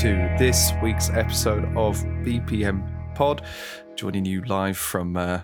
to 0.00 0.30
this 0.38 0.72
week's 0.82 1.08
episode 1.08 1.64
of 1.74 1.96
BPM 2.22 3.14
Pod. 3.14 3.40
Joining 3.94 4.26
you 4.26 4.44
live 4.44 4.76
from 4.76 5.16
uh, 5.16 5.40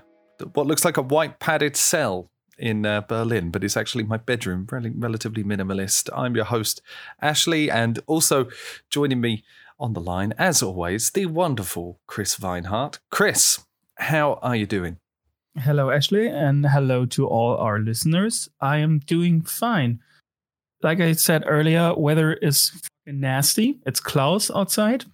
what 0.53 0.67
looks 0.67 0.85
like 0.85 0.99
a 0.99 1.03
white 1.03 1.39
padded 1.39 1.75
cell 1.75 2.31
in 2.59 2.85
uh, 2.85 3.01
Berlin, 3.01 3.51
but 3.51 3.65
it's 3.65 3.79
actually 3.79 4.05
my 4.05 4.19
bedroom, 4.19 4.67
rel- 4.71 4.93
relatively 4.95 5.43
minimalist. 5.43 6.11
I'm 6.15 6.37
your 6.37 6.45
host, 6.45 6.83
Ashley, 7.23 7.71
and 7.71 8.01
also 8.07 8.49
joining 8.91 9.23
me 9.23 9.43
on 9.81 9.95
the 9.95 10.03
line, 10.03 10.35
as 10.37 10.63
always, 10.63 11.13
the 11.13 11.25
wonderful 11.25 11.99
Chris 12.07 12.37
Weinhardt. 12.37 12.99
Chris, 13.11 13.65
how 13.97 14.35
are 14.43 14.57
you 14.57 14.67
doing? 14.67 14.99
Hello, 15.57 15.91
Ashley, 15.91 16.29
and 16.29 16.67
hello 16.67 17.07
to 17.07 17.27
all 17.27 17.57
our 17.57 17.79
listeners. 17.79 18.51
I 18.61 18.79
am 18.79 18.99
doing 18.99 19.41
fine. 19.41 20.01
Like 20.83 21.01
I 21.01 21.13
said 21.13 21.45
earlier, 21.47 21.95
weather 21.95 22.35
is 22.35 22.73
nasty. 23.07 23.79
It's 23.87 24.01
Klaus 24.01 24.51
outside, 24.51 25.05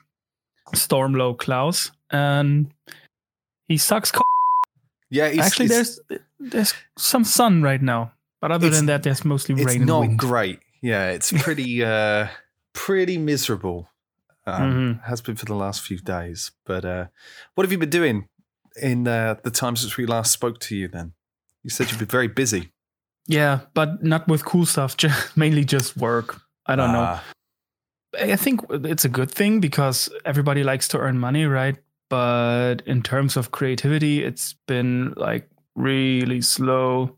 storm 0.75 1.15
low 1.15 1.35
Klaus, 1.35 1.91
and 2.11 2.73
he 3.69 3.77
sucks. 3.79 4.11
Co- 4.11 4.23
Yeah, 5.11 5.27
it's, 5.27 5.39
Actually, 5.39 5.67
it's, 5.67 6.01
there's 6.09 6.21
there's 6.39 6.75
some 6.97 7.25
sun 7.25 7.63
right 7.63 7.81
now, 7.83 8.13
but 8.41 8.51
other 8.53 8.71
than 8.71 8.87
that, 8.87 9.03
there's 9.03 9.25
mostly 9.25 9.55
it's 9.55 9.65
rain 9.65 9.79
and 9.83 9.87
not 9.87 10.01
wind. 10.01 10.19
great. 10.19 10.61
Yeah, 10.83 11.11
it's 11.11 11.33
pretty 11.43 11.83
uh, 11.85 12.29
pretty 12.73 13.19
miserable. 13.19 13.89
Um, 14.47 14.63
Mhm. 14.73 15.05
Has 15.05 15.21
been 15.21 15.37
for 15.37 15.45
the 15.45 15.55
last 15.55 15.83
few 15.83 15.99
days. 15.99 16.53
But 16.65 16.85
uh, 16.85 17.07
what 17.55 17.65
have 17.67 17.73
you 17.73 17.79
been 17.79 17.91
doing 17.91 18.29
in 18.81 19.07
uh, 19.07 19.35
the 19.43 19.51
time 19.51 19.77
since 19.77 19.97
we 19.99 20.07
last 20.07 20.33
spoke 20.33 20.59
to 20.61 20.75
you? 20.77 20.89
Then 20.89 21.13
you 21.63 21.71
said 21.71 21.91
you've 21.91 21.99
been 21.99 22.09
very 22.09 22.29
busy. 22.29 22.71
Yeah, 23.27 23.61
but 23.75 24.03
not 24.03 24.27
with 24.27 24.45
cool 24.47 24.65
stuff. 24.65 24.97
Just, 25.03 25.37
mainly 25.37 25.65
just 25.65 25.97
work. 25.99 26.41
I 26.65 26.77
don't 26.77 26.93
know. 26.93 27.19
I 28.19 28.37
think 28.37 28.61
it's 28.71 29.05
a 29.05 29.09
good 29.09 29.31
thing 29.31 29.61
because 29.61 30.09
everybody 30.25 30.63
likes 30.65 30.89
to 30.89 30.99
earn 30.99 31.19
money, 31.19 31.45
right? 31.47 31.77
But 32.09 32.77
in 32.87 33.03
terms 33.03 33.37
of 33.37 33.51
creativity, 33.51 34.25
it's 34.25 34.55
been 34.67 35.13
like 35.17 35.49
really 35.75 36.41
slow. 36.41 37.17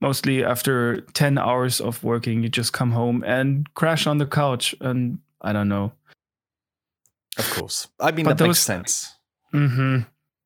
Mostly 0.00 0.44
after 0.44 1.02
10 1.14 1.38
hours 1.38 1.80
of 1.80 2.02
working, 2.02 2.42
you 2.42 2.48
just 2.48 2.72
come 2.72 2.90
home 2.90 3.22
and 3.24 3.72
crash 3.74 4.06
on 4.08 4.18
the 4.18 4.26
couch. 4.26 4.74
And 4.80 5.20
I 5.40 5.52
don't 5.52 5.68
know. 5.68 5.92
Of 7.38 7.48
course. 7.50 7.88
I 8.00 8.10
mean, 8.10 8.24
But 8.24 8.38
that 8.38 8.44
makes 8.44 8.58
those- 8.58 8.76
sense. 8.76 9.14
hmm 9.52 10.00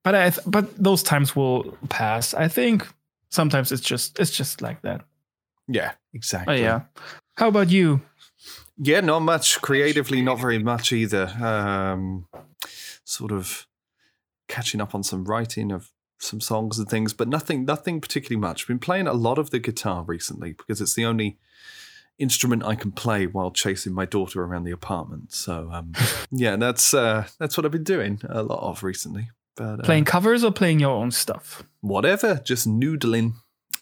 But 0.04 0.14
I, 0.14 0.30
th- 0.30 0.46
but 0.46 0.76
those 0.76 1.02
times 1.02 1.34
will 1.34 1.76
pass. 1.88 2.34
I 2.34 2.48
think 2.48 2.86
sometimes 3.30 3.72
it's 3.72 3.82
just, 3.82 4.18
it's 4.20 4.30
just 4.30 4.60
like 4.60 4.82
that. 4.82 5.00
Yeah, 5.66 5.92
Oh, 5.94 5.98
exactly. 6.14 6.60
yeah. 6.60 6.82
How 7.38 7.48
about 7.48 7.70
you? 7.70 8.00
Yeah, 8.78 9.00
not 9.00 9.20
much. 9.20 9.60
Creatively, 9.62 10.22
not 10.22 10.38
very 10.38 10.58
much 10.58 10.92
either. 10.92 11.26
Um, 11.40 12.26
sort 13.04 13.32
of 13.32 13.66
catching 14.48 14.80
up 14.80 14.94
on 14.94 15.02
some 15.02 15.24
writing 15.24 15.72
of 15.72 15.90
some 16.18 16.40
songs 16.40 16.78
and 16.78 16.88
things, 16.88 17.12
but 17.12 17.28
nothing, 17.28 17.64
nothing 17.64 18.00
particularly 18.00 18.40
much. 18.40 18.66
Been 18.66 18.78
playing 18.78 19.06
a 19.06 19.12
lot 19.12 19.38
of 19.38 19.50
the 19.50 19.58
guitar 19.58 20.02
recently 20.02 20.52
because 20.52 20.80
it's 20.80 20.94
the 20.94 21.04
only 21.04 21.38
instrument 22.18 22.64
I 22.64 22.74
can 22.74 22.92
play 22.92 23.26
while 23.26 23.50
chasing 23.50 23.92
my 23.92 24.06
daughter 24.06 24.42
around 24.42 24.64
the 24.64 24.70
apartment. 24.72 25.32
So, 25.32 25.68
um, 25.72 25.92
yeah, 26.30 26.56
that's 26.56 26.94
uh, 26.94 27.26
that's 27.38 27.56
what 27.56 27.64
I've 27.64 27.72
been 27.72 27.84
doing 27.84 28.20
a 28.28 28.42
lot 28.42 28.60
of 28.62 28.82
recently. 28.82 29.30
But 29.56 29.80
uh, 29.80 29.82
Playing 29.84 30.04
covers 30.04 30.44
or 30.44 30.52
playing 30.52 30.80
your 30.80 30.90
own 30.96 31.10
stuff? 31.10 31.62
whatever, 31.80 32.40
just 32.44 32.68
noodling 32.68 33.34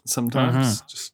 sometimes. 0.07 0.83
Just 0.83 1.11
Mm-hmm. 1.11 1.14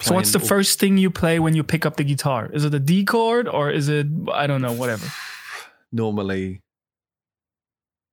So 0.00 0.14
what's 0.14 0.32
the 0.32 0.40
first 0.40 0.78
thing 0.78 0.98
you 0.98 1.10
play 1.10 1.38
when 1.38 1.54
you 1.54 1.62
pick 1.64 1.86
up 1.86 1.96
the 1.96 2.04
guitar? 2.04 2.50
Is 2.52 2.64
it 2.64 2.74
a 2.74 2.78
D 2.80 3.04
chord 3.04 3.48
or 3.48 3.70
is 3.70 3.88
it 3.88 4.06
I 4.32 4.46
don't 4.46 4.60
know, 4.62 4.72
whatever. 4.72 5.06
normally 5.92 6.60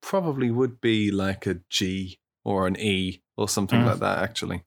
probably 0.02 0.52
would 0.52 0.82
be 0.82 1.12
like 1.12 1.46
a 1.48 1.60
G 1.70 2.20
or 2.44 2.68
an 2.68 2.78
E 2.80 3.22
or 3.38 3.48
something 3.50 3.80
Mm. 3.82 3.86
like 3.86 4.00
that, 4.00 4.20
actually. 4.20 4.64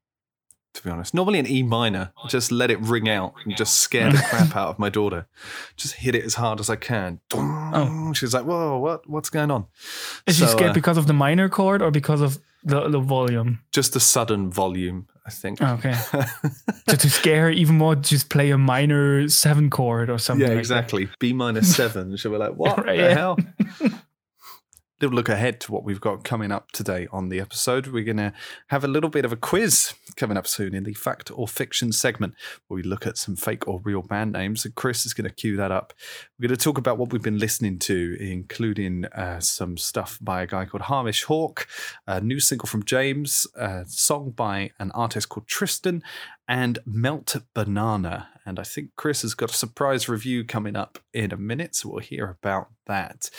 To 0.75 0.83
be 0.83 0.91
honest, 0.91 1.15
normally 1.15 1.39
an 1.39 1.47
E 1.47 1.62
minor. 1.62 2.12
Just 2.28 2.50
let 2.50 2.69
it 2.71 2.81
ring 2.81 3.09
out 3.09 3.34
and 3.44 3.56
just 3.56 3.78
scare 3.84 4.11
the 4.11 4.19
crap 4.19 4.56
out 4.56 4.69
of 4.71 4.78
my 4.78 4.89
daughter. 4.89 5.27
Just 5.77 5.94
hit 5.97 6.15
it 6.17 6.25
as 6.25 6.34
hard 6.34 6.59
as 6.59 6.69
I 6.69 6.75
can. 6.77 7.21
Oh. 7.33 8.12
She's 8.12 8.34
like, 8.34 8.44
"Whoa, 8.44 8.78
what? 8.78 9.09
What's 9.09 9.31
going 9.31 9.53
on?" 9.53 9.67
Is 10.27 10.39
So, 10.39 10.47
she 10.47 10.50
scared 10.53 10.71
uh, 10.71 10.75
because 10.75 10.97
of 10.99 11.06
the 11.06 11.12
minor 11.12 11.49
chord 11.49 11.81
or 11.81 11.93
because 11.93 12.21
of 12.21 12.39
the, 12.65 12.89
the 12.89 12.99
volume? 12.99 13.61
Just 13.71 13.93
the 13.93 14.00
sudden 14.00 14.50
volume, 14.50 15.06
I 15.27 15.31
think. 15.31 15.59
Oh, 15.62 15.75
okay. 15.75 15.95
so 16.89 16.97
to 16.97 17.09
scare 17.11 17.51
even 17.51 17.79
more, 17.79 17.95
just 17.95 18.29
play 18.29 18.51
a 18.51 18.59
minor 18.59 19.27
seven 19.29 19.71
chord 19.71 20.11
or 20.11 20.19
something. 20.19 20.43
yeah, 20.43 20.49
like 20.49 20.57
that. 20.57 20.59
exactly. 20.85 21.09
B 21.19 21.33
minus 21.33 21.75
seven. 21.81 22.15
She'll 22.17 22.31
be 22.33 22.37
like, 22.39 22.53
"What 22.55 22.85
Right, 22.85 22.97
the 22.99 23.03
yeah. 23.05 23.15
hell?" 23.15 23.39
Little 25.00 25.16
look 25.16 25.28
ahead 25.28 25.60
to 25.62 25.72
what 25.72 25.82
we've 25.82 26.00
got 26.00 26.22
coming 26.22 26.53
up 26.53 26.71
today 26.71 27.09
on 27.10 27.28
the 27.28 27.41
episode. 27.41 27.88
We're 27.88 28.05
going 28.05 28.16
to 28.19 28.32
have 28.69 28.84
a 28.84 28.88
little 28.88 29.10
bit 29.10 29.25
of 29.25 29.32
a 29.32 29.37
quiz 29.37 29.93
coming 30.15 30.37
up 30.37 30.47
soon 30.47 30.72
in 30.72 30.84
the 30.84 30.94
fact 30.94 31.32
or 31.34 31.49
fiction 31.49 31.91
segment, 31.91 32.34
where 32.69 32.77
we 32.77 32.84
look 32.84 33.05
at 33.05 33.19
some 33.19 33.34
fake 33.34 33.66
or 33.66 33.81
real 33.82 34.03
band 34.03 34.32
names. 34.32 34.65
And 34.65 34.75
Chris 34.77 35.05
is 35.05 35.12
going 35.12 35.28
to 35.28 35.34
cue 35.34 35.56
that 35.56 35.72
up. 35.72 35.94
We're 36.38 36.47
going 36.47 36.56
to 36.56 36.62
talk 36.62 36.78
about 36.78 36.97
what 36.97 37.12
we've 37.12 37.21
been 37.21 37.38
listening 37.38 37.81
to, 37.81 38.16
including 38.21 39.06
uh, 39.06 39.41
some 39.41 39.77
stuff 39.77 40.16
by 40.22 40.43
a 40.43 40.47
guy 40.47 40.65
called 40.65 40.82
Hamish 40.82 41.25
Hawk, 41.25 41.66
a 42.06 42.21
new 42.21 42.38
single 42.38 42.69
from 42.69 42.84
James, 42.84 43.49
a 43.56 43.84
song 43.88 44.31
by 44.31 44.71
an 44.78 44.93
artist 44.93 45.28
called 45.28 45.49
Tristan, 45.49 46.05
and 46.47 46.78
Melt 46.87 47.37
Banana. 47.53 48.28
And 48.47 48.61
I 48.61 48.62
think 48.62 48.91
Chris 48.97 49.22
has 49.22 49.34
got 49.34 49.50
a 49.50 49.55
surprise 49.55 50.09
review 50.09 50.44
coming 50.44 50.76
up 50.76 50.99
in 51.12 51.32
a 51.32 51.37
minute, 51.37 51.75
so 51.75 51.88
we'll 51.88 52.00
hear 52.00 52.37
about 52.41 52.69
that. 52.87 53.31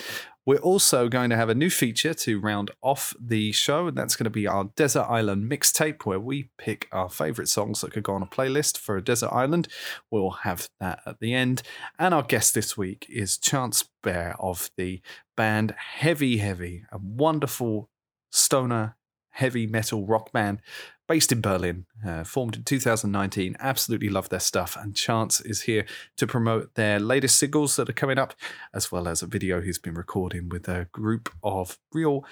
We're 0.46 0.58
also 0.58 1.10
going 1.10 1.32
to 1.32 1.36
have 1.36 1.50
a 1.50 1.56
new 1.56 1.72
feature 1.72 2.14
to 2.14 2.40
round 2.40 2.70
off 2.82 3.16
the 3.20 3.52
show, 3.52 3.88
and 3.88 3.98
that's 3.98 4.16
going 4.16 4.26
to 4.26 4.30
be 4.30 4.46
our 4.46 4.66
Desert 4.76 5.08
Island 5.10 5.50
mixtape, 5.52 6.04
where 6.04 6.20
we 6.20 6.50
pick 6.58 6.88
our 6.92 7.10
favorite 7.10 7.48
songs 7.48 7.82
that 7.82 7.92
could 7.92 8.04
go 8.04 8.14
on 8.14 8.22
a 8.22 8.28
playlist 8.28 8.78
for 8.78 8.96
a 8.96 9.04
desert 9.04 9.32
island. 9.32 9.68
We'll 10.12 10.30
have 10.30 10.70
that 10.80 11.02
at 11.06 11.20
the 11.20 11.34
end. 11.34 11.64
And 11.98 12.14
our 12.14 12.22
guest 12.24 12.54
this 12.54 12.78
week 12.78 13.08
is 13.10 13.38
Chance 13.38 13.90
Bear 14.04 14.36
of 14.40 14.70
the 14.78 15.02
band 15.36 15.74
Heavy 15.78 16.38
Heavy, 16.38 16.86
a 16.92 17.00
wonderful 17.00 17.90
stoner 18.32 18.96
heavy 19.36 19.68
metal 19.68 20.06
rock 20.06 20.32
band 20.32 20.62
based 21.08 21.32
in 21.32 21.42
Berlin, 21.42 21.86
uh, 22.06 22.24
formed 22.24 22.56
in 22.56 22.64
2019. 22.64 23.56
Absolutely 23.60 24.10
love 24.10 24.30
their 24.30 24.40
stuff. 24.40 24.76
And 24.80 24.96
Chance 24.96 25.42
is 25.42 25.62
here 25.62 25.86
to 26.18 26.26
promote 26.28 26.76
their 26.76 27.00
latest 27.00 27.38
singles 27.38 27.76
that 27.76 27.90
are 27.90 27.94
coming 27.94 28.18
up, 28.18 28.34
as 28.74 28.92
well 28.92 29.08
as 29.08 29.22
a 29.22 29.28
video 29.28 29.62
he's 29.62 29.78
been 29.80 29.94
recording 29.96 30.50
with 30.50 30.68
a 30.68 30.88
group 30.92 31.30
of 31.44 31.78
real 31.94 32.26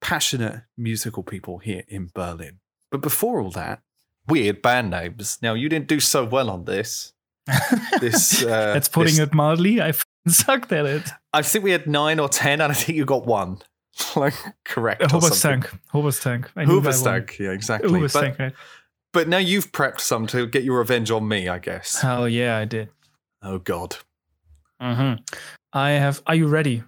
passionate 0.00 0.62
musical 0.76 1.22
people 1.22 1.58
here 1.58 1.84
in 1.88 2.10
Berlin. 2.14 2.58
But 2.90 3.00
before 3.02 3.40
all 3.40 3.50
that, 3.52 3.82
weird 4.26 4.62
band 4.62 4.90
names. 4.90 5.38
Now, 5.42 5.54
you 5.54 5.68
didn't 5.68 5.88
do 5.88 6.00
so 6.00 6.24
well 6.24 6.50
on 6.50 6.64
this. 6.64 7.12
This, 8.00 8.44
uh, 8.44 8.74
That's 8.74 8.88
putting 8.88 9.16
this- 9.16 9.26
it 9.28 9.34
mildly. 9.34 9.80
I 9.80 9.92
sucked 10.28 10.70
at 10.72 10.86
it. 10.86 11.02
I 11.32 11.42
think 11.42 11.64
we 11.64 11.72
had 11.72 11.86
nine 11.86 12.20
or 12.20 12.28
ten, 12.28 12.60
and 12.60 12.70
I 12.70 12.74
think 12.74 12.96
you 12.96 13.04
got 13.04 13.26
one. 13.26 13.58
like 14.16 14.34
correct. 14.64 15.02
or 15.02 15.08
something. 15.08 15.62
Hooverstank. 15.62 15.78
Hooverstank. 15.92 16.48
I 16.56 16.64
knew 16.64 16.80
that 16.80 17.00
one. 17.00 17.26
Yeah, 17.38 17.52
exactly. 17.52 17.90
But, 17.90 18.00
Hooverstank, 18.00 18.38
right? 18.38 18.52
but 19.12 19.28
now 19.28 19.38
you've 19.38 19.72
prepped 19.72 20.00
some 20.00 20.26
to 20.28 20.46
get 20.46 20.64
your 20.64 20.78
revenge 20.78 21.10
on 21.10 21.26
me, 21.26 21.48
I 21.48 21.58
guess. 21.58 22.00
Hell 22.00 22.28
yeah, 22.28 22.56
I 22.56 22.64
did. 22.64 22.88
Oh 23.42 23.58
God, 23.58 23.96
hmm 24.80 25.14
I 25.72 25.90
have. 25.90 26.22
Are 26.26 26.34
you 26.34 26.48
ready? 26.48 26.82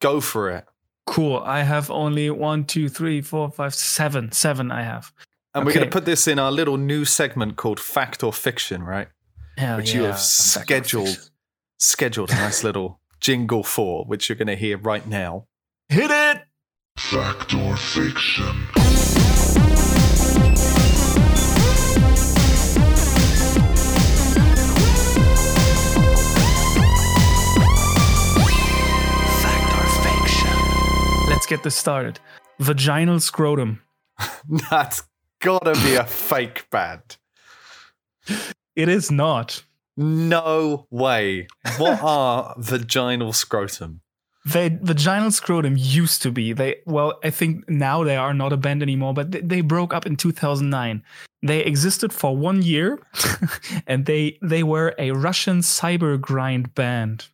go 0.00 0.20
for 0.20 0.50
it. 0.50 0.64
Cool. 1.06 1.38
I 1.38 1.62
have 1.62 1.90
only 1.90 2.30
one, 2.30 2.64
two, 2.64 2.88
three, 2.88 3.20
four, 3.20 3.50
five, 3.50 3.74
seven. 3.74 4.32
Seven. 4.32 4.70
I 4.70 4.82
have. 4.82 5.12
And 5.54 5.64
we're 5.64 5.72
going 5.72 5.86
to 5.86 5.90
put 5.90 6.04
this 6.04 6.28
in 6.28 6.38
our 6.38 6.52
little 6.52 6.76
new 6.76 7.04
segment 7.04 7.56
called 7.56 7.80
Fact 7.80 8.22
or 8.22 8.32
Fiction, 8.32 8.82
right? 8.82 9.08
Hell 9.56 9.78
Which 9.78 9.94
yeah. 9.94 10.00
you 10.00 10.06
have 10.06 10.18
scheduled, 10.18 11.30
scheduled 11.78 12.30
a 12.30 12.34
nice 12.34 12.62
little 12.68 13.00
jingle 13.20 13.62
for, 13.62 14.04
which 14.04 14.28
you're 14.28 14.36
going 14.36 14.48
to 14.48 14.56
hear 14.56 14.76
right 14.76 15.06
now. 15.06 15.46
Hit 15.88 16.10
it. 16.10 16.42
Fact 16.96 17.54
or 17.54 17.76
fiction? 17.76 18.66
Let's 31.28 31.46
get 31.46 31.62
this 31.62 31.76
started. 31.76 32.18
Vaginal 32.58 33.20
scrotum. 33.20 33.82
That's 34.70 35.02
gotta 35.40 35.74
be 35.84 35.94
a 35.94 36.04
fake 36.04 36.68
band. 36.70 37.18
It 38.74 38.88
is 38.88 39.10
not. 39.10 39.62
No 39.96 40.86
way. 40.90 41.46
What 41.78 42.02
are 42.02 42.54
vaginal 42.58 43.32
scrotum? 43.32 44.00
They 44.46 44.68
vaginal 44.68 45.32
scrotum 45.32 45.74
used 45.76 46.22
to 46.22 46.30
be. 46.30 46.52
They 46.52 46.76
well, 46.86 47.18
I 47.24 47.30
think 47.30 47.68
now 47.68 48.04
they 48.04 48.16
are 48.16 48.32
not 48.32 48.52
a 48.52 48.56
band 48.56 48.80
anymore, 48.80 49.12
but 49.12 49.32
they, 49.32 49.40
they 49.40 49.60
broke 49.60 49.92
up 49.92 50.06
in 50.06 50.14
2009. 50.14 51.02
They 51.42 51.64
existed 51.64 52.12
for 52.12 52.36
one 52.36 52.62
year, 52.62 53.00
and 53.88 54.06
they 54.06 54.38
they 54.40 54.62
were 54.62 54.94
a 54.98 55.10
Russian 55.10 55.58
cyber 55.60 56.20
grind 56.20 56.76
band. 56.76 57.26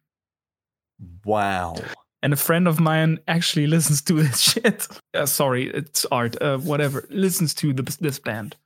Wow. 1.24 1.76
And 2.22 2.32
a 2.32 2.36
friend 2.36 2.66
of 2.66 2.80
mine 2.80 3.18
actually 3.28 3.66
listens 3.66 4.00
to 4.02 4.14
this 4.14 4.40
shit. 4.52 4.88
Uh, 5.12 5.26
sorry, 5.26 5.68
it's 5.68 6.06
art. 6.06 6.40
Uh, 6.40 6.58
whatever. 6.58 7.06
Listens 7.10 7.52
to 7.54 7.74
the, 7.74 7.82
this 8.00 8.18
band. 8.18 8.56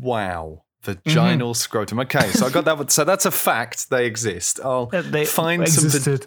Wow. 0.00 0.64
Vaginal 0.82 1.52
mm-hmm. 1.52 1.54
scrotum. 1.54 2.00
Okay, 2.00 2.30
so 2.30 2.46
I 2.46 2.50
got 2.50 2.64
that 2.64 2.76
one. 2.76 2.88
So 2.88 3.04
that's 3.04 3.24
a 3.24 3.30
fact. 3.30 3.90
They 3.90 4.06
exist. 4.06 4.58
I'll 4.62 4.86
They 4.86 5.24
find 5.24 5.68
some. 5.68 5.84
existed. 5.84 6.26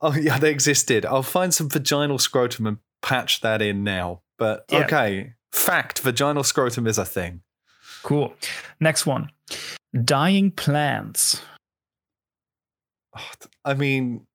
oh, 0.00 0.14
yeah, 0.14 0.38
they 0.38 0.50
existed. 0.50 1.06
I'll 1.06 1.22
find 1.22 1.54
some 1.54 1.68
vaginal 1.70 2.18
scrotum 2.18 2.66
and 2.66 2.78
patch 3.02 3.40
that 3.40 3.62
in 3.62 3.82
now. 3.82 4.20
But 4.38 4.66
Yeah. 4.68 4.80
okay, 4.80 5.34
fact: 5.52 6.00
vaginal 6.00 6.44
scrotum 6.44 6.86
is 6.86 6.98
a 6.98 7.04
thing. 7.04 7.42
Cool. 8.02 8.34
Next 8.80 9.06
one. 9.06 9.30
Dying 10.04 10.50
plants. 10.50 11.40
Oh, 13.16 13.30
I 13.64 13.74
mean, 13.74 14.26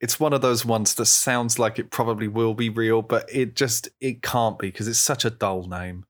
it's 0.00 0.18
one 0.18 0.32
of 0.32 0.40
those 0.40 0.64
ones 0.64 0.94
that 0.94 1.06
sounds 1.06 1.58
like 1.60 1.78
it 1.78 1.90
probably 1.90 2.26
will 2.26 2.54
be 2.54 2.68
real, 2.68 3.02
but 3.02 3.28
it 3.32 3.54
just 3.54 3.88
it 4.00 4.22
can't 4.22 4.58
be 4.58 4.68
because 4.68 4.88
it's 4.88 4.98
such 4.98 5.24
a 5.24 5.30
dull 5.30 5.68
name. 5.68 6.04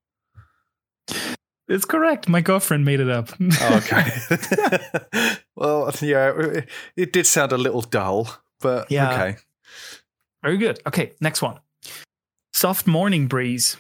It's 1.73 1.87
correct. 1.87 2.29
My 2.29 2.43
girlfriend 2.43 2.85
made 2.85 3.01
it 3.01 3.09
up. 3.09 3.31
Oh, 3.41 3.77
okay. 3.83 5.39
well, 5.57 5.91
yeah, 6.03 6.61
it, 6.97 7.13
did 7.15 7.27
sound 7.27 7.53
a 7.53 7.57
little 7.57 7.81
dull, 7.81 8.29
but 8.61 8.91
Yeah. 8.91 9.11
okay. 9.13 9.37
Very 10.43 10.59
good. 10.59 10.81
Okay, 10.87 11.13
next 11.21 11.41
one. 11.41 11.61
Soft 12.53 12.87
morning 12.87 13.27
breeze. 13.27 13.79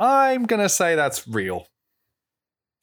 I'm 0.00 0.46
gonna 0.46 0.68
say 0.68 0.96
that's 0.96 1.28
real. 1.28 1.68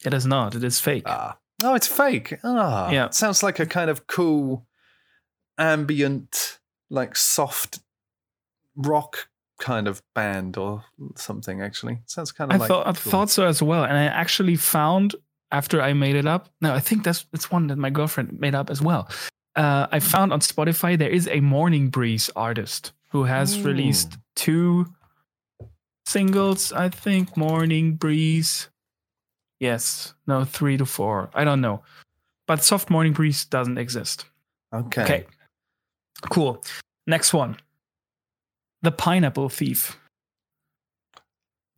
It 0.04 0.14
is 0.14 0.24
not. 0.24 0.54
It 0.54 0.64
is 0.64 0.80
fake. 0.80 1.02
Ah, 1.06 1.36
oh, 1.64 1.74
it's 1.74 1.88
fake. 1.88 2.38
Ah, 2.44 2.90
Yeah. 2.90 3.06
It 3.06 3.14
sounds 3.14 3.42
like 3.42 3.58
a 3.58 3.66
kind 3.66 3.90
of 3.90 4.06
cool, 4.06 4.66
ambient, 5.58 6.58
like 6.88 7.14
soft 7.16 7.80
rock 8.74 9.28
kind 9.58 9.88
of 9.88 10.02
band 10.14 10.56
or 10.56 10.84
something. 11.16 11.62
Actually, 11.62 11.98
sounds 12.06 12.32
kind 12.32 12.52
I 12.52 12.56
of 12.56 12.60
like. 12.60 12.68
thought 12.68 12.86
I 12.86 12.92
thought 12.92 13.30
so 13.30 13.46
as 13.46 13.62
well, 13.62 13.84
and 13.84 13.96
I 13.96 14.04
actually 14.04 14.56
found 14.56 15.14
after 15.52 15.80
I 15.80 15.92
made 15.92 16.16
it 16.16 16.26
up. 16.26 16.48
No, 16.60 16.74
I 16.74 16.80
think 16.80 17.04
that's 17.04 17.26
it's 17.32 17.50
one 17.50 17.68
that 17.68 17.76
my 17.78 17.90
girlfriend 17.90 18.38
made 18.40 18.54
up 18.54 18.70
as 18.70 18.82
well. 18.82 19.08
Uh, 19.54 19.86
I 19.90 20.00
found 20.00 20.32
on 20.32 20.40
Spotify 20.40 20.98
there 20.98 21.08
is 21.08 21.28
a 21.28 21.40
morning 21.40 21.88
breeze 21.88 22.28
artist 22.36 22.92
who 23.08 23.24
has 23.24 23.60
released 23.62 24.18
two 24.34 24.86
singles. 26.04 26.72
I 26.72 26.88
think 26.88 27.36
morning 27.36 27.94
breeze. 27.94 28.68
Yes, 29.58 30.14
no, 30.26 30.44
three 30.44 30.76
to 30.76 30.84
four. 30.84 31.30
I 31.32 31.44
don't 31.44 31.62
know, 31.62 31.82
but 32.46 32.62
soft 32.62 32.90
morning 32.90 33.14
breeze 33.14 33.46
doesn't 33.46 33.78
exist. 33.78 34.26
Okay. 34.74 35.02
Okay. 35.02 35.26
Cool. 36.30 36.62
Next 37.06 37.32
one. 37.32 37.56
The 38.82 38.90
Pineapple 38.92 39.48
Thief. 39.48 39.98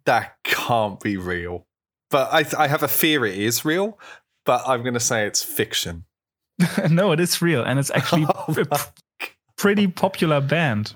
That 0.04 0.36
can't 0.44 1.00
be 1.00 1.16
real. 1.16 1.66
But 2.10 2.32
I, 2.32 2.64
I 2.64 2.68
have 2.68 2.82
a 2.82 2.88
fear 2.88 3.24
it 3.26 3.36
is 3.36 3.64
real. 3.64 3.98
But 4.46 4.62
I'm 4.66 4.82
gonna 4.82 5.00
say 5.00 5.26
it's 5.26 5.42
fiction. 5.42 6.04
no, 6.90 7.12
it 7.12 7.20
is 7.20 7.42
real, 7.42 7.62
and 7.62 7.78
it's 7.78 7.90
actually 7.90 8.24
Oh 8.48 8.54
a 8.70 8.80
pretty 9.56 9.86
popular 9.86 10.40
band. 10.40 10.94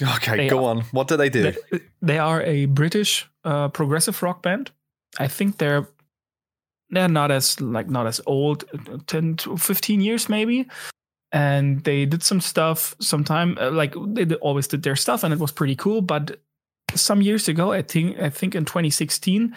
Okay, 0.00 0.36
They 0.36 0.48
go 0.48 0.64
are- 0.64 0.70
on. 0.70 0.80
What 0.92 1.08
do 1.08 1.16
they 1.16 1.28
do? 1.28 1.52
They, 1.70 1.80
they 2.00 2.18
are 2.18 2.42
a 2.42 2.66
British 2.66 3.28
uh, 3.44 3.68
progressive 3.68 4.22
rock 4.22 4.42
band. 4.42 4.70
I 5.18 5.28
think 5.28 5.58
they're 5.58 5.86
they're 6.90 7.08
not 7.08 7.30
as 7.30 7.60
like 7.60 7.88
not 7.88 8.06
as 8.06 8.20
old, 8.26 8.64
uh, 8.72 8.98
ten 9.06 9.36
to 9.38 9.56
fifteen 9.56 10.00
years 10.00 10.28
maybe. 10.28 10.66
And 11.32 11.84
they 11.84 12.06
did 12.06 12.22
some 12.22 12.40
stuff 12.40 12.94
sometime 13.00 13.58
uh, 13.60 13.70
like 13.70 13.94
they 14.14 14.24
always 14.36 14.66
did 14.66 14.82
their 14.82 14.96
stuff, 14.96 15.24
and 15.24 15.32
it 15.34 15.38
was 15.38 15.52
pretty 15.52 15.76
cool. 15.76 16.00
But 16.00 16.40
some 16.94 17.20
years 17.20 17.48
ago, 17.48 17.72
I 17.72 17.82
think 17.82 18.18
I 18.18 18.30
think 18.30 18.54
in 18.54 18.64
2016, 18.64 19.54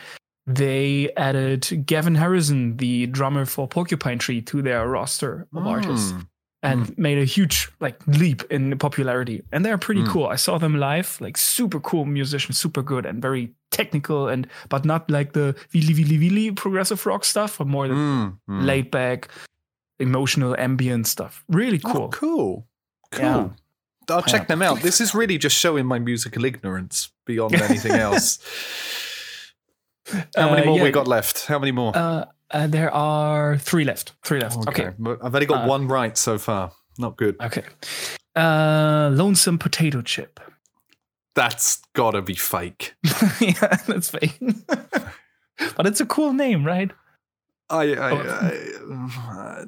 they 0.47 1.11
added 1.15 1.83
Gavin 1.85 2.15
Harrison, 2.15 2.77
the 2.77 3.05
drummer 3.07 3.45
for 3.45 3.67
Porcupine 3.67 4.19
Tree, 4.19 4.41
to 4.41 4.61
their 4.61 4.87
roster 4.87 5.47
of 5.55 5.65
artists 5.65 6.11
Mm. 6.11 6.27
and 6.63 6.97
made 6.97 7.17
a 7.19 7.25
huge 7.25 7.69
like 7.79 8.05
leap 8.05 8.43
in 8.51 8.77
popularity. 8.77 9.41
And 9.51 9.63
they're 9.65 9.77
pretty 9.77 10.01
Mm. 10.01 10.07
cool. 10.09 10.27
I 10.27 10.35
saw 10.35 10.57
them 10.57 10.75
live, 10.77 11.17
like 11.21 11.37
super 11.37 11.79
cool 11.79 12.05
musicians, 12.05 12.57
super 12.57 12.81
good 12.83 13.05
and 13.05 13.21
very 13.21 13.53
technical 13.71 14.27
and 14.27 14.45
but 14.67 14.83
not 14.83 15.09
like 15.09 15.31
the 15.31 15.55
wheelie 15.73 15.95
wheelie 15.95 16.19
wheelie 16.19 16.55
progressive 16.55 17.05
rock 17.05 17.23
stuff, 17.23 17.57
but 17.59 17.67
more 17.67 17.87
the 17.87 17.93
Mm, 17.93 18.37
mm. 18.49 18.65
laid 18.65 18.91
back, 18.91 19.29
emotional 20.01 20.55
ambient 20.57 21.07
stuff. 21.07 21.43
Really 21.47 21.79
Oh, 21.85 21.91
cool. 21.93 22.09
cool. 22.09 22.67
Cool. 23.11 23.23
Yeah. 23.25 23.49
I'll 24.09 24.23
check 24.23 24.47
them 24.47 24.61
out. 24.61 24.81
This 24.81 24.99
is 24.99 25.13
really 25.15 25.37
just 25.37 25.55
showing 25.55 25.85
my 25.85 25.99
musical 25.99 26.43
ignorance 26.43 27.09
beyond 27.25 27.53
anything 27.61 27.91
else. 28.07 28.39
How 30.35 30.49
many 30.49 30.63
Uh, 30.63 30.65
more 30.65 30.77
yeah, 30.77 30.83
we 30.83 30.91
got 30.91 31.07
left? 31.07 31.45
How 31.45 31.59
many 31.59 31.71
more? 31.71 31.95
Uh, 31.95 32.25
uh, 32.49 32.67
there 32.67 32.91
are 32.93 33.57
three 33.57 33.85
left. 33.85 34.13
Three 34.25 34.39
left. 34.41 34.57
Okay. 34.67 34.89
but 34.99 35.19
I've 35.23 35.33
only 35.33 35.45
got 35.45 35.63
Uh, 35.65 35.67
one 35.67 35.87
right 35.87 36.17
so 36.17 36.37
far. 36.37 36.71
Not 36.97 37.15
good. 37.17 37.35
Okay. 37.39 37.63
Uh, 38.35 39.09
lonesome 39.13 39.57
potato 39.57 40.01
chip. 40.01 40.39
That's 41.35 41.79
gotta 41.93 42.21
be 42.21 42.33
fake. 42.35 42.95
yeah, 43.39 43.77
that's 43.87 44.09
fake. 44.09 44.37
but 44.67 45.85
it's 45.87 46.01
a 46.01 46.05
cool 46.05 46.33
name, 46.33 46.65
right? 46.65 46.91
I, 47.71 47.93
I, 47.93 48.11
Oh. 48.11 48.17
I 48.17 49.61
uh. 49.61 49.65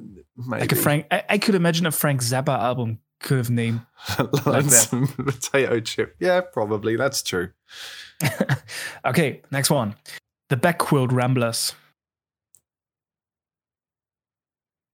Like 0.47 0.71
a 0.71 0.75
Frank. 0.75 1.05
I, 1.11 1.23
I 1.29 1.37
could 1.37 1.55
imagine 1.55 1.85
a 1.85 1.91
Frank 1.91 2.21
Zappa 2.21 2.57
album 2.57 2.99
could 3.19 3.37
have 3.37 3.49
named. 3.49 3.81
Lonesome 4.45 5.07
potato 5.17 5.79
chip. 5.79 6.15
Yeah, 6.19 6.41
probably. 6.41 6.95
That's 6.95 7.21
true. 7.23 7.51
okay, 9.05 9.41
next 9.51 9.69
one. 9.69 9.95
The 10.49 10.57
Bedquilt 10.57 11.11
Ramblers. 11.11 11.73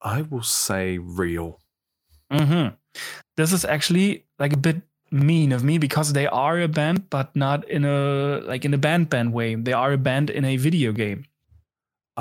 I 0.02 0.22
will 0.22 0.44
say 0.44 0.98
real. 0.98 1.60
hmm 2.32 2.68
This 3.38 3.52
is 3.54 3.66
actually 3.66 4.26
like 4.40 4.54
a 4.54 4.58
bit 4.58 4.82
mean 5.12 5.52
of 5.52 5.64
me 5.64 5.78
because 5.78 6.14
they 6.14 6.28
are 6.28 6.60
a 6.62 6.68
band, 6.68 7.10
but 7.10 7.36
not 7.36 7.68
in 7.70 7.84
a 7.86 8.40
like 8.46 8.64
in 8.66 8.74
a 8.74 8.78
band 8.78 9.10
band 9.10 9.34
way. 9.34 9.56
They 9.56 9.74
are 9.74 9.92
a 9.94 9.98
band 9.98 10.30
in 10.30 10.46
a 10.46 10.58
video 10.58 10.92
game. 10.92 11.26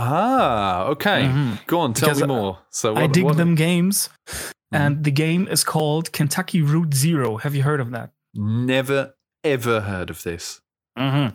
Ah, 0.01 0.85
okay. 0.85 1.25
Mhm. 1.25 1.67
Go 1.67 1.81
on, 1.81 1.93
tell 1.93 2.09
Because 2.11 2.21
me 2.23 2.29
more. 2.29 2.59
So 2.71 2.95
I 2.97 3.07
dig 3.09 3.25
what- 3.25 3.37
them 3.37 3.55
games, 3.57 4.09
Mm-hmm. 4.29 4.77
and 4.77 5.05
the 5.05 5.11
game 5.11 5.49
is 5.49 5.65
called 5.65 6.13
Kentucky 6.13 6.63
Route 6.63 6.95
Zero. 6.95 7.39
Have 7.39 7.55
you 7.55 7.63
heard 7.63 7.81
of 7.81 7.91
that? 7.91 8.11
Never 8.35 9.15
ever 9.43 9.81
heard 9.81 10.11
of 10.11 10.23
this. 10.23 10.61
Mm-hmm. 10.99 11.35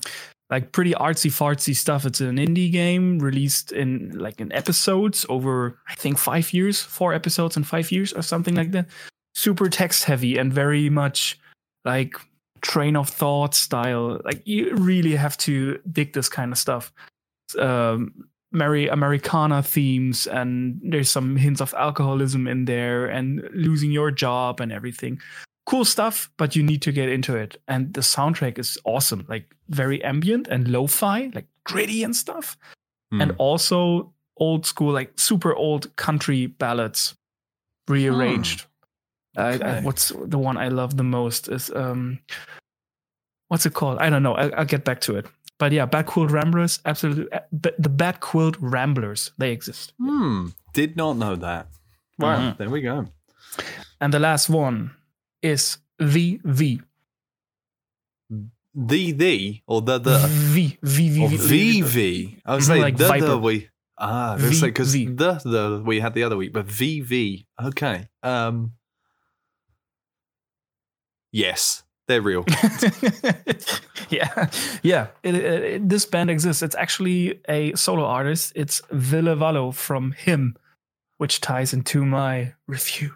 Like 0.50 0.72
pretty 0.72 0.92
artsy 0.94 1.32
fartsy 1.32 1.76
stuff. 1.76 2.06
It's 2.06 2.22
an 2.22 2.38
indie 2.38 2.72
game 2.72 3.18
released 3.20 3.72
in 3.72 4.12
like 4.18 4.40
in 4.40 4.52
episodes 4.54 5.26
over 5.30 5.80
I 5.90 5.96
think 5.96 6.18
five 6.20 6.54
years, 6.54 6.82
four 6.82 7.14
episodes 7.14 7.58
in 7.58 7.64
five 7.64 7.92
years 7.92 8.14
or 8.14 8.22
something 8.22 8.56
like 8.56 8.72
that. 8.72 8.86
Super 9.36 9.68
text 9.68 10.04
heavy 10.04 10.38
and 10.38 10.54
very 10.54 10.90
much 10.90 11.40
like 11.86 12.14
train 12.62 12.96
of 12.96 13.10
thought 13.10 13.56
style. 13.56 14.22
Like 14.24 14.44
you 14.46 14.76
really 14.76 15.16
have 15.16 15.38
to 15.40 15.80
dig 15.92 16.14
this 16.14 16.30
kind 16.30 16.52
of 16.52 16.58
stuff. 16.60 16.94
Um, 17.58 18.28
Mary 18.54 18.88
Americana 18.88 19.62
themes 19.64 20.28
and 20.28 20.80
there's 20.84 21.10
some 21.10 21.36
hints 21.36 21.60
of 21.62 21.74
alcoholism 21.74 22.48
in 22.48 22.66
there 22.66 23.06
and 23.08 23.42
losing 23.54 23.92
your 23.92 24.12
job 24.12 24.62
and 24.62 24.72
everything 24.72 25.20
cool 25.66 25.86
stuff, 25.86 26.30
but 26.38 26.58
you 26.58 26.62
need 26.62 26.82
to 26.82 26.92
get 26.92 27.08
into 27.08 27.38
it. 27.38 27.56
And 27.70 27.94
the 27.94 28.02
soundtrack 28.02 28.60
is 28.60 28.78
awesome, 28.84 29.26
like 29.30 29.56
very 29.70 30.04
ambient 30.04 30.48
and 30.50 30.68
lo-fi, 30.68 31.32
like 31.34 31.46
gritty 31.64 32.04
and 32.04 32.14
stuff. 32.14 32.58
Hmm. 33.12 33.22
And 33.22 33.36
also 33.38 34.12
old 34.38 34.66
school, 34.66 34.92
like 34.92 35.18
super 35.18 35.56
old 35.56 35.96
country 35.96 36.48
ballads 36.48 37.16
rearranged. 37.88 38.66
Uh, 39.38 39.42
I- 39.42 39.54
Okay. 39.56 39.82
what's 39.84 40.12
the 40.26 40.38
one 40.38 40.58
I 40.58 40.68
love 40.68 40.98
the 40.98 41.04
most 41.04 41.48
is 41.48 41.72
um, 41.74 42.20
what's 43.48 43.66
it 43.66 43.74
called? 43.74 44.00
I 44.00 44.10
don't 44.10 44.22
know. 44.24 44.36
I, 44.36 44.50
I'll 44.50 44.66
get 44.66 44.84
back 44.84 45.00
to 45.02 45.16
it. 45.16 45.26
But 45.60 45.72
yeah, 45.72 45.86
Bedquilt 45.86 46.32
Ramblers, 46.32 46.80
absolutely. 46.86 47.32
uh, 47.32 47.40
The 47.52 47.90
Bedquilt 47.90 48.58
Ramblers, 48.60 49.32
they 49.38 49.52
exist. 49.52 49.94
Hmm. 50.00 50.48
Did 50.74 50.98
not 50.98 51.18
know 51.18 51.36
that. 51.36 51.68
Wow. 52.20 52.38
Mhm. 52.54 52.58
There 52.58 52.70
we 52.70 52.82
go. 52.82 53.06
And 54.02 54.14
the 54.14 54.20
last 54.20 54.50
one 54.50 54.92
is 55.42 55.78
the 56.00 56.40
V. 56.44 56.82
The 58.76 59.12
the 59.12 59.62
or 59.68 59.82
the 59.84 60.00
the 60.00 60.18
V 60.28 60.80
V 60.82 61.10
V 61.10 61.38
V 61.38 61.82
VV. 61.82 62.42
I 62.46 62.56
was 62.56 62.66
saying 62.66 62.82
like 62.82 62.98
the 62.98 63.08
Viper. 63.08 63.26
the 63.28 63.38
we. 63.38 63.70
Ah, 64.00 64.36
V- 64.40 64.60
because 64.66 64.94
V. 64.94 65.06
the 65.06 65.34
the 65.46 65.84
we 65.86 66.00
had 66.00 66.16
the 66.16 66.24
other 66.24 66.36
week, 66.36 66.52
but 66.52 66.66
VV. 66.66 67.46
Okay. 67.64 68.10
Um. 68.24 68.74
Yes, 71.32 71.83
they're 72.08 72.22
real. 72.22 72.46
yeah, 74.10 74.50
yeah. 74.82 75.08
It, 75.24 75.36
it, 75.36 75.64
it- 75.64 75.90
this 75.90 76.06
band 76.06 76.30
exists. 76.30 76.62
It's 76.62 76.76
actually 76.76 77.40
a 77.48 77.74
solo 77.76 78.06
artist. 78.06 78.54
It's 78.56 78.82
Ville 78.92 79.36
Valo 79.36 79.74
from 79.74 80.12
Him, 80.14 80.56
which 81.18 81.42
ties 81.42 81.74
into 81.74 82.06
my 82.06 82.54
review. 82.68 83.14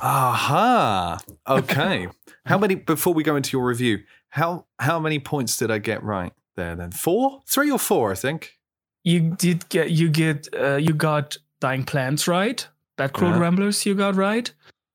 Aha. 0.00 1.18
Okay. 1.48 2.08
how 2.44 2.58
many 2.58 2.74
before 2.74 3.14
we 3.14 3.22
go 3.22 3.36
into 3.36 3.56
your 3.56 3.64
review? 3.66 3.98
How 4.30 4.66
how 4.80 4.98
many 4.98 5.18
points 5.20 5.56
did 5.56 5.70
I 5.70 5.78
get 5.78 6.02
right 6.02 6.32
there? 6.56 6.74
Then 6.74 6.90
four, 6.90 7.42
three 7.46 7.70
or 7.70 7.78
four, 7.78 8.10
I 8.10 8.16
think. 8.16 8.58
You 9.04 9.20
did 9.38 9.68
get 9.68 9.90
you 9.92 10.08
get 10.10 10.48
uh, 10.60 10.74
you 10.76 10.92
got 10.92 11.36
dying 11.60 11.84
plants 11.84 12.26
right. 12.26 12.66
That 12.98 13.12
Crow 13.12 13.28
Yeah. 13.30 13.38
Ramblers 13.38 13.86
you 13.86 13.94
got 13.94 14.16
right, 14.16 14.50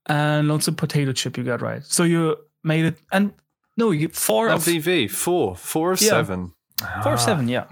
and 0.08 0.50
lots 0.50 0.68
of 0.68 0.76
Potato 0.76 1.14
Chip 1.14 1.38
you 1.38 1.44
got 1.46 1.62
right. 1.62 1.84
So 1.86 2.04
you 2.04 2.36
made 2.64 2.86
it. 2.86 2.98
And 3.12 3.34
no, 3.78 3.92
you 3.92 4.10
four 4.10 4.50
of 4.50 4.62
LVV 4.62 5.10
four, 5.12 5.56
four 5.56 5.92
of 5.94 6.02
Yeah. 6.02 6.10
seven. 6.10 6.54
four 6.80 7.12
Ah, 7.12 7.14
of 7.14 7.20
seven. 7.20 7.48
Yeah, 7.48 7.66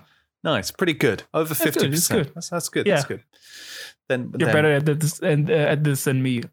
Nice, 0.44 0.72
pretty 0.72 0.94
good. 0.94 1.24
Over 1.34 1.50
That's 1.54 1.62
fifty 1.64 1.90
percent. 1.90 2.24
good. 2.28 2.36
That's 2.36 2.50
that's 2.50 2.70
good. 2.70 2.88
Yeah. 2.88 2.96
That's 2.96 3.08
good. 3.08 3.24
Then 4.08 4.32
you're 4.38 4.48
then 4.48 4.54
better 4.56 4.72
at 4.76 4.86
this 4.86 5.20
and 5.20 5.50
uh, 5.50 5.54
at 5.54 5.84
this 5.84 6.06
than 6.06 6.22
me. 6.24 6.44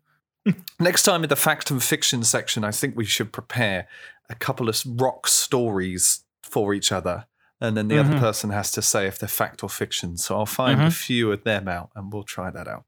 next 0.80 1.02
time 1.04 1.22
in 1.22 1.28
the 1.28 1.36
fact 1.36 1.70
and 1.70 1.82
fiction 1.82 2.22
section, 2.24 2.64
I 2.64 2.70
think 2.70 2.96
we 2.96 3.04
should 3.04 3.32
prepare 3.32 3.86
a 4.28 4.34
couple 4.34 4.68
of 4.68 4.80
rock 4.86 5.26
stories 5.28 6.24
for 6.42 6.74
each 6.74 6.92
other. 6.92 7.26
And 7.60 7.76
then 7.76 7.88
the 7.88 7.98
other 7.98 8.14
Mhm. 8.16 8.20
person 8.20 8.50
has 8.50 8.70
to 8.72 8.82
say 8.82 9.06
if 9.06 9.18
they're 9.18 9.28
fact 9.28 9.62
or 9.62 9.70
fiction. 9.70 10.16
So 10.18 10.36
I'll 10.36 10.44
find 10.46 10.80
a 10.80 10.86
Mhm. 10.86 10.92
few 10.92 11.32
of 11.32 11.44
them 11.44 11.68
out 11.68 11.90
and 11.94 12.12
we'll 12.12 12.22
try 12.24 12.50
that 12.50 12.68
out. 12.68 12.84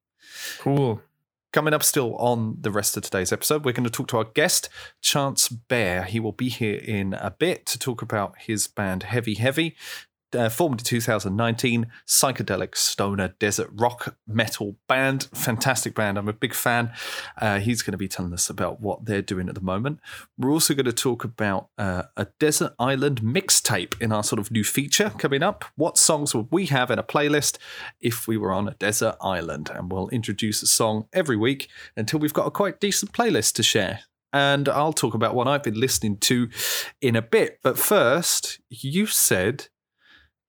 Cool. 0.59 1.01
Coming 1.51 1.73
up 1.73 1.83
still 1.83 2.15
on 2.17 2.59
the 2.61 2.71
rest 2.71 2.99
of 2.99 3.03
today's 3.03 3.33
episode, 3.33 3.65
we're 3.65 3.73
going 3.73 3.85
to 3.85 3.91
talk 3.91 4.09
to 4.09 4.19
our 4.19 4.25
guest, 4.25 4.69
Chance 5.01 5.49
Bear. 5.49 6.03
He 6.03 6.21
will 6.21 6.33
be 6.33 6.51
here 6.51 6.77
in 6.77 7.15
a 7.15 7.31
bit 7.31 7.65
to 7.67 7.79
talk 7.79 8.03
about 8.03 8.35
his 8.39 8.67
band 8.67 9.05
Heavy 9.05 9.33
Heavy, 9.33 9.75
uh, 10.35 10.49
formed 10.49 10.81
in 10.81 10.85
2019, 10.85 11.87
psychedelic 12.07 12.77
stoner 12.77 13.35
desert 13.39 13.71
rock 13.73 14.17
metal 14.27 14.77
band. 14.89 15.29
Fantastic 15.35 15.95
band. 15.95 16.19
I'm 16.19 16.29
a 16.29 16.33
big 16.33 16.55
fan. 16.55 16.93
Uh, 17.41 17.59
he's 17.59 17.83
going 17.83 17.93
to 17.93 17.99
be 17.99 18.09
telling 18.09 18.33
us 18.33 18.51
about 18.51 18.81
what 18.81 19.05
they're 19.05 19.23
doing 19.23 19.49
at 19.49 19.55
the 19.55 19.61
moment. 19.61 20.01
We're 20.37 20.51
also 20.51 20.75
going 20.75 20.87
to 20.87 20.93
talk 20.93 21.25
about 21.25 21.69
uh, 21.79 22.05
a 22.17 22.27
desert 22.39 22.75
island 22.79 23.23
mixtape 23.23 24.01
in 24.01 24.13
our 24.13 24.23
sort 24.23 24.39
of 24.39 24.51
new 24.51 24.65
feature 24.65 25.11
coming 25.11 25.43
up. 25.43 25.65
What 25.77 25.99
songs 25.99 26.35
would 26.35 26.49
we 26.51 26.67
have 26.67 26.91
in 26.91 26.99
a 26.99 27.05
playlist 27.05 27.59
if 28.01 28.29
we 28.29 28.37
were 28.37 28.53
on 28.53 28.69
a 28.69 28.75
desert 28.75 29.17
island? 29.21 29.71
And 29.75 29.91
we'll 29.91 30.09
introduce 30.09 30.63
a 30.63 30.67
song 30.67 31.07
every 31.13 31.37
week 31.37 31.69
until 31.97 32.19
we've 32.19 32.35
got 32.35 32.47
a 32.47 32.51
quite 32.51 32.81
decent 32.81 33.13
playlist 33.13 33.55
to 33.55 33.63
share. 33.63 34.01
And 34.33 34.69
I'll 34.69 34.93
talk 34.93 35.15
about 35.15 35.35
what 35.35 35.49
I've 35.49 35.63
been 35.63 35.81
listening 35.81 36.19
to 36.19 36.51
in 37.01 37.17
a 37.17 37.23
bit. 37.23 37.61
But 37.63 37.79
first, 37.79 38.61
you 38.69 39.07
said 39.07 39.69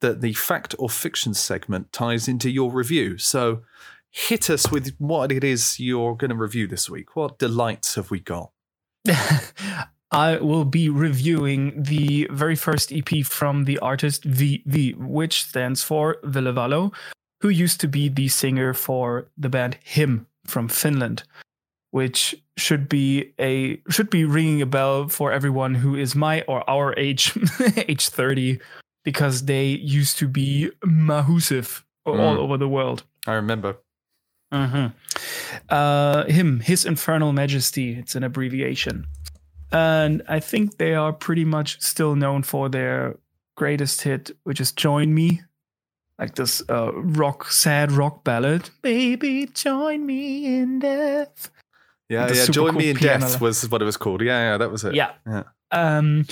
that 0.02 0.22
the 0.22 0.34
fact 0.34 0.76
or 0.80 0.90
fiction 0.90 1.34
segment 1.34 1.92
ties 1.92 2.28
into 2.28 2.50
your 2.50 2.72
review. 2.72 3.18
So 3.18 3.62
hit 4.12 4.50
us 4.50 4.72
with 4.72 4.96
what 4.98 5.32
it 5.32 5.44
is 5.44 5.80
you're 5.80 6.16
going 6.16 6.30
to 6.30 6.36
review 6.36 6.68
this 6.68 6.90
week. 6.90 7.16
What 7.16 7.40
delights 7.40 7.96
have 7.96 8.12
we 8.12 8.20
got? 8.20 8.52
I 10.12 10.38
will 10.38 10.66
be 10.66 10.90
reviewing 10.90 11.84
the 11.84 12.28
very 12.32 12.56
first 12.56 12.92
EP 12.92 13.24
from 13.24 13.66
the 13.66 13.78
artist 13.80 14.28
VV, 14.28 14.96
which 14.96 15.44
stands 15.44 15.84
for 15.84 16.18
Ville 16.24 16.52
Valo, 16.52 16.94
who 17.42 17.50
used 17.50 17.80
to 17.82 17.88
be 17.88 18.10
the 18.10 18.28
singer 18.28 18.74
for 18.74 19.30
the 19.38 19.50
band 19.50 19.78
Him 19.84 20.26
from 20.48 20.68
Finland, 20.68 21.24
which 21.92 22.36
should 22.58 22.90
be 22.90 23.34
a 23.40 23.80
should 23.90 24.10
be 24.10 24.26
ringing 24.26 24.64
a 24.64 24.66
bell 24.66 25.08
for 25.08 25.32
everyone 25.32 25.76
who 25.76 25.96
is 25.96 26.16
my 26.16 26.42
or 26.48 26.68
our 26.68 26.98
age, 26.98 27.38
age 27.88 28.10
30, 28.10 28.60
because 29.04 29.46
they 29.46 29.66
used 29.68 30.18
to 30.20 30.28
be 30.28 30.72
massive 30.84 31.86
all 32.06 32.16
Mm. 32.16 32.38
over 32.38 32.58
the 32.58 32.68
world. 32.68 33.04
I 33.28 33.34
remember. 33.34 33.78
hmm 34.52 34.88
Uh, 35.70 36.24
him, 36.26 36.60
His 36.62 36.86
Infernal 36.86 37.34
Majesty. 37.34 37.94
It's 38.00 38.16
an 38.16 38.24
abbreviation, 38.24 39.06
and 39.72 40.22
I 40.28 40.40
think 40.40 40.78
they 40.78 40.96
are 40.96 41.14
pretty 41.14 41.46
much 41.46 41.80
still 41.82 42.16
known 42.16 42.44
for 42.44 42.70
their 42.70 43.18
greatest 43.56 44.02
hit, 44.02 44.32
which 44.44 44.60
is 44.60 44.72
"Join 44.72 45.14
Me," 45.14 45.42
like 46.18 46.34
this 46.36 46.64
uh, 46.70 46.92
rock, 46.94 47.52
sad 47.52 47.92
rock 47.92 48.24
ballad. 48.24 48.70
Baby, 48.82 49.48
join 49.54 50.06
me 50.06 50.46
in 50.60 50.80
death. 50.80 51.52
Yeah, 52.10 52.32
yeah. 52.34 52.46
Join 52.46 52.72
cool 52.72 52.80
Me 52.80 52.90
in 52.90 52.98
piano. 52.98 53.28
Death 53.28 53.40
was 53.42 53.70
what 53.70 53.82
it 53.82 53.86
was 53.86 53.98
called. 53.98 54.22
Yeah, 54.22 54.52
yeah, 54.54 54.58
that 54.58 54.72
was 54.72 54.84
it. 54.84 54.96
Yeah. 54.96 55.12
Yeah. 55.28 55.44
Um, 55.72 56.26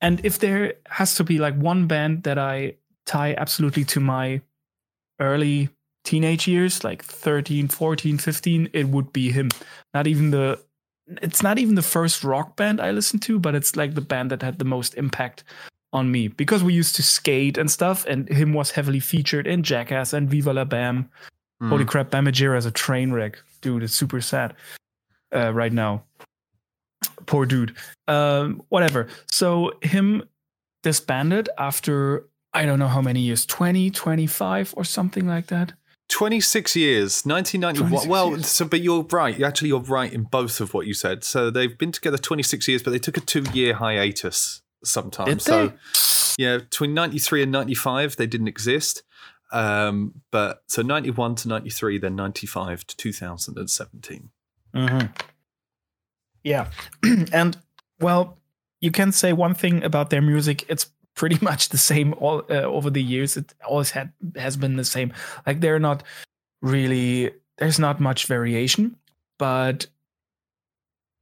and 0.00 0.24
if 0.24 0.38
there 0.38 0.74
has 0.88 1.14
to 1.16 1.24
be 1.24 1.38
like 1.38 1.56
one 1.56 1.86
band 1.86 2.22
that 2.24 2.38
I 2.38 2.74
tie 3.06 3.34
absolutely 3.36 3.84
to 3.86 4.00
my 4.00 4.40
early 5.20 5.68
teenage 6.04 6.46
years, 6.46 6.84
like 6.84 7.02
13, 7.02 7.68
14, 7.68 8.18
15, 8.18 8.70
it 8.72 8.88
would 8.88 9.12
be 9.12 9.30
him. 9.30 9.50
Not 9.92 10.06
even 10.06 10.30
the 10.30 10.60
it's 11.06 11.42
not 11.42 11.58
even 11.58 11.74
the 11.74 11.82
first 11.82 12.24
rock 12.24 12.56
band 12.56 12.80
I 12.80 12.90
listened 12.90 13.22
to, 13.22 13.38
but 13.38 13.54
it's 13.54 13.76
like 13.76 13.94
the 13.94 14.00
band 14.00 14.30
that 14.30 14.42
had 14.42 14.58
the 14.58 14.64
most 14.64 14.94
impact 14.94 15.44
on 15.92 16.10
me 16.10 16.28
because 16.28 16.64
we 16.64 16.72
used 16.72 16.96
to 16.96 17.02
skate 17.02 17.58
and 17.58 17.70
stuff, 17.70 18.04
and 18.06 18.28
him 18.28 18.52
was 18.52 18.70
heavily 18.70 19.00
featured 19.00 19.46
in 19.46 19.62
Jackass 19.62 20.12
and 20.12 20.28
Viva 20.28 20.52
La 20.52 20.64
Bam. 20.64 21.08
Mm. 21.62 21.68
Holy 21.68 21.84
crap, 21.84 22.10
Bam 22.10 22.26
Margera 22.26 22.56
is 22.56 22.66
a 22.66 22.70
train 22.70 23.12
wreck. 23.12 23.38
Dude, 23.60 23.82
it's 23.82 23.94
super 23.94 24.20
sad 24.20 24.54
uh, 25.34 25.52
right 25.52 25.72
now. 25.72 26.02
Poor 27.26 27.46
dude. 27.46 27.74
Um, 28.08 28.62
whatever. 28.68 29.08
So, 29.30 29.72
him 29.82 30.24
disbanded 30.82 31.48
after 31.58 32.26
I 32.52 32.66
don't 32.66 32.78
know 32.78 32.88
how 32.88 33.02
many 33.02 33.20
years 33.20 33.44
20, 33.44 33.90
25, 33.90 34.74
or 34.76 34.84
something 34.84 35.26
like 35.26 35.48
that. 35.48 35.72
26 36.08 36.76
years, 36.76 37.24
1991. 37.24 37.90
26 37.90 38.08
well, 38.08 38.30
years. 38.30 38.46
so 38.46 38.64
but 38.66 38.80
you're 38.80 39.02
right. 39.04 39.42
Actually, 39.42 39.68
you're 39.68 39.80
right 39.80 40.12
in 40.12 40.22
both 40.24 40.60
of 40.60 40.72
what 40.74 40.86
you 40.86 40.94
said. 40.94 41.24
So 41.24 41.50
they've 41.50 41.76
been 41.76 41.92
together 41.92 42.18
26 42.18 42.68
years, 42.68 42.82
but 42.82 42.90
they 42.90 42.98
took 42.98 43.16
a 43.16 43.20
two-year 43.20 43.74
hiatus 43.74 44.62
sometime. 44.84 45.26
Did 45.26 45.42
so 45.42 45.68
they? 45.68 46.44
yeah, 46.44 46.58
between 46.58 46.94
93 46.94 47.44
and 47.44 47.52
95, 47.52 48.16
they 48.16 48.26
didn't 48.26 48.48
exist. 48.48 49.02
Um, 49.52 50.20
but 50.30 50.62
so 50.68 50.82
91 50.82 51.36
to 51.36 51.48
93, 51.48 51.98
then 51.98 52.14
95 52.16 52.86
to 52.86 52.96
2017. 52.96 54.30
Mm-hmm. 54.74 55.06
Yeah. 56.44 56.70
and, 57.32 57.56
well, 58.00 58.38
you 58.80 58.90
can 58.90 59.12
say 59.12 59.32
one 59.32 59.54
thing 59.54 59.82
about 59.82 60.10
their 60.10 60.22
music. 60.22 60.64
It's 60.68 60.90
pretty 61.14 61.38
much 61.44 61.70
the 61.70 61.78
same 61.78 62.14
all 62.14 62.42
uh, 62.50 62.62
over 62.62 62.90
the 62.90 63.02
years. 63.02 63.36
It 63.36 63.54
always 63.66 63.90
had 63.90 64.12
has 64.36 64.56
been 64.56 64.76
the 64.76 64.84
same. 64.84 65.12
Like 65.46 65.60
they're 65.60 65.78
not 65.78 66.02
really 66.62 67.32
there's 67.58 67.78
not 67.78 68.00
much 68.00 68.26
variation, 68.26 68.96
but 69.38 69.86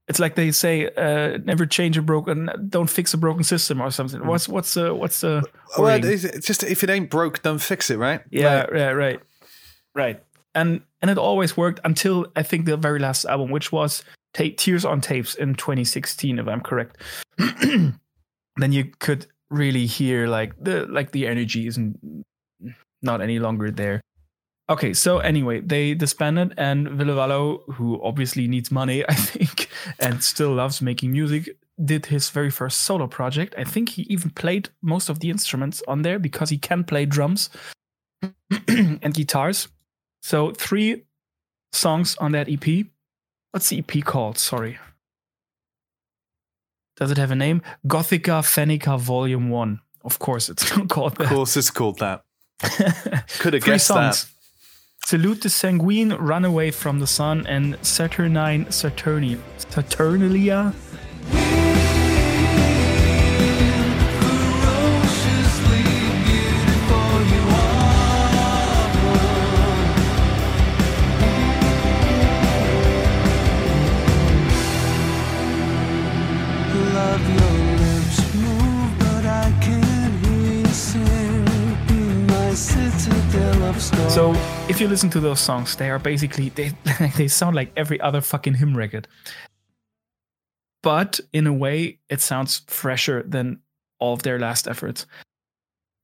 it's 0.08 0.18
like 0.18 0.34
they 0.34 0.50
say, 0.50 0.88
uh, 0.96 1.38
never 1.44 1.64
change 1.64 1.96
a 1.96 2.02
broken, 2.02 2.50
don't 2.68 2.90
fix 2.90 3.14
a 3.14 3.18
broken 3.18 3.44
system 3.44 3.80
or 3.80 3.90
something. 3.90 4.26
What's 4.26 4.48
what's 4.48 4.76
uh, 4.76 4.92
what's 4.94 5.20
the 5.20 5.44
Well, 5.78 6.04
it's 6.04 6.24
it's 6.24 6.46
just 6.46 6.64
if 6.64 6.82
it 6.82 6.90
ain't 6.90 7.10
broke, 7.10 7.42
don't 7.42 7.62
fix 7.62 7.90
it, 7.90 7.98
right? 7.98 8.22
Yeah, 8.30 8.62
Like, 8.62 8.70
yeah, 8.74 8.88
right, 8.90 9.20
right. 9.94 10.22
And 10.54 10.82
and 11.00 11.10
it 11.10 11.18
always 11.18 11.56
worked 11.56 11.80
until 11.84 12.26
I 12.34 12.42
think 12.42 12.66
the 12.66 12.76
very 12.76 12.98
last 12.98 13.24
album, 13.24 13.50
which 13.50 13.70
was 13.70 14.02
ta- 14.34 14.54
Tears 14.56 14.84
on 14.84 15.00
Tapes 15.00 15.34
in 15.34 15.54
2016, 15.54 16.38
if 16.38 16.48
I'm 16.48 16.60
correct. 16.60 16.96
then 17.38 18.72
you 18.72 18.90
could 18.98 19.26
really 19.50 19.86
hear 19.86 20.26
like 20.26 20.54
the 20.62 20.86
like 20.86 21.12
the 21.12 21.26
energy 21.26 21.66
isn't 21.66 22.24
not 23.02 23.20
any 23.20 23.38
longer 23.38 23.70
there. 23.70 24.00
Okay, 24.70 24.94
so 24.94 25.18
anyway, 25.18 25.60
they 25.60 25.92
disbanded, 25.92 26.54
and 26.56 26.88
Ville 26.88 27.16
Valo, 27.16 27.62
who 27.74 28.00
obviously 28.02 28.46
needs 28.46 28.70
money, 28.70 29.04
I 29.08 29.14
think, 29.14 29.68
and 29.98 30.22
still 30.22 30.54
loves 30.54 30.80
making 30.80 31.12
music, 31.12 31.56
did 31.84 32.06
his 32.06 32.30
very 32.30 32.50
first 32.50 32.82
solo 32.82 33.06
project. 33.06 33.54
I 33.58 33.64
think 33.64 33.90
he 33.90 34.02
even 34.02 34.30
played 34.30 34.70
most 34.80 35.08
of 35.08 35.18
the 35.18 35.30
instruments 35.30 35.82
on 35.88 36.02
there 36.02 36.18
because 36.18 36.50
he 36.50 36.58
can 36.58 36.84
play 36.84 37.06
drums 37.06 37.50
and 38.68 39.12
guitars. 39.12 39.68
So 40.22 40.52
three 40.52 41.04
songs 41.72 42.16
on 42.16 42.32
that 42.32 42.48
EP. 42.48 42.86
What's 43.52 43.68
the 43.68 43.78
EP 43.86 44.02
called? 44.04 44.38
Sorry. 44.38 44.78
Does 46.96 47.10
it 47.10 47.18
have 47.18 47.30
a 47.30 47.34
name? 47.36 47.62
Gothica 47.86 48.42
Fennica 48.42 48.98
Volume 48.98 49.48
1. 49.50 49.80
Of 50.04 50.18
course, 50.18 50.48
it's 50.48 50.70
called 50.88 51.16
that. 51.16 51.24
Of 51.24 51.28
course, 51.30 51.56
it's 51.56 51.70
called 51.70 51.98
that. 52.00 52.24
Could 53.38 53.54
have 53.54 53.62
Three 53.62 53.72
guessed 53.74 53.86
songs. 53.86 54.24
that. 54.24 54.28
Salute 55.06 55.42
the 55.42 55.48
Sanguine, 55.50 56.12
Run 56.12 56.44
Away 56.44 56.70
from 56.70 57.00
the 57.00 57.06
Sun, 57.06 57.46
and 57.46 57.76
Saturnine 57.82 58.66
Saturni 58.66 59.38
Saturnalia. 59.58 60.72
So 84.12 84.34
if 84.68 84.78
you 84.78 84.88
listen 84.88 85.08
to 85.08 85.20
those 85.20 85.40
songs, 85.40 85.74
they 85.74 85.88
are 85.88 85.98
basically 85.98 86.50
they 86.50 86.72
they 87.16 87.28
sound 87.28 87.56
like 87.56 87.72
every 87.78 87.98
other 88.02 88.20
fucking 88.20 88.52
Him 88.52 88.76
record. 88.76 89.08
But 90.82 91.18
in 91.32 91.46
a 91.46 91.52
way, 91.52 91.98
it 92.10 92.20
sounds 92.20 92.60
fresher 92.66 93.22
than 93.22 93.60
all 94.00 94.12
of 94.12 94.22
their 94.22 94.38
last 94.38 94.68
efforts. 94.68 95.06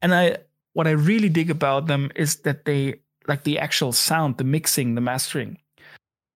And 0.00 0.14
I 0.14 0.38
what 0.72 0.86
I 0.86 0.92
really 0.92 1.28
dig 1.28 1.50
about 1.50 1.86
them 1.86 2.10
is 2.16 2.36
that 2.44 2.64
they 2.64 2.94
like 3.26 3.44
the 3.44 3.58
actual 3.58 3.92
sound, 3.92 4.38
the 4.38 4.44
mixing, 4.44 4.94
the 4.94 5.02
mastering 5.02 5.58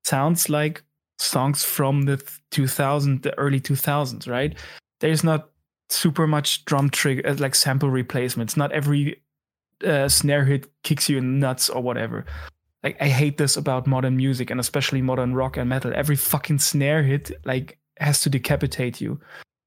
sounds 0.05 0.50
like 0.50 0.83
songs 1.19 1.64
from 1.64 2.02
the 2.02 2.23
2000 2.50 3.23
the 3.23 3.37
early 3.38 3.62
2000s, 3.62 4.29
right? 4.29 4.59
There's 5.00 5.25
not 5.25 5.49
super 5.88 6.26
much 6.26 6.67
drum 6.67 6.91
trigger 6.91 7.26
uh, 7.26 7.37
like 7.38 7.55
sample 7.55 7.88
replacements. 7.88 8.59
Not 8.59 8.73
every 8.73 9.23
uh, 9.85 10.09
snare 10.09 10.45
hit 10.45 10.71
kicks 10.83 11.09
you 11.09 11.19
in 11.19 11.39
nuts 11.39 11.69
or 11.71 11.83
whatever. 11.83 12.25
Like 12.83 12.97
I 13.01 13.09
hate 13.09 13.37
this 13.39 13.57
about 13.57 13.87
modern 13.87 14.17
music 14.17 14.51
and 14.51 14.59
especially 14.61 15.03
modern 15.03 15.35
rock 15.35 15.57
and 15.57 15.69
metal. 15.69 15.93
Every 15.95 16.17
fucking 16.17 16.59
snare 16.59 17.03
hit 17.03 17.31
like 17.45 17.79
has 17.99 18.21
to 18.23 18.31
decapitate 18.31 19.01
you. 19.01 19.21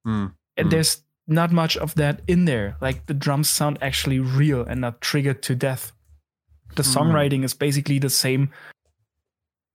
Mm, 0.05 0.33
And 0.57 0.67
Mm. 0.67 0.71
there's 0.71 1.01
not 1.27 1.51
much 1.51 1.77
of 1.77 1.95
that 1.95 2.21
in 2.27 2.45
there. 2.45 2.75
Like 2.81 3.05
the 3.07 3.13
drums 3.13 3.49
sound 3.49 3.77
actually 3.81 4.19
real 4.19 4.61
and 4.61 4.81
not 4.81 5.01
triggered 5.01 5.41
to 5.43 5.55
death. 5.55 5.91
The 6.75 6.83
Mm. 6.83 6.93
songwriting 6.95 7.43
is 7.43 7.53
basically 7.53 7.99
the 7.99 8.09
same 8.09 8.49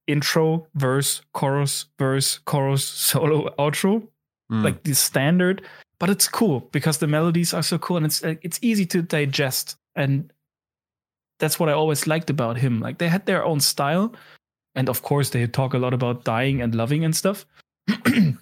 intro, 0.06 0.66
verse, 0.74 1.22
chorus, 1.32 1.86
verse, 1.98 2.38
chorus, 2.44 2.84
solo, 3.08 3.54
outro 3.58 4.06
mm. 4.50 4.62
like 4.64 4.82
the 4.82 4.94
standard 4.94 5.62
but 5.98 6.08
it's 6.10 6.26
cool 6.28 6.60
because 6.72 6.98
the 6.98 7.06
melodies 7.06 7.52
are 7.52 7.62
so 7.62 7.78
cool 7.78 7.96
and 7.98 8.06
it's 8.06 8.22
it's 8.22 8.58
easy 8.62 8.86
to 8.86 9.02
digest 9.02 9.76
and 9.96 10.32
that's 11.38 11.58
what 11.58 11.68
i 11.68 11.72
always 11.72 12.06
liked 12.06 12.30
about 12.30 12.58
him. 12.58 12.80
Like 12.80 12.98
they 12.98 13.08
had 13.08 13.26
their 13.26 13.44
own 13.44 13.60
style. 13.60 14.14
And 14.74 14.88
of 14.88 15.02
course 15.02 15.30
they 15.30 15.46
talk 15.46 15.74
a 15.74 15.78
lot 15.78 15.94
about 15.94 16.24
dying 16.24 16.62
and 16.62 16.74
loving 16.74 17.04
and 17.04 17.16
stuff. 17.16 17.46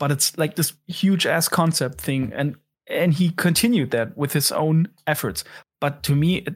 But 0.00 0.12
it's 0.12 0.38
like 0.38 0.54
this 0.54 0.74
huge 0.86 1.26
ass 1.26 1.48
concept 1.48 2.00
thing. 2.00 2.32
And 2.34 2.56
and 2.86 3.12
he 3.12 3.30
continued 3.30 3.90
that 3.90 4.16
with 4.16 4.32
his 4.32 4.52
own 4.52 4.88
efforts. 5.06 5.44
But 5.80 6.02
to 6.04 6.14
me 6.14 6.36
it 6.38 6.54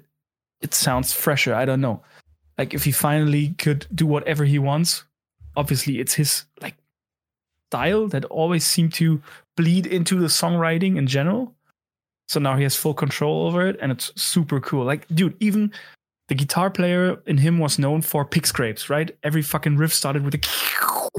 it 0.61 0.75
sounds 0.75 1.13
fresher. 1.13 1.55
I 1.55 1.65
don't 1.65 1.81
know. 1.81 2.03
Like 2.57 2.73
if 2.73 2.85
he 2.85 2.93
finally 2.93 3.51
could 3.59 3.87
do 3.95 4.07
whatever 4.07 4.45
he 4.45 4.59
wants 4.59 5.05
obviously 5.57 6.01
it's 6.01 6.15
his 6.15 6.45
like 6.61 6.77
style 7.71 8.07
that 8.09 8.25
always 8.27 8.65
seemed 8.65 8.93
to 8.95 9.23
bleed 9.57 9.87
into 9.87 10.19
the 10.19 10.27
songwriting 10.27 10.97
in 10.97 11.07
general. 11.07 11.55
So 12.33 12.41
now 12.41 12.57
he 12.57 12.63
has 12.63 12.75
full 12.75 12.95
control 12.95 13.47
over 13.47 13.67
it, 13.69 13.77
and 13.83 13.93
it's 13.93 14.11
super 14.21 14.59
cool. 14.61 14.87
Like, 14.87 15.07
dude, 15.15 15.37
even 15.41 15.71
the 16.29 16.35
guitar 16.35 16.71
player 16.71 17.21
in 17.27 17.37
him 17.37 17.59
was 17.59 17.79
known 17.79 18.01
for 18.01 18.25
pick 18.25 18.47
scrapes, 18.47 18.89
right? 18.89 19.15
Every 19.23 19.43
fucking 19.43 19.77
riff 19.77 19.93
started 19.93 20.25
with 20.25 20.35
a. 20.35 20.41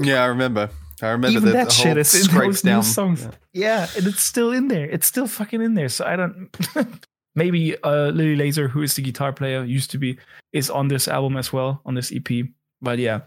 yeah, 0.00 0.22
I 0.24 0.26
remember. 0.26 0.70
I 1.02 1.10
remember 1.10 1.38
even 1.38 1.52
that 1.52 1.68
the 1.68 1.72
shit 1.72 1.96
is 1.96 2.12
in 2.14 2.22
scrapes 2.22 2.62
those 2.62 2.64
new 2.64 2.70
down. 2.70 2.82
songs. 2.82 3.22
Yeah. 3.22 3.30
Yeah. 3.52 3.86
and 3.96 4.06
it's 4.08 4.22
still 4.22 4.50
in 4.52 4.66
there. 4.68 4.86
It's 4.90 5.06
still 5.06 5.28
fucking 5.28 5.62
in 5.62 5.74
there. 5.74 5.88
So 5.88 6.04
I 6.04 6.16
don't. 6.16 6.48
Maybe 7.36 7.76
uh, 7.82 8.10
Lily 8.10 8.36
Laser, 8.36 8.68
who 8.68 8.82
is 8.82 8.94
the 8.94 9.02
guitar 9.02 9.32
player, 9.32 9.64
used 9.64 9.90
to 9.92 9.98
be, 9.98 10.18
is 10.52 10.70
on 10.70 10.88
this 10.88 11.06
album 11.08 11.36
as 11.36 11.52
well 11.52 11.80
on 11.84 11.94
this 11.94 12.12
EP. 12.12 12.46
But 12.80 12.98
yeah, 12.98 13.20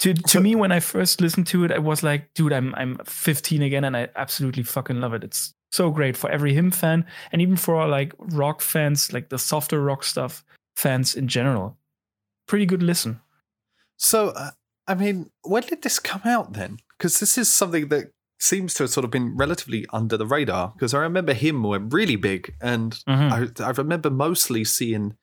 to 0.00 0.14
to 0.14 0.28
So- 0.28 0.40
me 0.40 0.54
when 0.54 0.72
I 0.72 0.80
first 0.80 1.20
listened 1.20 1.46
to 1.48 1.64
it, 1.64 1.72
I 1.72 1.78
was 1.78 2.02
like, 2.02 2.32
dude, 2.34 2.52
I'm 2.52 2.74
I'm 2.76 2.98
15 3.04 3.62
again, 3.62 3.84
and 3.84 3.96
I 3.96 4.08
absolutely 4.16 4.62
fucking 4.62 5.00
love 5.00 5.12
it. 5.14 5.24
It's 5.24 5.54
so 5.74 5.90
great 5.90 6.16
for 6.16 6.30
every 6.30 6.54
him 6.54 6.70
fan, 6.70 7.04
and 7.32 7.42
even 7.42 7.56
for 7.56 7.86
like 7.88 8.12
rock 8.18 8.60
fans, 8.62 9.12
like 9.12 9.28
the 9.28 9.38
softer 9.38 9.80
rock 9.82 10.04
stuff 10.04 10.44
fans 10.76 11.14
in 11.16 11.26
general. 11.28 11.76
Pretty 12.46 12.66
good 12.66 12.82
listen. 12.82 13.20
So, 13.96 14.28
uh, 14.28 14.50
I 14.86 14.94
mean, 14.94 15.30
when 15.42 15.62
did 15.62 15.82
this 15.82 15.98
come 15.98 16.22
out 16.24 16.52
then? 16.52 16.78
Because 16.98 17.20
this 17.20 17.38
is 17.38 17.52
something 17.52 17.88
that 17.88 18.10
seems 18.40 18.74
to 18.74 18.82
have 18.82 18.90
sort 18.90 19.04
of 19.04 19.10
been 19.10 19.36
relatively 19.36 19.86
under 19.92 20.16
the 20.16 20.26
radar. 20.26 20.72
Because 20.74 20.94
I 20.94 20.98
remember 20.98 21.32
him 21.32 21.62
went 21.62 21.92
really 21.92 22.16
big, 22.16 22.54
and 22.60 22.92
Mhm. 23.08 23.60
I, 23.60 23.64
I 23.64 23.70
remember 23.70 24.10
mostly 24.10 24.64
seeing 24.64 25.16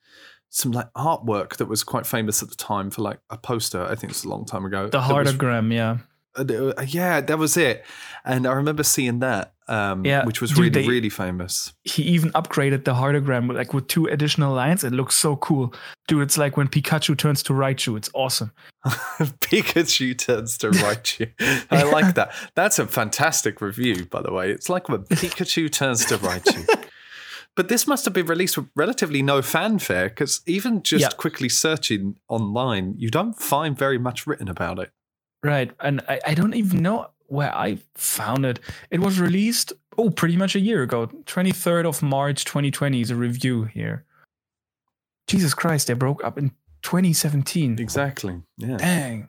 some 0.50 0.72
like 0.72 0.92
artwork 0.94 1.56
that 1.56 1.66
was 1.68 1.82
quite 1.84 2.06
famous 2.06 2.42
at 2.42 2.48
the 2.50 2.54
time 2.56 2.90
for 2.90 3.02
like 3.02 3.20
a 3.30 3.38
poster. 3.38 3.84
I 3.86 3.94
think 3.94 4.10
it's 4.12 4.24
a 4.24 4.28
long 4.28 4.44
time 4.44 4.64
ago. 4.66 4.84
The 4.88 5.00
that 5.00 5.10
was- 5.12 5.32
heartagram, 5.32 5.72
yeah. 5.72 5.98
Uh, 6.36 6.44
uh, 6.78 6.82
yeah, 6.86 7.20
that 7.20 7.38
was 7.38 7.56
it. 7.56 7.84
And 8.24 8.46
I 8.46 8.52
remember 8.52 8.82
seeing 8.84 9.18
that, 9.18 9.54
um, 9.68 10.04
Yeah, 10.06 10.24
which 10.24 10.40
was 10.40 10.50
dude, 10.50 10.58
really, 10.58 10.70
they- 10.70 10.88
really 10.88 11.08
famous. 11.10 11.72
he 11.84 12.02
even 12.04 12.30
upgraded 12.32 12.84
the 12.84 12.94
heartagram 12.94 13.48
with 13.48 13.56
like 13.56 13.74
with 13.74 13.86
two 13.88 14.06
additional 14.06 14.54
lines. 14.54 14.82
It 14.84 14.92
looks 14.92 15.14
so 15.16 15.36
cool. 15.36 15.74
Dude, 16.08 16.22
it's 16.22 16.38
like 16.38 16.56
when 16.56 16.68
Pikachu 16.68 17.16
turns 17.18 17.42
to 17.44 17.52
Raichu. 17.52 17.96
It's 17.96 18.10
awesome. 18.14 18.52
Pikachu 19.40 20.16
turns 20.16 20.58
to 20.58 20.70
Raichu. 20.82 21.30
I 21.70 21.82
like 21.84 22.14
that. 22.14 22.32
That's 22.54 22.78
a 22.78 22.86
fantastic 22.86 23.60
review, 23.60 24.06
by 24.06 24.22
the 24.22 24.32
way. 24.32 24.50
It's 24.50 24.68
like 24.68 24.88
when 24.88 25.02
Pikachu 25.04 25.70
turns 25.70 26.04
to 26.06 26.18
Raichu. 26.18 26.66
But 27.54 27.68
this 27.68 27.86
must 27.86 28.06
have 28.06 28.14
been 28.14 28.24
released 28.24 28.56
with 28.56 28.68
relatively 28.74 29.20
no 29.20 29.42
fanfare 29.42 30.08
because 30.08 30.40
even 30.46 30.82
just 30.82 31.02
Yeah. 31.02 31.08
quickly 31.18 31.50
searching 31.50 32.16
online, 32.26 32.94
you 32.96 33.10
don't 33.10 33.38
find 33.38 33.76
very 33.76 33.98
much 33.98 34.26
written 34.26 34.48
about 34.48 34.78
it. 34.78 34.90
Right. 35.42 35.72
And 35.80 36.02
I, 36.08 36.20
I 36.28 36.34
don't 36.34 36.54
even 36.54 36.82
know 36.82 37.08
where 37.26 37.54
I 37.54 37.78
found 37.94 38.44
it. 38.44 38.60
It 38.90 39.00
was 39.00 39.18
released, 39.18 39.72
oh, 39.98 40.10
pretty 40.10 40.36
much 40.36 40.54
a 40.54 40.60
year 40.60 40.82
ago. 40.82 41.06
23rd 41.06 41.86
of 41.86 42.02
March 42.02 42.44
2020 42.44 43.00
is 43.00 43.10
a 43.10 43.16
review 43.16 43.64
here. 43.64 44.04
Jesus 45.26 45.54
Christ, 45.54 45.86
they 45.86 45.94
broke 45.94 46.22
up 46.24 46.38
in 46.38 46.50
2017. 46.82 47.78
Exactly. 47.78 48.42
Yeah. 48.58 48.76
Dang. 48.76 49.28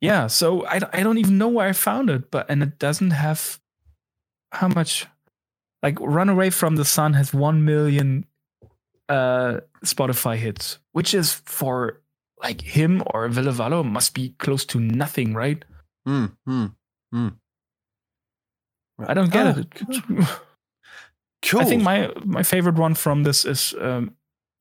Yeah, 0.00 0.26
so 0.26 0.66
I, 0.66 0.80
I 0.92 1.04
don't 1.04 1.18
even 1.18 1.38
know 1.38 1.48
where 1.48 1.68
I 1.68 1.72
found 1.72 2.10
it, 2.10 2.30
but 2.32 2.50
and 2.50 2.60
it 2.60 2.80
doesn't 2.80 3.12
have 3.12 3.60
how 4.50 4.66
much 4.66 5.06
like 5.80 5.96
Runaway 6.00 6.50
from 6.50 6.74
the 6.74 6.84
Sun 6.84 7.14
has 7.14 7.32
1 7.32 7.64
million 7.64 8.26
uh 9.08 9.60
Spotify 9.84 10.36
hits, 10.36 10.78
which 10.90 11.14
is 11.14 11.34
for 11.46 12.01
like 12.42 12.60
him 12.60 13.02
or 13.06 13.28
Ville 13.28 13.52
Valo 13.52 13.84
must 13.84 14.14
be 14.14 14.34
close 14.38 14.64
to 14.66 14.80
nothing, 14.80 15.34
right? 15.34 15.64
Mm, 16.08 16.36
mm, 16.48 16.74
mm. 17.14 17.36
I 19.06 19.14
don't 19.14 19.30
get 19.32 19.46
Oh, 19.56 19.60
it. 19.60 20.28
Cool. 21.44 21.60
I 21.60 21.64
think 21.64 21.82
my 21.82 22.08
my 22.24 22.42
favorite 22.44 22.76
one 22.76 22.94
from 22.94 23.24
this 23.24 23.44
is 23.44 23.74
um, 23.80 24.14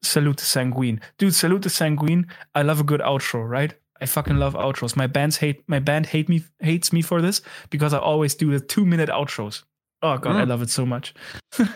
Salute 0.04 0.38
to 0.38 0.46
Sanguine. 0.46 1.00
Dude, 1.20 1.36
Salute 1.36 1.62
to 1.64 1.70
Sanguine. 1.70 2.26
I 2.56 2.64
love 2.64 2.80
a 2.80 2.84
good 2.84 3.02
outro, 3.02 3.48
right? 3.48 3.74
I 4.02 4.08
fucking 4.08 4.38
love 4.38 4.56
outros. 4.56 4.96
My 4.96 5.06
bands 5.06 5.38
hate 5.38 5.62
my 5.68 5.78
band 5.80 6.08
hate 6.08 6.28
me 6.28 6.42
hates 6.60 6.92
me 6.92 7.04
for 7.04 7.22
this 7.22 7.42
because 7.70 7.94
I 7.94 8.00
always 8.00 8.34
do 8.34 8.50
the 8.52 8.60
two 8.60 8.84
minute 8.84 9.10
outros. 9.10 9.64
Oh 10.02 10.18
god, 10.18 10.38
I 10.38 10.46
Mm. 10.46 10.48
love 10.50 10.64
it 10.64 10.72
so 10.72 10.86
much. 10.88 11.14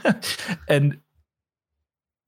and 0.68 0.98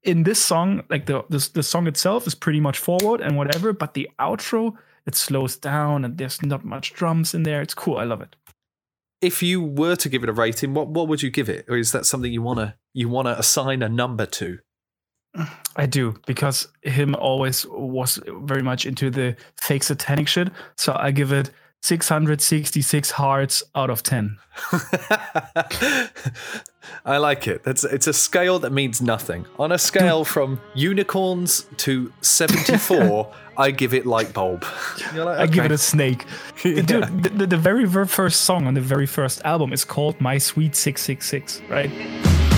in 0.07 0.23
this 0.23 0.43
song, 0.43 0.83
like 0.89 1.05
the, 1.05 1.23
the 1.29 1.49
the 1.53 1.63
song 1.63 1.87
itself 1.87 2.27
is 2.27 2.35
pretty 2.35 2.61
much 2.61 2.79
forward 2.79 3.21
and 3.21 3.37
whatever, 3.37 3.73
but 3.73 3.93
the 3.93 4.09
outro 4.19 4.75
it 5.05 5.15
slows 5.15 5.57
down 5.57 6.05
and 6.05 6.17
there's 6.17 6.41
not 6.41 6.65
much 6.65 6.93
drums 6.93 7.33
in 7.35 7.43
there. 7.43 7.61
It's 7.61 7.75
cool. 7.75 7.97
I 7.99 8.05
love 8.05 8.21
it. 8.21 8.35
if 9.21 9.41
you 9.43 9.61
were 9.61 9.95
to 9.95 10.09
give 10.09 10.23
it 10.23 10.29
a 10.29 10.33
rating, 10.33 10.73
what 10.73 10.89
what 10.89 11.07
would 11.07 11.21
you 11.23 11.29
give 11.31 11.49
it? 11.49 11.65
Or 11.69 11.77
is 11.77 11.91
that 11.91 12.05
something 12.05 12.31
you 12.31 12.41
wanna 12.41 12.75
you 12.93 13.09
wanna 13.09 13.35
assign 13.37 13.83
a 13.83 13.89
number 13.89 14.25
to? 14.27 14.59
I 15.75 15.85
do 15.85 16.15
because 16.25 16.67
him 16.81 17.15
always 17.15 17.65
was 17.67 18.19
very 18.27 18.63
much 18.63 18.85
into 18.85 19.09
the 19.11 19.35
fake 19.61 19.83
satanic 19.83 20.27
shit. 20.27 20.49
So 20.77 20.95
I 20.99 21.11
give 21.11 21.31
it 21.31 21.51
666 21.81 23.11
hearts 23.11 23.63
out 23.75 23.89
of 23.89 24.03
10. 24.03 24.37
I 27.05 27.17
like 27.17 27.47
it. 27.47 27.63
That's 27.63 27.83
it's 27.83 28.07
a 28.07 28.13
scale 28.13 28.59
that 28.59 28.71
means 28.71 29.01
nothing. 29.01 29.45
On 29.59 29.71
a 29.71 29.77
scale 29.77 30.25
from 30.25 30.59
unicorns 30.73 31.65
to 31.77 32.11
seventy 32.21 32.77
four, 32.77 33.33
I 33.57 33.71
give 33.71 33.93
it 33.93 34.05
light 34.05 34.33
bulb. 34.33 34.65
You're 35.13 35.25
like, 35.29 35.39
I 35.39 35.47
give 35.47 35.65
it 35.65 35.71
a 35.71 35.77
snake. 35.77 36.25
Yeah. 36.63 36.81
Dude, 36.81 37.23
the, 37.23 37.29
the, 37.29 37.47
the 37.47 37.57
very 37.57 37.85
ver- 37.85 38.05
first 38.05 38.41
song 38.41 38.67
on 38.67 38.73
the 38.73 38.81
very 38.81 39.05
first 39.05 39.41
album 39.45 39.73
is 39.73 39.85
called 39.85 40.19
My 40.19 40.37
Sweet 40.37 40.75
666, 40.75 41.61
right? 41.69 42.56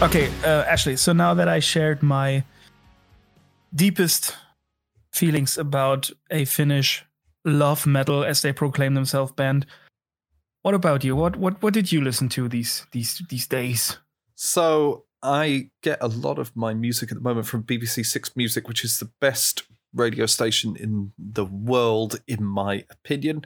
Okay, 0.00 0.28
uh, 0.44 0.62
Ashley, 0.68 0.96
so 0.96 1.12
now 1.12 1.34
that 1.34 1.48
I 1.48 1.58
shared 1.58 2.04
my 2.04 2.44
deepest 3.74 4.36
feelings 5.12 5.58
about 5.58 6.08
a 6.30 6.44
Finnish 6.44 7.04
love 7.44 7.84
metal 7.84 8.22
as 8.22 8.40
they 8.40 8.52
proclaim 8.52 8.94
themselves 8.94 9.32
band, 9.32 9.66
what 10.62 10.74
about 10.74 11.02
you? 11.02 11.16
What 11.16 11.34
what 11.34 11.60
what 11.62 11.74
did 11.74 11.90
you 11.90 12.00
listen 12.00 12.28
to 12.30 12.48
these 12.48 12.86
these 12.92 13.20
these 13.28 13.48
days? 13.48 13.98
So 14.36 15.04
I 15.20 15.70
get 15.82 15.98
a 16.00 16.06
lot 16.06 16.38
of 16.38 16.54
my 16.54 16.74
music 16.74 17.10
at 17.10 17.16
the 17.16 17.24
moment 17.24 17.48
from 17.48 17.64
BBC 17.64 18.06
Six 18.06 18.36
Music, 18.36 18.68
which 18.68 18.84
is 18.84 19.00
the 19.00 19.10
best 19.20 19.64
radio 19.92 20.26
station 20.26 20.76
in 20.76 21.12
the 21.18 21.44
world, 21.44 22.20
in 22.28 22.44
my 22.44 22.84
opinion. 22.88 23.44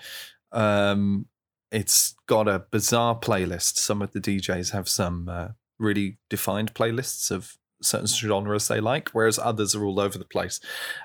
Um, 0.53 1.29
it's 1.71 2.15
got 2.27 2.47
a 2.47 2.67
bizarre 2.71 3.19
playlist. 3.19 3.79
Some 3.79 4.03
of 4.03 4.13
the 4.13 4.21
DJs 4.21 4.73
have 4.73 4.87
some 4.87 5.31
uh, 5.31 5.49
really 5.83 6.19
defined 6.31 6.75
playlists 6.75 7.31
of 7.31 7.59
certain 7.83 8.07
genres 8.07 8.69
they 8.69 8.81
like, 8.81 9.11
whereas 9.11 9.39
others 9.39 9.75
are 9.75 9.85
all 9.85 10.01
over 10.01 10.17
the 10.17 10.25
place. 10.25 10.61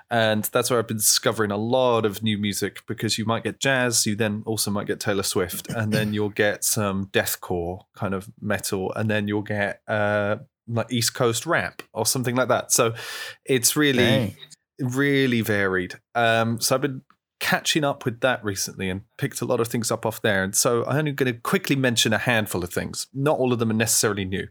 And 0.09 0.43
that's 0.45 0.69
where 0.69 0.79
I've 0.79 0.87
been 0.87 0.97
discovering 0.97 1.51
a 1.51 1.57
lot 1.57 2.05
of 2.05 2.23
new 2.23 2.37
music 2.37 2.83
because 2.87 3.17
you 3.17 3.25
might 3.25 3.43
get 3.43 3.59
jazz, 3.59 4.05
you 4.05 4.15
then 4.15 4.43
also 4.45 4.71
might 4.71 4.87
get 4.87 4.99
Taylor 4.99 5.23
Swift, 5.23 5.69
and 5.69 5.91
then 5.91 6.13
you'll 6.13 6.29
get 6.29 6.63
some 6.63 7.07
deathcore 7.07 7.81
kind 7.95 8.13
of 8.13 8.29
metal, 8.39 8.93
and 8.93 9.09
then 9.09 9.27
you'll 9.27 9.41
get 9.41 9.81
uh, 9.87 10.37
like 10.67 10.91
East 10.91 11.13
Coast 11.13 11.45
rap 11.45 11.81
or 11.93 12.05
something 12.05 12.35
like 12.35 12.49
that. 12.49 12.71
So 12.71 12.93
it's 13.45 13.75
really 13.75 13.97
Dang. 13.97 14.35
really 14.79 15.41
varied. 15.41 15.95
Um, 16.15 16.59
so 16.59 16.75
I've 16.75 16.81
been 16.81 17.01
catching 17.39 17.83
up 17.83 18.03
with 18.05 18.21
that 18.21 18.43
recently 18.43 18.89
and 18.89 19.01
picked 19.17 19.41
a 19.41 19.45
lot 19.45 19.59
of 19.59 19.67
things 19.67 19.91
up 19.91 20.05
off 20.05 20.21
there. 20.21 20.43
And 20.43 20.55
so 20.55 20.83
I'm 20.85 20.97
only 20.97 21.11
going 21.11 21.31
to 21.31 21.39
quickly 21.39 21.75
mention 21.75 22.13
a 22.13 22.17
handful 22.17 22.63
of 22.63 22.71
things. 22.71 23.07
Not 23.13 23.37
all 23.37 23.53
of 23.53 23.59
them 23.59 23.71
are 23.71 23.75
necessarily 23.75 24.25
new. 24.25 24.47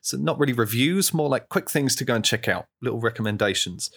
So 0.00 0.16
not 0.16 0.38
really 0.38 0.52
reviews, 0.52 1.12
more 1.12 1.28
like 1.28 1.48
quick 1.48 1.70
things 1.70 1.94
to 1.96 2.04
go 2.04 2.14
and 2.14 2.24
check 2.24 2.48
out, 2.48 2.66
little 2.80 3.00
recommendations. 3.00 3.90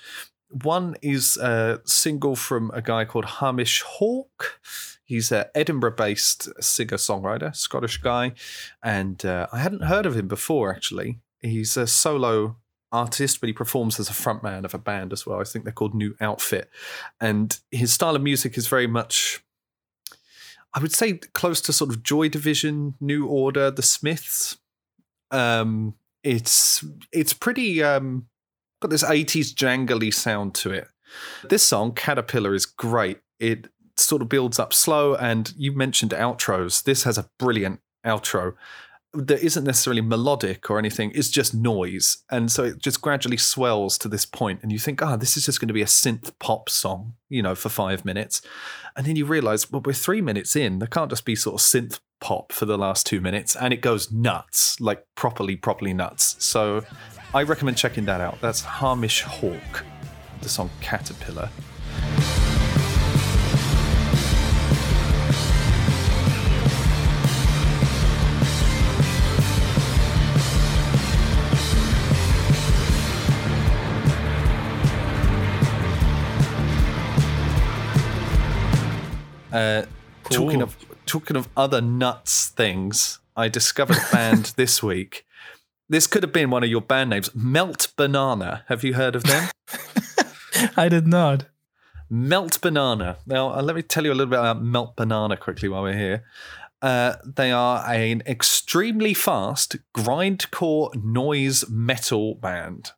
One 0.50 0.96
is 1.02 1.38
a 1.38 1.82
single 1.86 2.36
from 2.36 2.70
a 2.74 2.82
guy 2.82 3.06
called 3.06 3.26
Hamish 3.26 3.82
Hawk. 3.82 4.60
He's 5.04 5.32
an 5.32 5.46
Edinburgh 5.56 5.96
based 5.96 6.50
singer 6.64 6.98
songwriter, 6.98 7.56
Scottish 7.56 7.98
guy. 7.98 8.34
And 8.84 9.26
uh, 9.26 9.48
I 9.52 9.60
hadn't 9.60 9.86
heard 9.86 10.06
of 10.06 10.16
him 10.16 10.28
before, 10.28 10.74
actually. 10.74 11.20
He's 11.40 11.76
a 11.76 11.88
solo 11.88 12.58
artist, 12.94 13.42
but 13.42 13.48
he 13.48 13.54
performs 13.54 14.00
as 14.00 14.10
a 14.10 14.14
frontman 14.14 14.64
of 14.64 14.74
a 14.74 14.78
band 14.78 15.12
as 15.12 15.26
well. 15.26 15.42
I 15.42 15.44
think 15.44 15.66
they're 15.66 15.74
called 15.74 15.96
New 15.96 16.16
Outfit. 16.22 16.70
And 17.20 17.60
his 17.72 17.92
style 17.92 18.16
of 18.16 18.22
music 18.22 18.58
is 18.58 18.68
very 18.68 18.88
much, 18.88 19.44
I 20.74 20.80
would 20.80 20.94
say, 20.94 21.14
close 21.14 21.60
to 21.62 21.74
sort 21.74 21.90
of 21.90 22.04
Joy 22.04 22.30
Division, 22.30 22.94
New 23.02 23.26
Order, 23.26 23.72
The 23.72 23.82
Smiths. 23.82 24.58
Um, 25.32 25.96
it's 26.24 26.86
it's 27.12 27.34
pretty 27.34 27.84
um, 27.84 28.28
got 28.80 28.92
this 28.92 29.04
80s 29.04 29.54
jangly 29.54 30.14
sound 30.14 30.54
to 30.56 30.72
it. 30.72 30.88
This 31.50 31.64
song, 31.64 31.94
Caterpillar, 31.94 32.54
is 32.54 32.66
great. 32.66 33.20
It 33.40 33.68
sort 33.98 34.22
of 34.22 34.30
builds 34.30 34.60
up 34.60 34.74
slow, 34.74 35.16
and 35.16 35.54
you 35.58 35.76
mentioned 35.76 36.12
outros. 36.12 36.84
This 36.84 37.04
has 37.04 37.18
a 37.18 37.30
brilliant 37.40 37.82
outro 38.06 38.54
that 39.14 39.44
isn't 39.44 39.64
necessarily 39.64 40.02
melodic 40.02 40.70
or 40.70 40.80
anything. 40.80 41.12
It's 41.14 41.30
just 41.30 41.54
noise, 41.54 42.18
and 42.30 42.52
so 42.52 42.64
it 42.64 42.80
just 42.80 43.02
gradually 43.02 43.38
swells 43.38 43.98
to 44.00 44.08
this 44.08 44.26
point, 44.26 44.62
and 44.64 44.72
you 44.72 44.80
think, 44.80 45.02
"Ah, 45.02 45.16
this 45.16 45.38
is 45.38 45.46
just 45.46 45.60
going 45.60 45.68
to 45.68 45.74
be 45.74 45.82
a 45.82 45.86
synth 45.86 46.32
pop 46.40 46.70
song," 46.70 47.14
you 47.30 47.42
know, 47.42 47.56
for 47.56 47.70
five 47.70 48.06
minutes, 48.06 48.42
and 48.96 49.06
then 49.06 49.16
you 49.16 49.26
realize, 49.26 49.72
well, 49.72 49.82
we're 49.86 49.94
three 49.94 50.22
minutes 50.22 50.56
in. 50.56 50.80
There 50.80 50.88
can't 50.88 51.10
just 51.10 51.26
be 51.26 51.36
sort 51.36 51.56
of 51.56 51.62
synth 51.62 52.00
pop 52.22 52.52
for 52.52 52.66
the 52.66 52.78
last 52.78 53.06
two 53.06 53.22
minutes, 53.22 53.56
and 53.56 53.74
it 53.74 53.82
goes 53.82 54.12
nuts, 54.12 54.80
like 54.80 55.06
properly, 55.16 55.56
properly 55.56 55.94
nuts. 55.94 56.36
So, 56.40 56.84
I 57.34 57.44
recommend 57.44 57.78
checking 57.78 58.06
that 58.06 58.22
out. 58.22 58.40
That's 58.42 58.62
Hamish 58.62 59.22
hawk 59.22 59.84
the 60.44 60.50
song 60.50 60.70
Caterpillar. 60.82 61.50
Uh, 79.64 79.86
Talking 80.30 80.62
of 80.62 80.78
talking 81.06 81.36
of 81.36 81.50
other 81.58 81.82
nuts 81.82 82.48
things, 82.48 83.20
I 83.36 83.50
discovered 83.50 83.98
a 83.98 84.12
band 84.12 84.46
this 84.56 84.82
week. 84.82 85.26
This 85.90 86.08
could 86.08 86.24
have 86.24 86.32
been 86.32 86.50
one 86.50 86.64
of 86.64 86.70
your 86.70 86.82
band 86.82 87.10
names, 87.10 87.36
Melt 87.36 87.92
Banana. 87.98 88.64
Have 88.68 88.84
you 88.84 88.94
heard 88.94 89.16
of 89.16 89.24
them? 89.24 89.50
I 90.78 90.88
did 90.88 91.08
not. 91.08 91.48
Melt 92.10 92.62
Banana. 92.62 93.18
Now, 93.26 93.54
uh, 93.54 93.62
let 93.62 93.76
me 93.76 93.82
tell 93.82 94.06
you 94.06 94.12
a 94.12 94.16
little 94.16 94.30
bit 94.30 94.40
about 94.40 94.64
Melt 94.64 94.96
Banana 94.96 95.36
quickly 95.36 95.68
while 95.68 95.84
we're 95.84 95.98
here. 95.98 96.24
Uh, 96.82 97.16
they 97.26 97.52
are 97.52 97.86
an 97.92 98.24
extremely 98.26 99.14
fast 99.14 99.76
grindcore 99.96 100.94
noise 101.04 101.70
metal 101.70 102.36
band. 102.36 102.92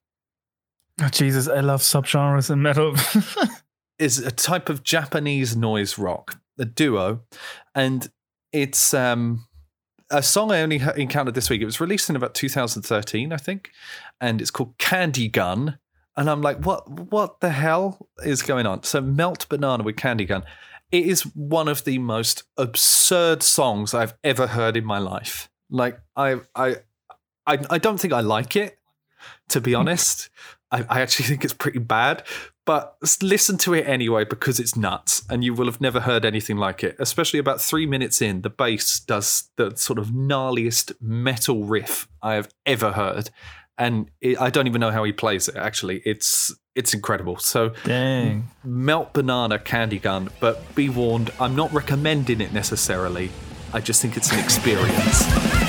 Oh, 1.02 1.10
Jesus, 1.10 1.48
I 1.48 1.62
love 1.62 1.82
subgenres 1.82 2.52
in 2.52 2.62
metal. 2.62 2.96
is 4.00 4.20
a 4.20 4.32
type 4.32 4.70
of 4.70 4.84
Japanese 4.84 5.56
noise 5.56 5.98
rock, 5.98 6.40
a 6.58 6.66
duo, 6.66 7.22
and 7.74 8.08
it's 8.52 8.94
um, 8.94 9.46
a 10.10 10.24
song 10.24 10.52
I 10.52 10.62
only 10.62 10.82
encountered 10.96 11.36
this 11.36 11.50
week. 11.50 11.62
It 11.62 11.66
was 11.66 11.80
released 11.80 12.10
in 12.10 12.16
about 12.16 12.34
2013, 12.34 13.34
I 13.34 13.38
think, 13.38 13.72
and 14.22 14.42
it's 14.42 14.52
called 14.52 14.78
Candy 14.78 15.28
Gun. 15.28 15.80
And 16.18 16.30
I'm 16.30 16.42
like, 16.42 16.66
what? 16.66 16.90
What 16.90 17.42
the 17.42 17.50
hell 17.50 18.08
is 18.24 18.42
going 18.42 18.66
on? 18.66 18.84
So, 18.84 19.02
Melt 19.02 19.48
Banana 19.50 19.84
with 19.84 19.98
Candy 19.98 20.26
Gun. 20.26 20.44
It 20.92 21.06
is 21.08 21.24
one 21.24 21.68
of 21.68 21.84
the 21.84 21.98
most 21.98 22.44
absurd 22.58 23.44
songs 23.44 23.94
I've 23.94 24.14
ever 24.24 24.48
heard 24.48 24.78
in 24.78 24.86
my 24.86 25.00
life. 25.00 25.50
Like, 25.70 26.00
I, 26.16 26.40
I, 26.56 26.78
I, 27.46 27.58
I 27.70 27.78
don't 27.80 28.00
think 28.00 28.14
I 28.14 28.22
like 28.22 28.56
it. 28.56 28.78
To 29.50 29.62
be 29.62 29.76
honest, 29.76 30.30
I, 30.72 30.86
I 30.90 31.02
actually 31.02 31.26
think 31.26 31.44
it's 31.44 31.54
pretty 31.54 31.80
bad 31.80 32.24
but 32.66 32.98
listen 33.22 33.58
to 33.60 33.74
it 33.74 33.88
anyway 33.88 34.26
because 34.26 34.60
it's 34.60 34.76
nuts 34.76 35.24
and 35.30 35.44
you 35.44 35.54
will 35.54 35.68
have 35.68 35.80
never 35.80 36.02
heard 36.02 36.26
anything 36.26 36.58
like 36.58 36.84
it 36.84 36.96
especially 37.00 37.40
about 37.40 37.62
three 37.62 37.86
minutes 37.86 38.22
in 38.22 38.42
the 38.42 38.50
bass 38.50 39.00
does 39.00 39.50
the 39.56 39.76
sort 39.78 40.00
of 40.00 40.08
gnarliest 40.08 40.94
metal 41.00 41.64
riff 41.64 42.08
i 42.22 42.34
have 42.34 42.50
ever 42.66 42.92
heard. 42.92 43.30
And 43.78 44.10
it, 44.22 44.40
i 44.40 44.50
don't 44.50 44.68
even 44.68 44.82
know 44.82 44.92
how 44.92 45.04
he 45.04 45.12
plays 45.12 45.48
it 45.48 45.56
actually. 45.56 46.02
It's 46.06 46.54
it's 46.76 46.94
incredible. 46.94 47.38
So 47.38 47.70
Dang. 47.84 48.50
melt 48.64 49.14
banana 49.14 49.60
candy 49.60 50.00
gun 50.00 50.30
but 50.40 50.76
be 50.76 50.90
warned 50.90 51.32
i'm 51.40 51.56
not 51.56 51.72
recommending 51.74 52.42
it 52.42 52.54
necessarily. 52.54 53.32
I 53.74 53.82
just 53.82 54.02
think 54.02 54.16
it's 54.16 54.32
an 54.32 54.40
experience 54.40 55.65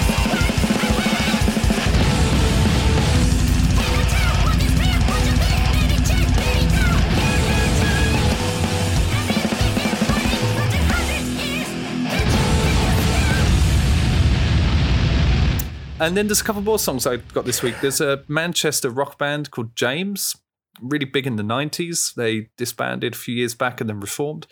And 15.99 16.15
then 16.15 16.27
there's 16.27 16.43
a 16.43 16.45
couple 16.45 16.61
more 16.61 16.79
songs 16.79 17.07
I 17.07 17.17
got 17.17 17.47
this 17.47 17.63
week. 17.63 17.77
There's 17.81 18.03
a 18.03 18.23
Manchester 18.29 18.91
rock 18.91 19.19
band 19.19 19.51
called 19.51 19.75
James, 19.75 20.37
really 20.81 21.07
big 21.07 21.27
in 21.27 21.37
the 21.37 21.43
90s. 21.43 22.15
They 22.15 22.51
disbanded 22.59 23.15
a 23.15 23.17
few 23.17 23.35
years 23.35 23.55
back 23.55 23.81
and 23.81 23.89
then 23.89 24.01
reformed. 24.01 24.47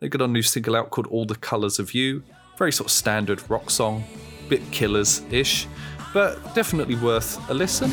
They 0.00 0.08
got 0.08 0.22
a 0.22 0.26
new 0.26 0.42
single 0.42 0.74
out 0.74 0.90
called 0.90 1.06
All 1.06 1.24
the 1.24 1.36
Colours 1.36 1.78
of 1.78 1.94
You. 1.94 2.24
Very 2.56 2.72
sort 2.72 2.88
of 2.88 2.92
standard 2.92 3.48
rock 3.48 3.70
song, 3.70 4.02
bit 4.48 4.68
killers 4.72 5.22
ish, 5.30 5.68
but 6.12 6.54
definitely 6.56 6.96
worth 6.96 7.48
a 7.48 7.54
listen. 7.54 7.92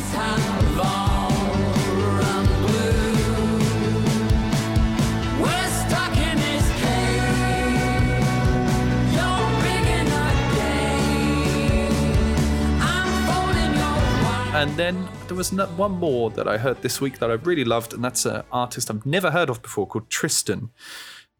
And 14.56 14.72
then 14.78 15.06
there 15.28 15.36
was 15.36 15.52
one 15.52 15.92
more 15.92 16.30
that 16.30 16.48
I 16.48 16.58
heard 16.58 16.82
this 16.82 17.02
week 17.02 17.20
that 17.20 17.30
I 17.30 17.34
really 17.34 17.66
loved, 17.66 17.94
and 17.94 18.02
that's 18.02 18.26
an 18.26 18.42
artist 18.54 18.90
I've 18.90 19.06
never 19.06 19.32
heard 19.32 19.50
of 19.50 19.62
before 19.62 19.86
called 19.86 20.10
Tristan, 20.10 20.70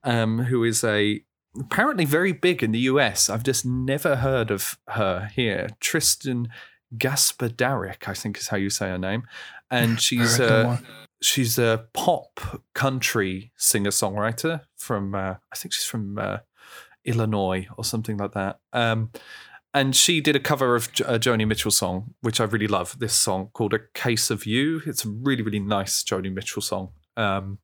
um, 0.04 0.40
who 0.40 0.66
is 0.66 0.84
a 0.84 1.24
apparently 1.58 2.04
very 2.04 2.34
big 2.34 2.62
in 2.62 2.74
the 2.74 2.80
US. 2.80 3.30
I've 3.30 3.44
just 3.44 3.66
never 3.66 4.18
heard 4.18 4.52
of 4.52 4.78
her 4.90 5.32
here. 5.34 5.70
Tristan 5.80 6.50
Gaspadaric, 6.98 8.10
I 8.10 8.14
think 8.14 8.38
is 8.38 8.50
how 8.50 8.58
you 8.58 8.70
say 8.70 8.90
her 8.90 8.98
name, 8.98 9.24
and 9.72 10.02
she's 10.08 10.38
uh, 10.38 10.80
she's 11.22 11.58
a 11.58 11.86
pop 11.94 12.62
country 12.74 13.54
singer 13.56 13.92
songwriter 13.92 14.64
from 14.76 15.16
uh, 15.16 15.36
I 15.54 15.56
think 15.56 15.72
she's 15.72 15.86
from 15.86 16.18
uh, 16.18 16.40
Illinois 17.06 17.66
or 17.78 17.86
something 17.86 18.18
like 18.18 18.34
that. 18.34 18.60
Um, 18.74 19.12
and 19.76 19.96
she 19.96 20.22
did 20.22 20.36
a 20.36 20.40
cover 20.40 20.76
of 20.76 20.92
J- 20.94 21.04
a 21.06 21.20
Joni 21.20 21.46
Mitchell 21.48 21.70
song, 21.72 22.16
which 22.22 22.40
I 22.42 22.46
really 22.46 22.68
love. 22.68 22.98
This 22.98 23.14
song 23.16 23.50
called 23.54 23.74
"A 23.76 23.80
Case 23.94 24.32
of 24.32 24.46
You." 24.48 24.82
It's 24.88 25.06
a 25.06 25.10
really 25.10 25.44
really 25.44 25.60
nice 25.60 26.04
Joni 26.04 26.34
Mitchell 26.34 26.62
song. 26.64 26.90
Um, 27.18 27.60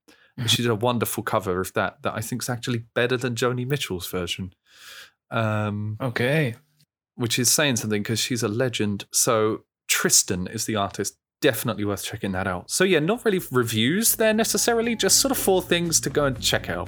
she 0.48 0.62
did 0.62 0.72
a 0.72 0.76
wonderful 0.76 1.24
cover 1.24 1.60
of 1.60 1.74
that 1.74 2.02
that 2.04 2.14
I 2.14 2.22
think 2.22 2.44
is 2.44 2.50
actually 2.50 2.84
better 2.94 3.18
than 3.18 3.36
Joni 3.36 3.66
Mitchell's 3.68 4.08
version. 4.08 4.54
Um, 5.30 5.98
Okay. 6.02 6.56
which 7.16 7.38
is 7.40 7.50
saying 7.52 7.76
something 7.78 8.02
because 8.04 8.20
she's 8.20 8.44
a 8.44 8.48
legend. 8.48 9.06
So 9.12 9.64
Tristan 9.88 10.48
is 10.48 10.66
the 10.66 10.76
artist. 10.76 11.18
definitely 11.42 11.84
worth 11.84 12.04
checking 12.04 12.32
that 12.34 12.46
out. 12.46 12.70
So 12.70 12.84
yeah, 12.84 13.00
not 13.00 13.26
really 13.26 13.42
reviews 13.52 14.16
there 14.18 14.32
necessarily, 14.34 14.96
just 14.96 15.20
sort 15.20 15.32
of 15.32 15.40
four 15.40 15.60
things 15.64 16.00
to 16.02 16.10
go 16.12 16.26
and 16.26 16.40
check 16.40 16.70
out. 16.70 16.88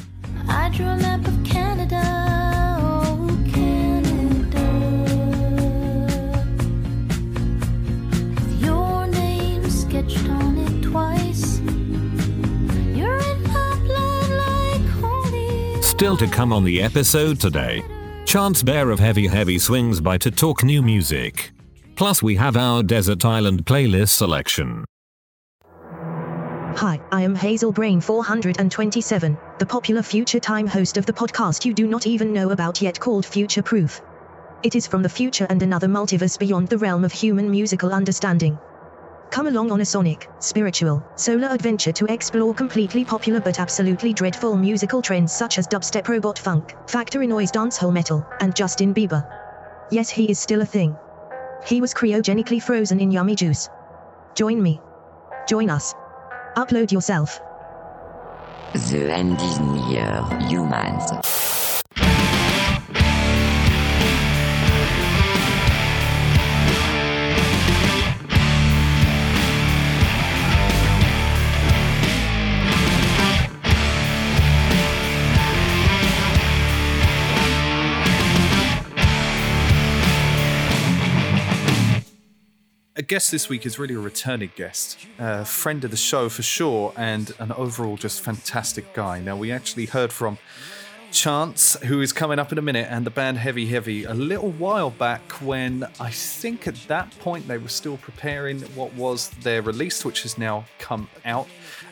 Still 15.93 16.17
to 16.17 16.25
come 16.25 16.51
on 16.51 16.63
the 16.63 16.81
episode 16.81 17.39
today. 17.39 17.83
Chance 18.25 18.63
Bear 18.63 18.89
of 18.89 18.99
Heavy 18.99 19.27
Heavy 19.27 19.59
swings 19.59 20.01
by 20.01 20.17
to 20.17 20.31
talk 20.31 20.63
new 20.63 20.81
music. 20.81 21.51
Plus, 21.95 22.23
we 22.23 22.35
have 22.35 22.57
our 22.57 22.81
Desert 22.81 23.23
Island 23.23 23.63
playlist 23.67 24.09
selection. 24.09 24.85
Hi, 26.75 26.99
I 27.11 27.21
am 27.21 27.35
Hazel 27.35 27.71
Brain 27.71 28.01
427, 28.01 29.37
the 29.59 29.65
popular 29.67 30.01
future 30.01 30.39
time 30.39 30.65
host 30.65 30.97
of 30.97 31.05
the 31.05 31.13
podcast 31.13 31.63
you 31.63 31.75
do 31.75 31.85
not 31.85 32.07
even 32.07 32.33
know 32.33 32.49
about 32.49 32.81
yet 32.81 32.99
called 32.99 33.23
Future 33.23 33.61
Proof. 33.61 34.01
It 34.63 34.73
is 34.73 34.87
from 34.87 35.03
the 35.03 35.09
future 35.09 35.45
and 35.47 35.61
another 35.61 35.87
multiverse 35.87 36.39
beyond 36.39 36.69
the 36.69 36.79
realm 36.79 37.05
of 37.05 37.11
human 37.11 37.51
musical 37.51 37.93
understanding. 37.93 38.57
Come 39.33 39.47
along 39.47 39.71
on 39.71 39.81
a 39.81 39.85
sonic, 39.85 40.29
spiritual, 40.37 41.03
solar 41.15 41.47
adventure 41.47 41.91
to 41.91 42.05
explore 42.05 42.53
completely 42.53 43.03
popular 43.03 43.39
but 43.39 43.59
absolutely 43.59 44.13
dreadful 44.13 44.55
musical 44.55 45.01
trends 45.01 45.33
such 45.33 45.57
as 45.57 45.67
dubstep 45.67 46.07
robot 46.07 46.37
funk, 46.37 46.75
factory 46.87 47.25
noise 47.25 47.51
dancehall 47.51 47.91
metal, 47.91 48.23
and 48.41 48.55
Justin 48.55 48.93
Bieber. 48.93 49.27
Yes, 49.89 50.07
he 50.07 50.29
is 50.29 50.37
still 50.37 50.61
a 50.61 50.67
thing. 50.67 50.95
He 51.65 51.81
was 51.81 51.95
cryogenically 51.95 52.61
frozen 52.61 52.99
in 52.99 53.09
yummy 53.09 53.33
juice. 53.33 53.69
Join 54.35 54.61
me. 54.61 54.79
Join 55.47 55.71
us. 55.71 55.95
Upload 56.55 56.91
yourself. 56.91 57.39
The 58.91 59.11
end 59.11 59.41
is 59.41 59.59
near, 59.59 60.23
humans. 60.47 61.11
Guest 83.03 83.31
this 83.31 83.49
week 83.49 83.65
is 83.65 83.79
really 83.79 83.95
a 83.95 83.99
returning 83.99 84.51
guest, 84.55 85.05
a 85.19 85.45
friend 85.45 85.83
of 85.83 85.91
the 85.91 85.97
show 85.97 86.29
for 86.29 86.41
sure, 86.41 86.93
and 86.95 87.33
an 87.39 87.51
overall 87.53 87.97
just 87.97 88.21
fantastic 88.21 88.93
guy. 88.93 89.19
Now, 89.19 89.35
we 89.35 89.51
actually 89.51 89.87
heard 89.87 90.13
from 90.13 90.37
Chance, 91.11 91.79
who 91.83 92.01
is 92.01 92.11
coming 92.11 92.39
up 92.39 92.51
in 92.51 92.57
a 92.57 92.61
minute, 92.61 92.87
and 92.89 93.05
the 93.05 93.11
band 93.11 93.37
Heavy 93.37 93.67
Heavy 93.67 94.03
a 94.03 94.13
little 94.13 94.49
while 94.51 94.89
back 94.89 95.21
when 95.41 95.87
I 95.99 96.09
think 96.09 96.67
at 96.67 96.75
that 96.87 97.17
point 97.19 97.47
they 97.47 97.59
were 97.59 97.67
still 97.67 97.97
preparing 97.97 98.61
what 98.73 98.93
was 98.95 99.29
their 99.41 99.61
release, 99.61 100.03
which 100.03 100.23
has 100.23 100.37
now 100.37 100.65
come 100.79 101.07
out. 101.23 101.47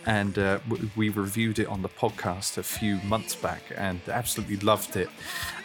And 0.07 0.39
uh, 0.39 0.59
we 0.95 1.09
reviewed 1.09 1.59
it 1.59 1.67
on 1.67 1.83
the 1.83 1.89
podcast 1.89 2.57
a 2.57 2.63
few 2.63 2.95
months 3.01 3.35
back 3.35 3.61
and 3.77 4.01
absolutely 4.07 4.57
loved 4.57 4.95
it. 4.95 5.09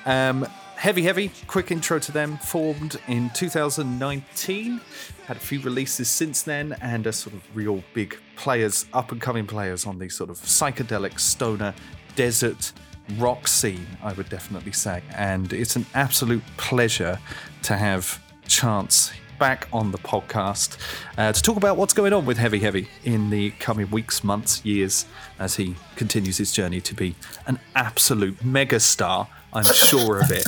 Um, 0.05 0.47
Heavy 0.77 1.03
Heavy, 1.03 1.31
quick 1.47 1.71
intro 1.71 1.99
to 1.99 2.13
them, 2.13 2.37
formed 2.37 3.01
in 3.09 3.31
2019. 3.31 4.81
Had 5.27 5.37
a 5.37 5.41
few 5.41 5.61
releases 5.61 6.09
since 6.09 6.43
then, 6.43 6.77
and 6.81 7.07
are 7.07 7.13
sort 7.13 7.35
of 7.35 7.43
real 7.55 7.83
big 7.95 8.17
players, 8.37 8.87
up 8.93 9.13
and 9.13 9.21
coming 9.21 9.47
players 9.47 9.85
on 9.85 9.99
the 9.99 10.09
sort 10.09 10.31
of 10.31 10.37
psychedelic 10.37 11.19
stoner 11.19 11.75
desert 12.15 12.73
rock 13.19 13.49
scene, 13.49 13.87
I 14.03 14.13
would 14.13 14.29
definitely 14.29 14.73
say. 14.73 15.03
And 15.17 15.53
it's 15.53 15.77
an 15.77 15.87
absolute 15.95 16.43
pleasure 16.57 17.19
to 17.63 17.77
have 17.77 18.23
Chance 18.47 19.13
back 19.39 19.69
on 19.73 19.91
the 19.91 19.99
podcast 19.99 20.79
uh, 21.19 21.33
to 21.33 21.43
talk 21.43 21.57
about 21.57 21.77
what's 21.77 21.93
going 21.93 22.13
on 22.13 22.25
with 22.25 22.39
Heavy 22.39 22.59
Heavy 22.59 22.89
in 23.05 23.29
the 23.31 23.51
coming 23.59 23.91
weeks, 23.91 24.25
months, 24.25 24.65
years, 24.65 25.07
as 25.39 25.57
he 25.57 25.75
continues 25.97 26.39
his 26.39 26.53
journey 26.53 26.81
to 26.81 26.95
be 26.95 27.15
an 27.47 27.59
absolute 27.75 28.37
megastar. 28.39 29.27
I'm 29.57 29.65
sure 29.65 30.21
of 30.21 30.31
it. 30.31 30.47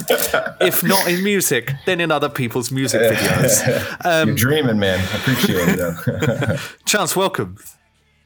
if 0.61 0.85
not 0.85 1.09
in 1.09 1.25
music, 1.25 1.73
then 1.87 1.99
in 1.99 2.11
other 2.11 2.29
people's 2.29 2.71
music 2.71 3.01
videos. 3.01 4.05
Um, 4.05 4.29
You're 4.29 4.37
dreaming, 4.37 4.79
man. 4.79 5.01
I 5.01 5.17
appreciate 5.17 5.79
it. 5.79 6.61
Chance, 6.85 7.17
welcome. 7.17 7.57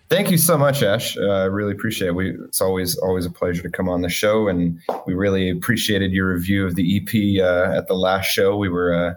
Thank 0.08 0.32
you 0.32 0.38
so 0.38 0.58
much, 0.58 0.82
Ash. 0.82 1.16
Uh, 1.16 1.22
I 1.22 1.44
really 1.44 1.70
appreciate 1.72 2.08
it. 2.08 2.14
We, 2.16 2.32
it's 2.32 2.60
always 2.60 2.98
always 2.98 3.24
a 3.26 3.30
pleasure 3.30 3.62
to 3.62 3.70
come 3.70 3.88
on 3.88 4.02
the 4.02 4.08
show, 4.08 4.48
and 4.48 4.78
we 5.06 5.14
really 5.14 5.48
appreciated 5.48 6.10
your 6.10 6.34
review 6.34 6.66
of 6.66 6.74
the 6.74 6.96
EP 6.96 7.40
uh, 7.40 7.78
at 7.78 7.86
the 7.86 7.94
last 7.94 8.26
show. 8.26 8.56
We 8.56 8.68
were 8.68 8.92
uh, 8.92 9.14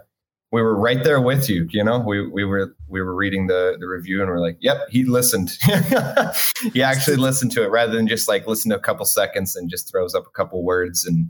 we 0.52 0.62
were 0.62 0.74
right 0.74 1.02
there 1.02 1.20
with 1.20 1.50
you. 1.50 1.68
You 1.70 1.82
know, 1.82 1.98
we 1.98 2.26
we 2.26 2.44
were 2.44 2.74
we 2.88 3.02
were 3.02 3.14
reading 3.14 3.48
the 3.48 3.76
the 3.78 3.88
review, 3.88 4.22
and 4.22 4.30
we're 4.30 4.40
like, 4.40 4.56
"Yep, 4.60 4.88
he 4.88 5.04
listened. 5.04 5.58
he 6.72 6.82
actually 6.82 7.16
listened 7.16 7.50
to 7.52 7.64
it 7.64 7.70
rather 7.70 7.92
than 7.92 8.06
just 8.06 8.28
like 8.28 8.46
listen 8.46 8.70
to 8.70 8.76
a 8.76 8.80
couple 8.80 9.04
seconds 9.04 9.56
and 9.56 9.68
just 9.68 9.90
throws 9.90 10.14
up 10.14 10.26
a 10.26 10.30
couple 10.30 10.62
words 10.62 11.04
and 11.04 11.28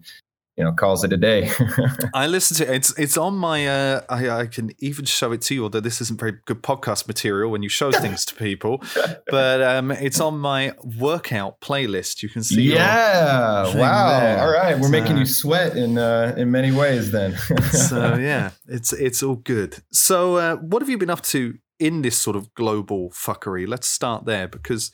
you 0.57 0.65
know 0.65 0.73
calls 0.73 1.05
it 1.05 1.13
a 1.13 1.17
day." 1.17 1.51
I 2.15 2.27
listen 2.27 2.57
to 2.59 2.73
it. 2.73 2.77
It's 2.77 2.99
it's 2.99 3.17
on 3.17 3.35
my. 3.37 3.67
Uh, 3.67 4.01
I, 4.09 4.31
I 4.31 4.47
can 4.47 4.71
even 4.79 5.05
show 5.05 5.33
it 5.33 5.43
to 5.43 5.55
you. 5.55 5.65
Although 5.65 5.81
this 5.81 6.01
isn't 6.01 6.19
very 6.19 6.35
good 6.45 6.63
podcast 6.63 7.07
material 7.07 7.51
when 7.51 7.63
you 7.63 7.69
show 7.69 7.93
things 8.05 8.25
to 8.27 8.35
people, 8.35 8.83
but 9.29 9.63
um, 9.63 9.91
it's 9.91 10.21
on 10.21 10.39
my 10.39 10.73
workout 10.99 11.61
playlist. 11.61 12.23
You 12.23 12.29
can 12.29 12.43
see. 12.43 12.63
yeah. 12.63 13.75
Wow. 13.77 14.21
there. 14.21 14.39
All 14.41 14.53
right. 14.53 14.79
We're 14.79 14.89
making 14.89 15.17
you 15.17 15.27
sweat 15.27 15.77
in 15.77 15.99
uh, 15.99 16.35
in 16.37 16.51
many 16.51 16.73
ways 16.73 17.11
then. 17.11 17.37
so 17.73 18.17
yeah, 18.17 18.51
it's 18.67 18.93
it's 18.93 19.23
all 19.23 19.37
good. 19.37 19.79
So 19.93 20.37
uh, 20.37 20.57
what 20.57 20.83
have 20.83 20.89
you 20.89 20.99
been 20.99 21.11
up 21.11 21.23
to 21.23 21.59
in 21.79 22.03
this 22.03 22.17
sort 22.17 22.37
of 22.37 22.55
global 22.55 23.11
fuckery? 23.11 23.67
Let's 23.69 23.87
start 23.87 24.25
there 24.25 24.49
because 24.49 24.91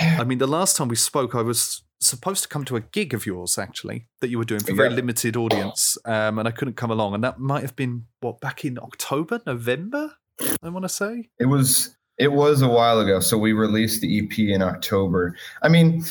I 0.00 0.24
mean 0.24 0.38
the 0.38 0.46
last 0.46 0.76
time 0.76 0.88
we 0.88 0.96
spoke, 0.96 1.34
I 1.34 1.42
was 1.42 1.82
supposed 2.08 2.42
to 2.42 2.48
come 2.48 2.64
to 2.66 2.76
a 2.76 2.80
gig 2.80 3.14
of 3.14 3.26
yours 3.26 3.58
actually 3.58 4.06
that 4.20 4.28
you 4.28 4.38
were 4.38 4.44
doing 4.44 4.60
for 4.62 4.72
a 4.72 4.74
very 4.74 4.90
Yeah. 4.90 4.96
limited 4.96 5.36
audience, 5.36 5.96
um, 6.04 6.38
and 6.38 6.46
I 6.48 6.50
couldn't 6.50 6.76
come 6.76 6.90
along, 6.90 7.14
and 7.14 7.24
that 7.24 7.38
might 7.38 7.62
have 7.62 7.76
been 7.76 8.06
what 8.20 8.40
back 8.40 8.64
in 8.64 8.78
October, 8.78 9.40
November. 9.46 10.12
I 10.62 10.68
want 10.68 10.84
to 10.84 10.88
say. 10.88 11.28
It 11.38 11.46
was 11.46 11.96
it 12.18 12.32
was 12.32 12.62
a 12.62 12.68
while 12.68 13.00
ago. 13.00 13.20
So 13.20 13.38
we 13.38 13.52
released 13.52 14.00
the 14.00 14.18
EP 14.18 14.38
in 14.38 14.62
October. 14.62 15.36
I 15.62 15.68
mean, 15.68 16.04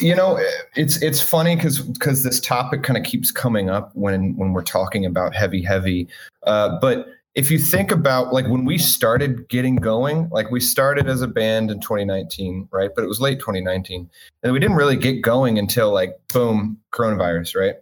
you 0.00 0.14
know, 0.14 0.40
it's 0.74 1.00
it's 1.02 1.20
funny 1.20 1.54
because 1.56 1.80
because 1.80 2.22
this 2.22 2.40
topic 2.40 2.82
kind 2.82 2.96
of 2.96 3.04
keeps 3.04 3.30
coming 3.30 3.70
up 3.70 3.90
when 3.94 4.36
when 4.36 4.52
we're 4.52 4.62
talking 4.62 5.04
about 5.04 5.34
heavy 5.34 5.62
heavy. 5.62 6.08
Uh, 6.44 6.78
but 6.80 7.06
if 7.34 7.50
you 7.50 7.58
think 7.58 7.90
about 7.90 8.32
like 8.32 8.46
when 8.46 8.64
we 8.64 8.78
started 8.78 9.48
getting 9.48 9.76
going, 9.76 10.28
like 10.30 10.50
we 10.50 10.60
started 10.60 11.08
as 11.08 11.20
a 11.20 11.26
band 11.26 11.70
in 11.70 11.80
2019, 11.80 12.68
right? 12.70 12.90
But 12.94 13.04
it 13.04 13.08
was 13.08 13.20
late 13.20 13.40
2019, 13.40 14.08
and 14.42 14.52
we 14.52 14.58
didn't 14.60 14.76
really 14.76 14.96
get 14.96 15.22
going 15.22 15.58
until 15.58 15.92
like 15.92 16.16
boom, 16.32 16.78
coronavirus, 16.92 17.56
right? 17.56 17.74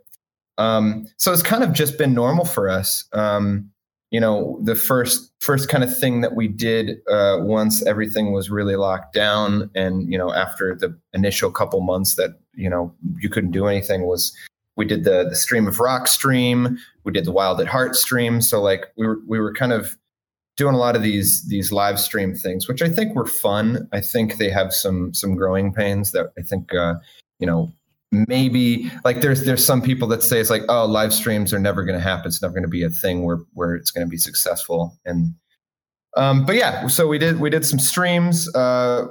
Um, 0.58 1.06
so 1.16 1.32
it's 1.32 1.42
kind 1.42 1.62
of 1.62 1.72
just 1.72 1.98
been 1.98 2.14
normal 2.14 2.44
for 2.44 2.68
us. 2.68 3.04
Um, 3.12 3.70
you 4.12 4.20
know 4.20 4.58
the 4.62 4.76
first 4.76 5.32
first 5.40 5.68
kind 5.68 5.82
of 5.82 5.98
thing 5.98 6.20
that 6.20 6.36
we 6.36 6.46
did 6.46 6.98
uh, 7.10 7.38
once 7.40 7.84
everything 7.84 8.30
was 8.30 8.50
really 8.50 8.76
locked 8.76 9.14
down 9.14 9.70
and 9.74 10.12
you 10.12 10.18
know 10.18 10.32
after 10.32 10.76
the 10.76 10.96
initial 11.14 11.50
couple 11.50 11.80
months 11.80 12.14
that 12.16 12.38
you 12.54 12.68
know 12.68 12.94
you 13.18 13.30
couldn't 13.30 13.50
do 13.52 13.66
anything 13.66 14.02
was 14.02 14.36
we 14.76 14.84
did 14.84 15.04
the 15.04 15.28
the 15.28 15.36
stream 15.36 15.66
of 15.66 15.80
rock 15.80 16.06
stream. 16.06 16.78
We 17.04 17.12
did 17.12 17.24
the 17.24 17.32
wild 17.32 17.60
at 17.60 17.66
heart 17.66 17.96
stream. 17.96 18.40
So 18.40 18.62
like 18.62 18.86
we 18.96 19.06
were 19.06 19.18
we 19.26 19.38
were 19.38 19.52
kind 19.52 19.72
of 19.72 19.96
doing 20.56 20.74
a 20.74 20.78
lot 20.78 20.96
of 20.96 21.02
these 21.02 21.46
these 21.48 21.72
live 21.72 21.98
stream 21.98 22.34
things 22.34 22.68
which 22.68 22.82
i 22.82 22.88
think 22.88 23.14
were 23.14 23.26
fun. 23.26 23.88
I 23.92 24.00
think 24.00 24.36
they 24.36 24.50
have 24.50 24.72
some 24.72 25.14
some 25.14 25.34
growing 25.34 25.72
pains 25.72 26.12
that 26.12 26.26
i 26.38 26.42
think 26.42 26.74
uh 26.74 26.94
you 27.38 27.46
know 27.46 27.72
maybe 28.28 28.90
like 29.04 29.22
there's 29.22 29.44
there's 29.44 29.64
some 29.64 29.80
people 29.80 30.06
that 30.08 30.22
say 30.22 30.38
it's 30.38 30.50
like 30.50 30.62
oh 30.68 30.84
live 30.84 31.14
streams 31.14 31.52
are 31.52 31.58
never 31.58 31.84
going 31.84 31.98
to 31.98 32.04
happen. 32.04 32.26
It's 32.26 32.42
never 32.42 32.52
going 32.52 32.64
to 32.64 32.68
be 32.68 32.82
a 32.82 32.90
thing 32.90 33.24
where 33.24 33.38
where 33.54 33.74
it's 33.74 33.90
going 33.90 34.06
to 34.06 34.10
be 34.10 34.18
successful. 34.18 34.98
And 35.04 35.34
um 36.16 36.44
but 36.44 36.56
yeah 36.56 36.86
so 36.88 37.08
we 37.08 37.18
did 37.18 37.40
we 37.40 37.50
did 37.50 37.64
some 37.64 37.78
streams. 37.78 38.54
Uh 38.54 39.06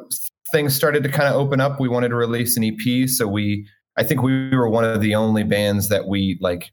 things 0.51 0.75
started 0.75 1.01
to 1.03 1.09
kind 1.09 1.27
of 1.27 1.35
open 1.35 1.59
up. 1.59 1.79
We 1.79 1.89
wanted 1.89 2.09
to 2.09 2.15
release 2.15 2.57
an 2.57 2.63
ep 2.63 3.09
so 3.09 3.27
we 3.27 3.67
i 3.97 4.03
think 4.03 4.21
we 4.21 4.49
were 4.55 4.69
one 4.69 4.83
of 4.83 5.01
the 5.01 5.15
only 5.15 5.43
bands 5.43 5.89
that 5.89 6.07
we 6.07 6.37
like 6.41 6.71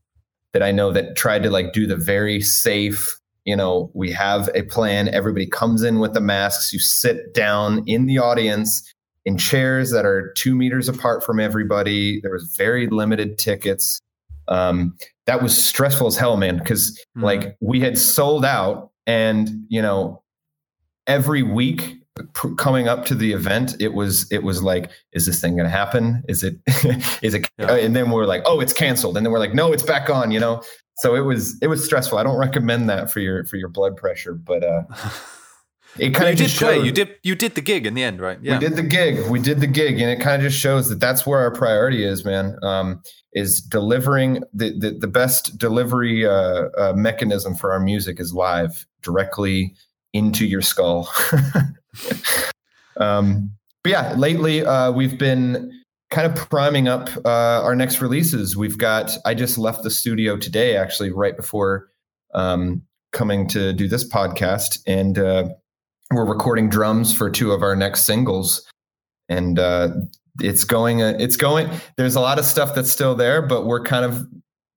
that 0.52 0.62
i 0.62 0.70
know 0.72 0.92
that 0.92 1.16
tried 1.16 1.42
to 1.42 1.50
like 1.50 1.72
do 1.72 1.86
the 1.86 1.96
very 1.96 2.40
safe 2.40 3.18
you 3.44 3.56
know 3.56 3.90
we 3.94 4.10
have 4.10 4.48
a 4.54 4.62
plan 4.64 5.08
everybody 5.08 5.46
comes 5.46 5.82
in 5.82 5.98
with 5.98 6.14
the 6.14 6.20
masks 6.20 6.72
you 6.72 6.78
sit 6.78 7.34
down 7.34 7.82
in 7.86 8.06
the 8.06 8.18
audience 8.18 8.82
in 9.24 9.36
chairs 9.36 9.90
that 9.90 10.06
are 10.06 10.32
two 10.38 10.54
meters 10.54 10.88
apart 10.88 11.22
from 11.22 11.38
everybody. 11.38 12.18
There 12.22 12.32
was 12.32 12.54
very 12.56 12.86
limited 12.86 13.36
tickets. 13.36 14.00
Um, 14.46 14.96
that 15.26 15.42
was 15.42 15.62
stressful 15.62 16.06
as 16.06 16.16
hell, 16.16 16.38
man, 16.38 16.56
because 16.56 16.98
Mhm. 17.14 17.22
like 17.24 17.56
we 17.60 17.78
had 17.80 17.98
sold 17.98 18.42
out 18.46 18.90
and 19.06 19.50
you 19.68 19.82
know 19.82 20.22
every 21.06 21.42
week 21.42 21.97
coming 22.56 22.88
up 22.88 23.04
to 23.06 23.14
the 23.14 23.32
event, 23.32 23.76
it 23.80 23.94
was 23.94 24.30
it 24.30 24.42
was 24.42 24.62
like, 24.62 24.90
is 25.12 25.26
this 25.26 25.40
thing 25.40 25.52
going 25.56 25.64
to 25.64 25.70
happen? 25.70 26.22
Is 26.28 26.42
it 26.44 26.56
is 27.22 27.34
it? 27.34 27.48
Yeah. 27.58 27.74
And 27.74 27.94
then 27.96 28.10
we're 28.10 28.26
like, 28.26 28.42
oh, 28.46 28.60
it's 28.60 28.72
canceled, 28.72 29.16
and 29.16 29.24
then 29.26 29.32
we're 29.32 29.38
like, 29.38 29.54
no, 29.54 29.72
it's 29.72 29.82
back 29.82 30.10
on. 30.10 30.30
You 30.30 30.40
know, 30.40 30.62
so 30.98 31.14
it 31.14 31.20
was 31.20 31.56
it 31.62 31.66
was 31.68 31.84
stressful. 31.84 32.18
I 32.18 32.22
don't 32.22 32.38
recommend 32.38 32.88
that 32.90 33.10
for 33.10 33.20
your 33.20 33.44
for 33.44 33.56
your 33.56 33.68
blood 33.68 33.96
pressure, 33.96 34.34
but 34.34 34.62
uh, 34.64 34.82
it 35.98 36.14
kind 36.14 36.28
of 36.30 36.36
did 36.36 36.44
just 36.48 36.58
play. 36.58 36.76
showed- 36.76 36.86
You 36.86 36.92
did. 36.92 37.16
You 37.22 37.34
did 37.34 37.54
the 37.54 37.60
gig 37.60 37.86
in 37.86 37.94
the 37.94 38.02
end, 38.02 38.20
right? 38.20 38.38
Yeah. 38.42 38.58
we 38.58 38.66
did 38.66 38.76
the 38.76 38.82
gig. 38.82 39.28
We 39.30 39.40
did 39.40 39.60
the 39.60 39.66
gig, 39.66 40.00
and 40.00 40.10
it 40.10 40.20
kind 40.20 40.36
of 40.42 40.50
just 40.50 40.60
shows 40.60 40.88
that 40.88 41.00
that's 41.00 41.26
where 41.26 41.40
our 41.40 41.52
priority 41.52 42.04
is, 42.04 42.24
man. 42.24 42.56
Um, 42.62 43.02
is 43.32 43.60
delivering 43.60 44.42
the 44.52 44.76
the, 44.78 44.90
the 44.98 45.06
best 45.08 45.58
delivery 45.58 46.26
uh, 46.26 46.68
uh, 46.78 46.92
mechanism 46.96 47.54
for 47.54 47.72
our 47.72 47.80
music 47.80 48.18
is 48.20 48.32
live, 48.32 48.86
directly 49.02 49.74
into 50.14 50.46
your 50.46 50.62
skull. 50.62 51.08
um, 52.96 53.50
but 53.82 53.90
yeah, 53.90 54.14
lately 54.16 54.64
uh, 54.64 54.92
we've 54.92 55.18
been 55.18 55.72
kind 56.10 56.30
of 56.30 56.34
priming 56.48 56.88
up 56.88 57.08
uh, 57.24 57.62
our 57.62 57.76
next 57.76 58.00
releases. 58.00 58.56
We've 58.56 58.78
got. 58.78 59.12
I 59.24 59.34
just 59.34 59.58
left 59.58 59.82
the 59.82 59.90
studio 59.90 60.36
today, 60.36 60.76
actually, 60.76 61.10
right 61.10 61.36
before 61.36 61.88
um, 62.34 62.82
coming 63.12 63.46
to 63.48 63.72
do 63.72 63.88
this 63.88 64.08
podcast, 64.08 64.80
and. 64.86 65.18
Uh, 65.18 65.48
we're 66.10 66.24
recording 66.24 66.70
drums 66.70 67.12
for 67.12 67.28
two 67.28 67.52
of 67.52 67.62
our 67.62 67.76
next 67.76 68.04
singles 68.04 68.66
and 69.28 69.58
uh 69.58 69.90
it's 70.40 70.64
going 70.64 71.02
uh, 71.02 71.14
it's 71.18 71.36
going 71.36 71.68
there's 71.96 72.14
a 72.14 72.20
lot 72.20 72.38
of 72.38 72.44
stuff 72.44 72.74
that's 72.74 72.90
still 72.90 73.14
there 73.14 73.42
but 73.42 73.66
we're 73.66 73.82
kind 73.82 74.04
of 74.04 74.26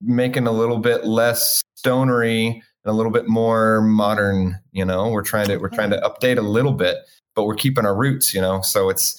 making 0.00 0.46
a 0.46 0.52
little 0.52 0.78
bit 0.78 1.06
less 1.06 1.62
stonery 1.76 2.62
and 2.84 2.92
a 2.92 2.96
little 2.96 3.12
bit 3.12 3.28
more 3.28 3.80
modern 3.82 4.58
you 4.72 4.84
know? 4.84 5.08
We're 5.10 5.22
trying 5.22 5.48
to 5.48 5.56
we're 5.58 5.68
trying 5.68 5.90
to 5.90 5.98
update 5.98 6.38
a 6.38 6.42
little 6.42 6.72
bit 6.72 6.96
but 7.34 7.44
we're 7.44 7.54
keeping 7.54 7.86
our 7.86 7.96
roots 7.96 8.34
you 8.34 8.40
know? 8.40 8.60
So 8.62 8.88
it's 8.90 9.18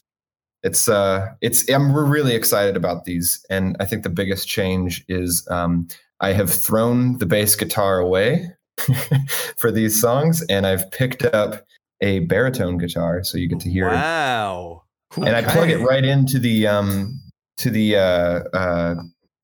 it's 0.63 0.87
uh 0.87 1.27
it's 1.41 1.67
i'm 1.69 1.91
we're 1.93 2.05
really 2.05 2.33
excited 2.35 2.77
about 2.77 3.03
these 3.03 3.45
and 3.49 3.75
i 3.81 3.85
think 3.85 4.03
the 4.03 4.09
biggest 4.09 4.47
change 4.47 5.03
is 5.09 5.45
um 5.51 5.85
i 6.21 6.31
have 6.31 6.49
thrown 6.49 7.17
the 7.17 7.25
bass 7.25 7.53
guitar 7.55 7.99
away 7.99 8.47
for 9.57 9.71
these 9.71 9.99
songs 9.99 10.41
and 10.49 10.65
i've 10.65 10.89
picked 10.91 11.23
up 11.25 11.65
a 11.99 12.19
baritone 12.19 12.77
guitar 12.77 13.23
so 13.25 13.37
you 13.37 13.47
get 13.49 13.59
to 13.59 13.69
hear 13.69 13.87
Wow. 13.89 14.83
and 15.17 15.35
I 15.35 15.41
plug 15.43 15.69
it 15.69 15.77
right 15.79 16.03
into 16.03 16.39
the 16.39 16.65
um 16.67 17.19
to 17.57 17.69
the 17.69 17.97
uh 17.97 18.39
uh 18.53 18.95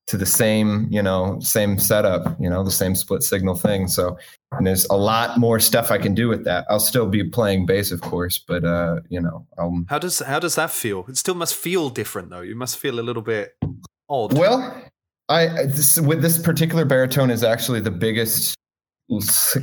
to 0.10 0.18
the 0.18 0.26
same 0.26 0.88
you 0.90 1.04
know 1.04 1.40
same 1.40 1.78
setup 1.78 2.36
you 2.40 2.50
know 2.50 2.64
the 2.64 2.72
same 2.72 2.96
split 2.96 3.22
signal 3.22 3.54
thing 3.56 3.88
so 3.88 4.18
and 4.54 4.66
there's 4.66 4.86
a 4.86 4.96
lot 4.96 5.38
more 5.38 5.60
stuff 5.60 5.92
I 5.92 6.00
can 6.00 6.16
do 6.16 6.28
with 6.28 6.46
that 6.46 6.66
I'll 6.68 6.80
still 6.80 7.08
be 7.08 7.24
playing 7.24 7.68
bass 7.68 7.92
of 7.92 8.02
course 8.02 8.40
but 8.40 8.66
uh 8.66 9.02
you 9.10 9.22
know 9.22 9.46
um 9.60 9.86
How 9.88 10.00
does 10.00 10.18
how 10.20 10.40
does 10.40 10.56
that 10.56 10.72
feel? 10.72 11.06
It 11.08 11.18
still 11.18 11.36
must 11.36 11.54
feel 11.54 11.92
different 11.92 12.32
though. 12.32 12.42
You 12.42 12.56
must 12.56 12.80
feel 12.80 13.00
a 13.00 13.06
little 13.06 13.22
bit 13.22 13.52
odd. 14.10 14.36
well 14.36 14.84
I 15.30 15.46
this, 15.68 16.02
with 16.02 16.24
this 16.24 16.40
particular 16.40 16.86
baritone 16.86 17.30
is 17.30 17.44
actually 17.44 17.82
the 17.82 17.92
biggest 17.92 18.56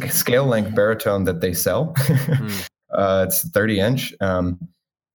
scale 0.09 0.47
length 0.47 0.77
baritone 0.77 1.25
that 1.25 1.41
they 1.41 1.55
sell 1.55 1.93
uh 2.95 3.27
it's 3.27 3.49
30 3.49 3.81
inch 3.81 4.15
um 4.21 4.61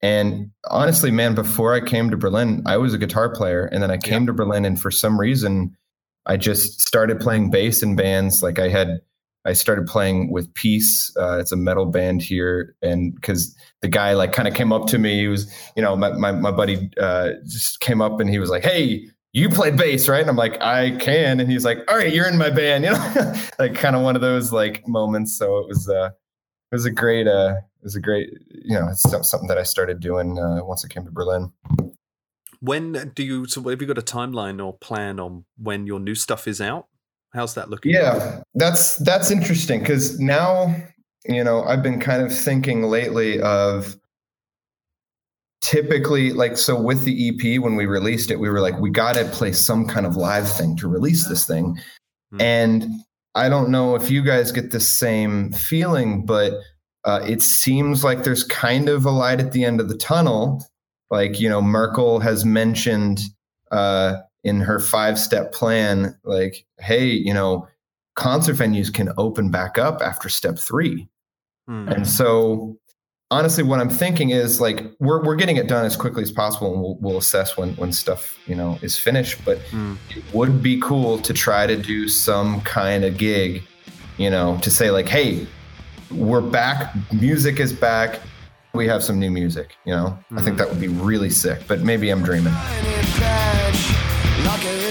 and 0.02 0.52
honestly, 0.70 1.12
man, 1.12 1.36
before 1.36 1.74
I 1.74 1.80
came 1.80 2.10
to 2.10 2.18
Berlin, 2.18 2.64
I 2.66 2.78
was 2.78 2.94
a 2.94 2.98
guitar 2.98 3.30
player. 3.30 3.66
And 3.66 3.84
then 3.84 3.92
I 3.92 3.98
came 3.98 4.26
to 4.26 4.34
Berlin, 4.34 4.66
and 4.66 4.82
for 4.82 4.90
some 4.90 5.20
reason, 5.20 5.76
I 6.26 6.38
just 6.38 6.82
started 6.82 7.20
playing 7.20 7.52
bass 7.52 7.84
in 7.84 7.96
bands. 7.96 8.42
Like 8.42 8.58
I 8.60 8.70
had, 8.70 9.02
I 9.46 9.54
started 9.54 9.88
playing 9.88 10.32
with 10.32 10.52
Peace. 10.54 11.12
Uh, 11.20 11.40
it's 11.40 11.52
a 11.52 11.56
metal 11.56 11.86
band 11.86 12.22
here. 12.22 12.76
And 12.82 13.14
because 13.16 13.56
the 13.82 13.88
guy 13.88 14.14
like 14.14 14.34
kind 14.34 14.48
of 14.48 14.54
came 14.54 14.72
up 14.72 14.88
to 14.88 15.00
me, 15.00 15.20
he 15.20 15.28
was, 15.28 15.52
you 15.76 15.82
know, 15.82 15.96
my, 15.96 16.12
my, 16.14 16.32
my 16.32 16.52
buddy 16.52 16.90
uh, 17.00 17.32
just 17.48 17.80
came 17.80 18.02
up 18.02 18.20
and 18.20 18.30
he 18.30 18.38
was 18.38 18.50
like, 18.50 18.64
Hey, 18.64 19.08
you 19.34 19.50
play 19.50 19.72
bass, 19.72 20.08
right? 20.08 20.22
And 20.22 20.30
I'm 20.30 20.36
like, 20.36 20.62
I 20.62 20.92
can. 20.98 21.40
And 21.40 21.50
he's 21.50 21.66
like, 21.66 21.80
All 21.88 21.98
right, 21.98 22.14
you're 22.14 22.28
in 22.28 22.38
my 22.38 22.52
band, 22.52 22.84
you 22.86 22.92
know, 22.92 23.34
like 23.58 23.74
kind 23.74 23.96
of 23.96 24.04
one 24.04 24.16
of 24.16 24.22
those 24.22 24.52
like 24.52 24.88
moments. 24.88 25.38
So 25.38 25.58
it 25.58 25.68
was, 25.68 25.90
uh, 25.90 26.10
it 26.72 26.76
was 26.76 26.86
a 26.86 26.92
great, 26.92 27.28
uh, 27.28 27.56
was 27.84 27.96
a 27.96 28.02
great, 28.02 28.30
you 28.50 28.80
know, 28.80 28.90
it's 28.90 29.04
something 29.28 29.48
that 29.48 29.58
I 29.58 29.64
started 29.64 30.00
doing 30.00 30.40
uh, 30.40 30.64
once 30.64 30.86
I 30.86 30.88
came 30.88 31.06
to 31.06 31.12
Berlin. 31.12 31.52
When 32.60 33.12
do 33.16 33.24
you? 33.24 33.48
So 33.48 33.62
have 33.70 33.82
you 33.82 33.88
got 33.88 33.98
a 33.98 34.04
timeline 34.04 34.64
or 34.64 34.78
plan 34.78 35.20
on 35.20 35.46
when 35.58 35.88
your 35.88 36.00
new 36.00 36.14
stuff 36.14 36.48
is 36.48 36.62
out? 36.62 36.88
How's 37.34 37.56
that 37.56 37.70
looking? 37.70 37.92
Yeah, 37.92 38.42
that's 38.54 38.98
that's 38.98 39.32
interesting 39.32 39.80
because 39.80 40.20
now, 40.20 40.76
you 41.26 41.44
know, 41.44 41.64
I've 41.64 41.82
been 41.82 42.00
kind 42.00 42.22
of 42.22 42.36
thinking 42.36 42.84
lately 42.84 43.42
of 43.42 43.96
typically 45.62 46.34
like 46.34 46.58
so 46.58 46.80
with 46.80 47.04
the 47.04 47.30
EP 47.30 47.62
when 47.62 47.76
we 47.76 47.88
released 47.88 48.30
it, 48.30 48.40
we 48.40 48.50
were 48.50 48.60
like, 48.60 48.80
we 48.80 48.92
got 48.92 49.16
to 49.16 49.26
play 49.26 49.54
some 49.54 49.88
kind 49.88 50.06
of 50.06 50.16
live 50.16 50.52
thing 50.52 50.76
to 50.78 50.88
release 50.88 51.28
this 51.28 51.48
thing, 51.48 51.80
and 52.40 52.86
I 53.34 53.50
don't 53.50 53.70
know 53.70 53.96
if 53.96 54.12
you 54.12 54.24
guys 54.24 54.52
get 54.52 54.72
the 54.72 54.80
same 54.80 55.54
feeling, 55.54 56.26
but 56.26 56.54
uh, 57.04 57.22
it 57.28 57.42
seems 57.42 58.04
like 58.04 58.24
there's 58.24 58.44
kind 58.44 58.90
of 58.90 59.06
a 59.06 59.12
light 59.12 59.40
at 59.40 59.52
the 59.52 59.64
end 59.66 59.80
of 59.80 59.90
the 59.90 59.98
tunnel. 59.98 60.64
Like, 61.10 61.40
you 61.40 61.50
know, 61.50 61.62
Merkel 61.62 62.20
has 62.20 62.46
mentioned 62.46 63.22
uh, 63.72 64.18
in 64.44 64.62
her 64.62 64.80
five 64.80 65.20
step 65.20 65.52
plan, 65.52 66.18
like, 66.24 66.66
hey, 66.80 67.08
you 67.08 67.34
know, 67.34 67.68
concert 68.16 68.56
venues 68.56 68.94
can 68.94 69.10
open 69.18 69.52
back 69.52 69.78
up 69.78 70.02
after 70.02 70.30
step 70.30 70.58
three. 70.60 71.08
Hmm. 71.68 71.90
And 71.90 72.08
so, 72.08 72.78
honestly, 73.30 73.64
what 73.64 73.80
I'm 73.80 73.90
thinking 73.90 74.30
is 74.30 74.62
like, 74.62 74.86
we're, 75.00 75.24
we're 75.24 75.36
getting 75.36 75.58
it 75.58 75.68
done 75.68 75.86
as 75.86 75.96
quickly 75.96 76.24
as 76.24 76.32
possible 76.32 76.74
and 76.74 76.82
we'll, 76.82 76.98
we'll 77.02 77.18
assess 77.18 77.58
when, 77.58 77.76
when 77.76 77.92
stuff, 77.92 78.38
you 78.48 78.56
know, 78.56 78.78
is 78.82 78.98
finished. 78.98 79.44
But 79.44 79.60
Hmm. 79.70 79.96
it 80.10 80.24
would 80.34 80.62
be 80.62 80.80
cool 80.82 81.18
to 81.20 81.34
try 81.34 81.66
to 81.68 81.78
do 81.78 82.08
some 82.08 82.62
kind 82.62 83.04
of 83.04 83.18
gig, 83.18 83.64
you 84.18 84.30
know, 84.30 84.58
to 84.62 84.70
say 84.72 84.92
like, 84.92 85.08
hey, 85.08 85.48
we're 86.14 86.42
back, 86.42 86.94
music 87.12 87.60
is 87.60 87.74
back. 87.74 88.20
We 88.74 88.88
have 88.88 89.04
some 89.04 89.20
new 89.20 89.32
music, 89.32 89.76
you 89.86 89.94
know. 89.94 90.18
I 90.32 90.36
think 90.36 90.48
mm-hmm. 90.48 90.58
that 90.58 90.70
would 90.70 90.80
be 90.80 90.88
really 90.88 91.30
sick, 91.30 91.64
but 91.68 91.82
maybe 91.82 92.10
I'm 92.10 92.24
dreaming. 92.24 92.54
Knock 94.44 94.64
a 94.64 94.82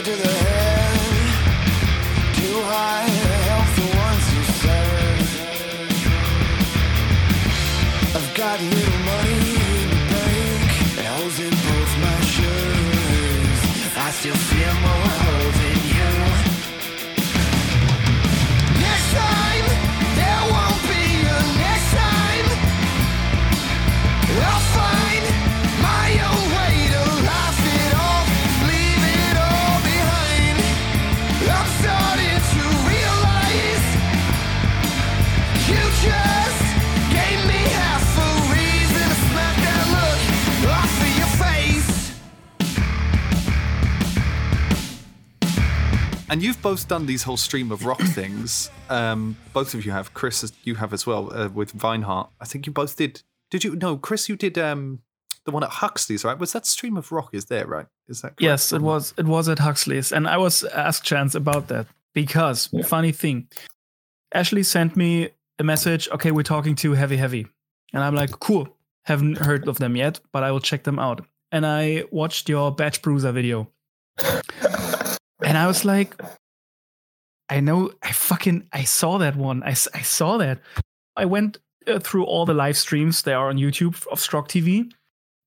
And 46.31 46.41
you've 46.45 46.62
both 46.62 46.87
done 46.87 47.07
these 47.07 47.24
whole 47.24 47.37
stream 47.37 47.72
of 47.72 47.85
rock 47.85 48.01
things. 48.14 48.70
Um, 48.89 49.37
both 49.53 49.74
of 49.74 49.85
you 49.85 49.91
have. 49.91 50.14
Chris, 50.14 50.53
you 50.62 50.76
have 50.76 50.93
as 50.93 51.05
well 51.05 51.33
uh, 51.37 51.49
with 51.49 51.76
Vineheart. 51.76 52.28
I 52.41 52.45
think 52.45 52.66
you 52.66 52.72
both 52.72 52.97
did. 52.97 53.22
Did 53.51 53.64
you? 53.64 53.74
No, 53.74 53.97
Chris, 53.97 54.28
you 54.28 54.37
did 54.37 54.57
um, 54.57 55.01
the 55.45 55.51
one 55.51 55.64
at 55.64 55.70
Huxley's, 55.70 56.24
right? 56.24 56.39
Was 56.39 56.53
that 56.53 56.66
stream 56.66 56.97
of 56.97 57.11
rock? 57.11 57.31
Is 57.33 57.47
there 57.47 57.66
right? 57.66 57.87
Is 58.09 58.22
that 58.22 58.28
correct? 58.28 58.43
Yes, 58.43 58.72
it 58.72 58.81
was. 58.81 59.12
It 59.18 59.26
was 59.26 59.49
at 59.49 59.59
Huxley's, 59.59 60.12
and 60.12 60.28
I 60.28 60.37
was 60.37 60.62
asked 60.62 61.03
Chance 61.03 61.35
about 61.35 61.66
that 61.68 61.89
because 62.14 62.68
funny 62.85 63.11
thing, 63.11 63.49
Ashley 64.33 64.62
sent 64.62 64.97
me 64.97 65.31
a 65.59 65.64
message. 65.64 66.09
Okay, 66.11 66.31
we're 66.31 66.45
talking 66.45 66.76
to 66.76 66.93
Heavy 66.93 67.16
Heavy, 67.16 67.49
and 67.93 68.05
I'm 68.05 68.14
like, 68.14 68.31
cool. 68.39 68.68
Haven't 69.05 69.39
heard 69.39 69.66
of 69.66 69.78
them 69.78 69.97
yet, 69.97 70.20
but 70.31 70.45
I 70.45 70.53
will 70.53 70.61
check 70.61 70.85
them 70.85 70.99
out. 70.99 71.26
And 71.51 71.66
I 71.66 72.05
watched 72.12 72.49
your 72.49 72.70
Batch 72.70 73.03
Bruiser 73.03 73.33
video, 73.33 73.68
and 75.43 75.59
I 75.59 75.66
was 75.66 75.84
like, 75.84 76.14
I 77.49 77.61
know, 77.61 77.91
I 78.03 78.12
fucking, 78.12 78.68
I 78.72 78.84
saw 78.84 79.18
that 79.18 79.36
one. 79.36 79.62
I 79.62 79.72
saw 79.74 80.36
that. 80.38 80.61
I 81.16 81.24
went 81.24 81.59
uh, 81.86 81.99
through 81.99 82.24
all 82.24 82.47
the 82.47 82.55
live 82.55 82.76
streams 82.76 83.22
there 83.22 83.38
are 83.38 83.49
on 83.49 83.59
YouTube 83.59 84.07
of 84.09 84.20
Strock 84.20 84.49
TV, 84.49 84.91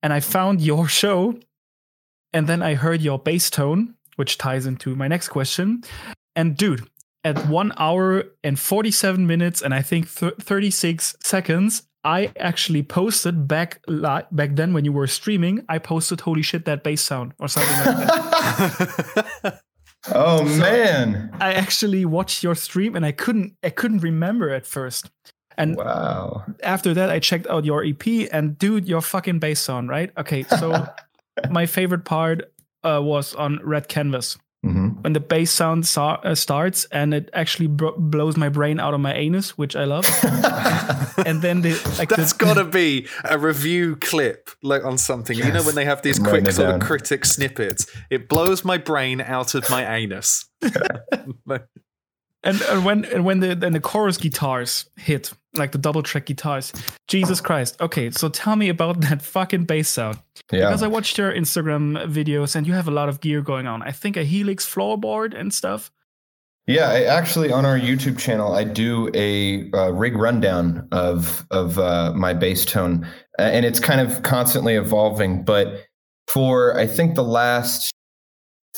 and 0.01 0.11
I 0.11 0.19
found 0.19 0.61
your 0.61 0.87
show 0.87 1.39
and 2.33 2.47
then 2.47 2.61
I 2.61 2.73
heard 2.73 3.01
your 3.01 3.19
bass 3.19 3.49
tone, 3.49 3.93
which 4.15 4.37
ties 4.37 4.65
into 4.65 4.95
my 4.95 5.07
next 5.07 5.29
question. 5.29 5.83
And 6.35 6.57
dude, 6.57 6.87
at 7.23 7.47
one 7.47 7.71
hour 7.77 8.23
and 8.43 8.59
47 8.59 9.25
minutes 9.25 9.61
and 9.61 9.73
I 9.73 9.81
think 9.81 10.13
th- 10.13 10.33
36 10.41 11.15
seconds, 11.23 11.83
I 12.03 12.31
actually 12.37 12.83
posted 12.83 13.47
back 13.47 13.79
li- 13.87 14.27
back 14.31 14.55
then 14.55 14.73
when 14.73 14.83
you 14.83 14.91
were 14.91 15.07
streaming. 15.07 15.63
I 15.69 15.77
posted 15.77 16.21
"Holy 16.21 16.41
shit, 16.41 16.65
that 16.65 16.83
bass 16.83 17.01
sound" 17.01 17.33
or 17.39 17.47
something 17.47 17.77
like 17.77 18.07
that. 18.07 19.61
Oh 20.11 20.43
man! 20.43 21.29
I 21.39 21.53
actually 21.53 22.03
watched 22.05 22.43
your 22.43 22.55
stream 22.55 22.95
and 22.95 23.05
I 23.05 23.11
couldn't 23.11 23.55
I 23.63 23.69
couldn't 23.69 23.99
remember 23.99 24.49
at 24.49 24.65
first. 24.65 25.09
And 25.57 25.77
Wow. 25.77 26.43
after 26.63 26.93
that, 26.95 27.09
I 27.11 27.19
checked 27.19 27.47
out 27.47 27.63
your 27.63 27.83
EP 27.83 28.27
and 28.31 28.57
dude, 28.57 28.87
your 28.87 29.01
fucking 29.01 29.39
bass 29.39 29.59
sound, 29.61 29.87
right? 29.89 30.11
Okay, 30.17 30.43
so 30.43 30.87
my 31.51 31.65
favorite 31.67 32.05
part 32.05 32.51
uh, 32.83 32.99
was 33.03 33.35
on 33.35 33.59
Red 33.63 33.87
Canvas 33.87 34.37
hmm 34.63 34.89
when 35.01 35.11
the 35.11 35.19
bass 35.19 35.51
sound 35.51 35.85
sa- 35.85 36.21
uh, 36.23 36.33
starts 36.33 36.85
and 36.85 37.13
it 37.13 37.29
actually 37.33 37.67
bro- 37.67 37.95
blows 37.97 38.37
my 38.37 38.47
brain 38.47 38.79
out 38.79 38.93
of 38.93 39.01
my 39.01 39.13
anus, 39.13 39.57
which 39.57 39.75
I 39.75 39.83
love. 39.83 40.05
and 41.25 41.41
then 41.41 41.61
the 41.61 41.71
like 41.99 42.07
That's 42.07 42.31
the, 42.31 42.45
got 42.45 42.53
to 42.53 42.63
be 42.63 43.07
a 43.25 43.37
review 43.37 43.97
clip, 43.97 44.49
like 44.61 44.85
on 44.85 44.97
something. 44.97 45.37
You 45.37 45.51
know 45.51 45.63
when 45.63 45.75
they 45.75 45.83
have 45.83 46.01
these 46.01 46.19
I'm 46.19 46.23
quick 46.23 46.33
writing 46.33 46.47
it 46.47 46.53
sort 46.53 46.75
of 46.75 46.81
critic 46.81 47.25
snippets. 47.25 47.85
It 48.09 48.29
blows 48.29 48.63
my 48.63 48.77
brain 48.77 49.19
out 49.19 49.55
of 49.55 49.69
my 49.69 49.97
anus. 49.97 50.45
and, 52.43 52.61
and 52.63 52.85
when 52.85 53.05
and 53.05 53.23
when 53.25 53.39
the 53.39 53.55
then 53.55 53.73
the 53.73 53.79
chorus 53.79 54.17
guitars 54.17 54.89
hit 54.97 55.31
like 55.55 55.71
the 55.71 55.77
double 55.77 56.01
track 56.03 56.25
guitars 56.25 56.73
jesus 57.07 57.39
christ 57.41 57.79
okay 57.79 58.09
so 58.11 58.27
tell 58.29 58.55
me 58.55 58.69
about 58.69 59.01
that 59.07 59.21
fucking 59.21 59.65
bass 59.65 59.89
sound 59.89 60.17
Yeah. 60.51 60.67
because 60.69 60.83
i 60.83 60.87
watched 60.87 61.17
your 61.17 61.31
instagram 61.33 62.05
videos 62.07 62.55
and 62.55 62.65
you 62.67 62.73
have 62.73 62.87
a 62.87 62.91
lot 62.91 63.07
of 63.09 63.21
gear 63.21 63.41
going 63.41 63.67
on 63.67 63.81
i 63.83 63.91
think 63.91 64.17
a 64.17 64.23
helix 64.23 64.65
floorboard 64.65 65.33
and 65.39 65.53
stuff 65.53 65.91
Yeah, 66.65 66.87
I 66.87 67.03
actually 67.19 67.51
on 67.51 67.65
our 67.65 67.77
YouTube 67.77 68.17
channel, 68.17 68.53
I 68.55 68.63
do 68.63 69.09
a 69.13 69.69
uh, 69.73 69.91
rig 69.91 70.15
rundown 70.15 70.87
of 70.93 71.43
of 71.51 71.77
uh, 71.77 72.13
my 72.15 72.33
bass 72.33 72.63
tone, 72.63 73.03
uh, 73.37 73.51
and 73.55 73.65
it's 73.65 73.81
kind 73.81 73.99
of 73.99 74.21
constantly 74.23 74.75
evolving. 74.79 75.43
But 75.43 75.67
for 76.31 76.79
I 76.79 76.87
think 76.87 77.15
the 77.15 77.29
last 77.41 77.91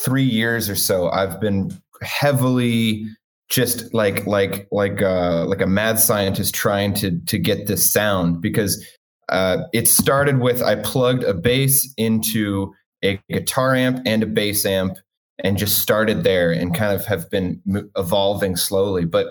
three 0.04 0.26
years 0.26 0.68
or 0.68 0.74
so, 0.74 1.10
I've 1.10 1.38
been 1.40 1.70
heavily 2.02 3.06
just 3.48 3.92
like 3.94 4.26
like 4.26 4.66
like 4.72 5.02
uh, 5.02 5.44
like 5.46 5.60
a 5.60 5.66
mad 5.66 6.00
scientist 6.00 6.54
trying 6.54 6.94
to 6.94 7.18
to 7.26 7.38
get 7.38 7.66
this 7.66 7.92
sound 7.92 8.40
because 8.40 8.84
uh, 9.28 9.58
it 9.72 9.88
started 9.88 10.40
with 10.40 10.62
I 10.62 10.76
plugged 10.76 11.24
a 11.24 11.34
bass 11.34 11.92
into 11.96 12.72
a 13.04 13.20
guitar 13.30 13.74
amp 13.74 14.00
and 14.06 14.22
a 14.22 14.26
bass 14.26 14.64
amp 14.64 14.98
and 15.42 15.58
just 15.58 15.78
started 15.78 16.24
there 16.24 16.50
and 16.50 16.74
kind 16.74 16.94
of 16.94 17.04
have 17.06 17.28
been 17.30 17.60
evolving 17.96 18.56
slowly. 18.56 19.04
But 19.04 19.28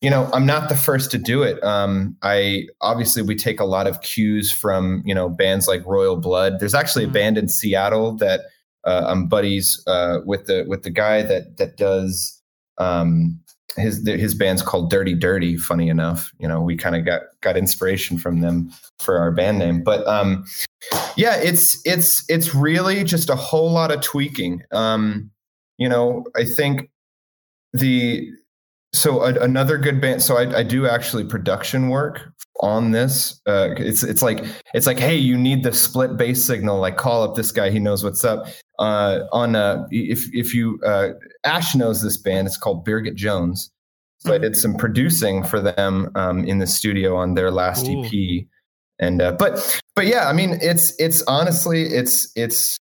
you 0.00 0.10
know, 0.10 0.30
I'm 0.32 0.46
not 0.46 0.68
the 0.68 0.76
first 0.76 1.10
to 1.10 1.18
do 1.18 1.42
it. 1.42 1.62
Um, 1.64 2.16
I 2.22 2.66
obviously 2.80 3.22
we 3.22 3.34
take 3.34 3.58
a 3.58 3.64
lot 3.64 3.88
of 3.88 4.00
cues 4.02 4.52
from 4.52 5.02
you 5.04 5.14
know 5.14 5.28
bands 5.28 5.66
like 5.66 5.84
Royal 5.84 6.16
Blood. 6.16 6.60
There's 6.60 6.74
actually 6.74 7.04
a 7.04 7.08
Mhm. 7.08 7.12
band 7.12 7.38
in 7.38 7.48
Seattle 7.48 8.16
that 8.18 8.42
uh, 8.84 9.04
I'm 9.08 9.26
buddies 9.26 9.82
uh, 9.88 10.18
with 10.24 10.46
the 10.46 10.64
with 10.68 10.84
the 10.84 10.90
guy 10.90 11.22
that 11.22 11.56
that 11.56 11.76
does 11.76 12.40
um, 12.78 13.40
his 13.76 14.06
his 14.06 14.34
band's 14.34 14.62
called 14.62 14.90
Dirty 14.90 15.14
Dirty. 15.14 15.56
Funny 15.56 15.88
enough, 15.88 16.32
you 16.38 16.48
know, 16.48 16.60
we 16.60 16.76
kind 16.76 16.96
of 16.96 17.04
got 17.04 17.22
got 17.40 17.56
inspiration 17.56 18.18
from 18.18 18.40
them 18.40 18.72
for 18.98 19.18
our 19.18 19.30
band 19.30 19.58
name. 19.58 19.82
But 19.82 20.06
um, 20.06 20.44
yeah, 21.16 21.36
it's 21.36 21.80
it's 21.84 22.24
it's 22.28 22.54
really 22.54 23.04
just 23.04 23.30
a 23.30 23.36
whole 23.36 23.70
lot 23.70 23.90
of 23.90 24.00
tweaking. 24.00 24.62
Um, 24.72 25.30
you 25.76 25.88
know, 25.88 26.24
I 26.36 26.44
think 26.44 26.90
the 27.72 28.30
so 28.92 29.22
a, 29.22 29.34
another 29.34 29.78
good 29.78 30.00
band. 30.00 30.22
So 30.22 30.36
I, 30.36 30.58
I 30.58 30.62
do 30.62 30.86
actually 30.86 31.24
production 31.24 31.88
work 31.88 32.32
on 32.60 32.92
this. 32.92 33.40
Uh, 33.46 33.70
it's 33.76 34.02
it's 34.02 34.22
like 34.22 34.44
it's 34.74 34.86
like 34.86 34.98
hey, 34.98 35.16
you 35.16 35.36
need 35.36 35.62
the 35.62 35.72
split 35.72 36.16
bass 36.16 36.44
signal. 36.44 36.78
Like 36.78 36.96
call 36.96 37.22
up 37.22 37.36
this 37.36 37.52
guy, 37.52 37.70
he 37.70 37.78
knows 37.78 38.02
what's 38.02 38.24
up. 38.24 38.46
Uh, 38.78 39.24
on 39.32 39.56
uh, 39.56 39.86
if 39.90 40.32
if 40.32 40.54
you 40.54 40.78
uh, 40.84 41.10
Ash 41.44 41.74
knows 41.74 42.02
this 42.02 42.16
band, 42.16 42.46
it's 42.46 42.56
called 42.56 42.86
Birgit 42.86 43.14
Jones. 43.16 43.70
So 44.20 44.34
I 44.34 44.38
did 44.38 44.56
some 44.56 44.74
producing 44.76 45.44
for 45.44 45.60
them 45.60 46.10
um, 46.16 46.44
in 46.44 46.58
the 46.58 46.66
studio 46.66 47.16
on 47.16 47.34
their 47.34 47.50
last 47.50 47.86
Cool. 47.86 48.04
EP. 48.06 48.46
And 49.00 49.22
uh, 49.22 49.32
but 49.32 49.80
but 49.94 50.06
yeah, 50.06 50.28
I 50.28 50.32
mean 50.32 50.58
it's 50.60 50.92
it's 50.98 51.22
honestly 51.22 51.82
it's 51.84 52.30
it's 52.36 52.78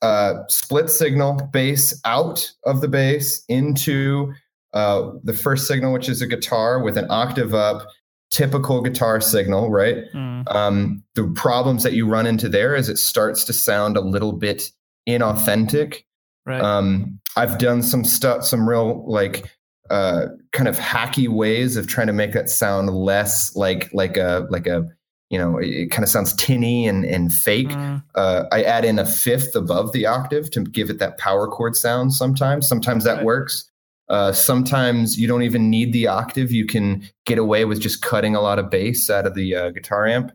uh, 0.00 0.34
split 0.48 0.90
signal 0.90 1.34
bass 1.52 1.98
out 2.04 2.50
of 2.64 2.80
the 2.80 2.88
bass 2.88 3.44
into 3.48 4.32
uh, 4.72 5.10
the 5.22 5.34
first 5.34 5.66
signal, 5.66 5.92
which 5.92 6.08
is 6.08 6.22
a 6.22 6.26
guitar 6.26 6.82
with 6.82 6.96
an 6.96 7.06
octave 7.10 7.54
up, 7.54 7.86
typical 8.30 8.80
guitar 8.80 9.20
signal, 9.20 9.70
right? 9.70 10.04
Mm, 10.14 10.50
Um, 10.54 11.04
the 11.14 11.24
problems 11.36 11.82
that 11.82 11.92
you 11.92 12.06
run 12.08 12.26
into 12.26 12.48
there 12.48 12.74
is 12.74 12.88
it 12.88 12.96
starts 12.98 13.44
to 13.44 13.52
sound 13.52 13.96
a 13.96 14.00
little 14.00 14.32
bit 14.32 14.70
inauthentic. 15.08 16.02
right 16.46 16.60
Um, 16.60 17.20
I've 17.36 17.58
done 17.58 17.82
some 17.82 18.04
stuff, 18.04 18.44
some 18.44 18.68
real 18.68 19.04
like 19.08 19.50
uh, 19.90 20.26
kind 20.52 20.68
of 20.68 20.78
hacky 20.78 21.28
ways 21.28 21.76
of 21.76 21.86
trying 21.86 22.06
to 22.06 22.12
make 22.12 22.32
that 22.32 22.48
sound 22.48 22.90
less 22.90 23.54
like 23.56 23.92
like 23.92 24.16
a 24.16 24.46
like 24.50 24.66
a 24.66 24.86
you 25.30 25.38
know 25.38 25.58
it, 25.58 25.90
kind 25.90 26.02
of 26.04 26.08
sounds 26.10 26.34
tinny 26.34 26.86
and 26.86 27.04
and 27.04 27.32
fake. 27.32 27.68
Mm, 27.70 28.02
Uh, 28.14 28.44
I 28.52 28.62
add 28.62 28.84
in 28.84 28.98
a 28.98 29.06
fifth 29.06 29.54
above 29.56 29.92
the 29.92 30.06
octave 30.06 30.50
to 30.52 30.60
give 30.64 30.90
it 30.90 30.98
that 30.98 31.18
power 31.18 31.46
chord 31.48 31.74
sound. 31.76 32.12
Sometimes, 32.12 32.68
sometimes 32.68 33.04
that 33.04 33.16
Right. 33.16 33.24
works. 33.24 33.68
Uh, 34.08 34.30
sometimes 34.32 35.18
you 35.18 35.26
don't 35.26 35.42
even 35.42 35.70
need 35.70 35.92
the 35.94 36.06
octave. 36.06 36.52
You 36.52 36.66
can 36.66 37.08
get 37.24 37.38
away 37.38 37.64
with 37.64 37.80
just 37.80 38.02
cutting 38.02 38.34
a 38.36 38.42
lot 38.42 38.58
of 38.58 38.68
bass 38.68 39.08
out 39.08 39.26
of 39.26 39.34
the 39.34 39.54
uh, 39.54 39.70
guitar 39.70 40.06
amp. 40.06 40.32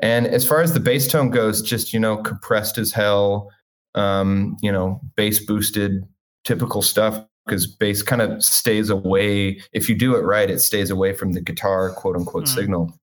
And 0.00 0.26
as 0.26 0.46
far 0.46 0.62
as 0.62 0.72
the 0.72 0.80
bass 0.80 1.06
tone 1.08 1.28
goes, 1.30 1.60
just 1.60 1.92
you 1.92 2.00
know, 2.00 2.16
compressed 2.16 2.78
as 2.78 2.90
hell. 2.92 3.50
Um, 3.94 4.56
you 4.62 4.72
know, 4.72 5.00
bass 5.16 5.44
boosted, 5.44 6.04
typical 6.44 6.82
stuff. 6.82 7.24
Because 7.44 7.66
bass 7.66 8.02
kind 8.02 8.22
of 8.22 8.42
stays 8.42 8.88
away. 8.88 9.60
If 9.72 9.88
you 9.88 9.96
do 9.96 10.14
it 10.14 10.20
right, 10.20 10.48
it 10.48 10.60
stays 10.60 10.90
away 10.90 11.12
from 11.12 11.32
the 11.32 11.40
guitar, 11.40 11.90
quote 11.90 12.14
unquote, 12.14 12.44
Mm. 12.44 12.54
signal. 12.54 12.94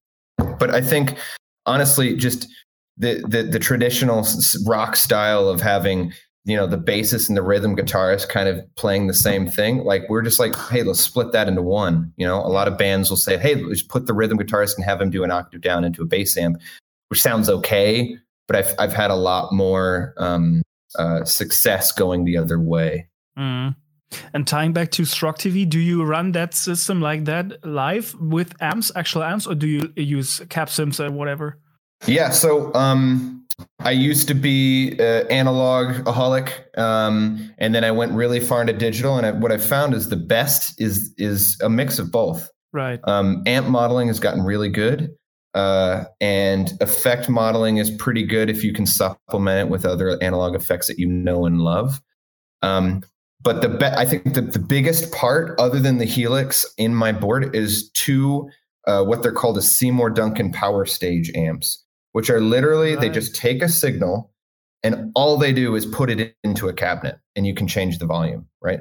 But 0.58 0.70
I 0.70 0.80
think, 0.80 1.18
honestly, 1.66 2.16
just 2.16 2.48
the 2.96 3.22
the, 3.28 3.42
the 3.42 3.58
traditional 3.58 4.26
rock 4.66 4.96
style 4.96 5.46
of 5.48 5.60
having 5.60 6.12
you 6.46 6.56
know 6.56 6.66
the 6.66 6.78
bassist 6.78 7.28
and 7.28 7.36
the 7.36 7.42
rhythm 7.42 7.76
guitarist 7.76 8.30
kind 8.30 8.48
of 8.48 8.58
playing 8.76 9.06
the 9.08 9.14
same 9.14 9.46
thing 9.46 9.84
like 9.84 10.08
we're 10.08 10.22
just 10.22 10.40
like 10.40 10.56
hey 10.70 10.82
let's 10.82 10.98
split 11.00 11.32
that 11.32 11.46
into 11.48 11.60
one 11.60 12.10
you 12.16 12.26
know 12.26 12.38
a 12.40 12.48
lot 12.48 12.66
of 12.66 12.78
bands 12.78 13.10
will 13.10 13.16
say 13.18 13.36
hey 13.36 13.56
let's 13.56 13.82
put 13.82 14.06
the 14.06 14.14
rhythm 14.14 14.38
guitarist 14.38 14.74
and 14.74 14.84
have 14.84 15.02
him 15.02 15.10
do 15.10 15.22
an 15.22 15.30
octave 15.30 15.60
down 15.60 15.84
into 15.84 16.02
a 16.02 16.06
bass 16.06 16.36
amp 16.38 16.56
which 17.08 17.20
sounds 17.20 17.50
okay 17.50 18.16
but 18.48 18.56
i've, 18.56 18.74
I've 18.78 18.92
had 18.94 19.10
a 19.10 19.16
lot 19.16 19.52
more 19.52 20.14
um, 20.16 20.62
uh, 20.98 21.24
success 21.24 21.92
going 21.92 22.24
the 22.24 22.36
other 22.36 22.58
way 22.58 23.08
mm. 23.38 23.74
and 24.34 24.46
tying 24.46 24.72
back 24.72 24.90
to 24.92 25.04
Strock 25.04 25.38
TV, 25.38 25.68
do 25.68 25.78
you 25.78 26.04
run 26.04 26.32
that 26.32 26.54
system 26.54 27.00
like 27.00 27.24
that 27.26 27.64
live 27.64 28.14
with 28.20 28.54
amps, 28.60 28.90
actual 28.94 29.22
amps, 29.22 29.46
or 29.46 29.54
do 29.54 29.66
you 29.66 29.92
use 29.96 30.40
cab 30.48 30.68
sims 30.68 31.00
or 31.00 31.10
whatever? 31.10 31.58
Yeah, 32.06 32.30
so 32.30 32.72
um, 32.74 33.46
I 33.78 33.90
used 33.90 34.28
to 34.28 34.34
be 34.34 34.96
uh, 34.98 35.24
analog 35.28 36.04
aholic, 36.06 36.76
um, 36.78 37.52
and 37.58 37.74
then 37.74 37.84
I 37.84 37.90
went 37.90 38.12
really 38.12 38.40
far 38.40 38.60
into 38.60 38.72
digital. 38.72 39.16
And 39.16 39.26
I, 39.26 39.32
what 39.32 39.52
I 39.52 39.58
found 39.58 39.94
is 39.94 40.08
the 40.08 40.16
best 40.16 40.80
is 40.80 41.12
is 41.18 41.58
a 41.62 41.68
mix 41.68 41.98
of 41.98 42.10
both. 42.10 42.48
Right. 42.72 43.00
Um, 43.04 43.42
amp 43.46 43.66
modeling 43.68 44.08
has 44.08 44.20
gotten 44.20 44.42
really 44.42 44.68
good, 44.68 45.10
uh, 45.54 46.04
and 46.20 46.72
effect 46.80 47.28
modeling 47.28 47.78
is 47.78 47.90
pretty 47.90 48.24
good 48.24 48.48
if 48.48 48.62
you 48.62 48.72
can 48.72 48.86
supplement 48.86 49.66
it 49.66 49.70
with 49.70 49.84
other 49.84 50.22
analog 50.22 50.54
effects 50.54 50.86
that 50.86 50.98
you 50.98 51.06
know 51.06 51.44
and 51.44 51.60
love. 51.60 52.00
Um, 52.62 53.02
but 53.42 53.62
the 53.62 53.68
be- 53.68 53.86
I 53.86 54.04
think 54.04 54.34
the, 54.34 54.42
the 54.42 54.58
biggest 54.58 55.12
part, 55.12 55.58
other 55.58 55.80
than 55.80 55.98
the 55.98 56.04
Helix 56.04 56.66
in 56.76 56.94
my 56.94 57.12
board, 57.12 57.54
is 57.54 57.90
two 57.94 58.48
uh, 58.86 59.02
what 59.02 59.22
they're 59.22 59.32
called 59.32 59.58
a 59.58 59.62
Seymour 59.62 60.10
Duncan 60.10 60.52
power 60.52 60.84
stage 60.84 61.30
amps, 61.34 61.84
which 62.12 62.30
are 62.30 62.40
literally 62.40 62.96
they 62.96 63.08
just 63.08 63.34
take 63.34 63.62
a 63.62 63.68
signal 63.68 64.30
and 64.82 65.12
all 65.14 65.36
they 65.36 65.52
do 65.52 65.74
is 65.74 65.84
put 65.86 66.10
it 66.10 66.34
into 66.42 66.68
a 66.68 66.72
cabinet 66.72 67.18
and 67.36 67.46
you 67.46 67.54
can 67.54 67.66
change 67.66 67.98
the 67.98 68.06
volume, 68.06 68.46
right? 68.62 68.80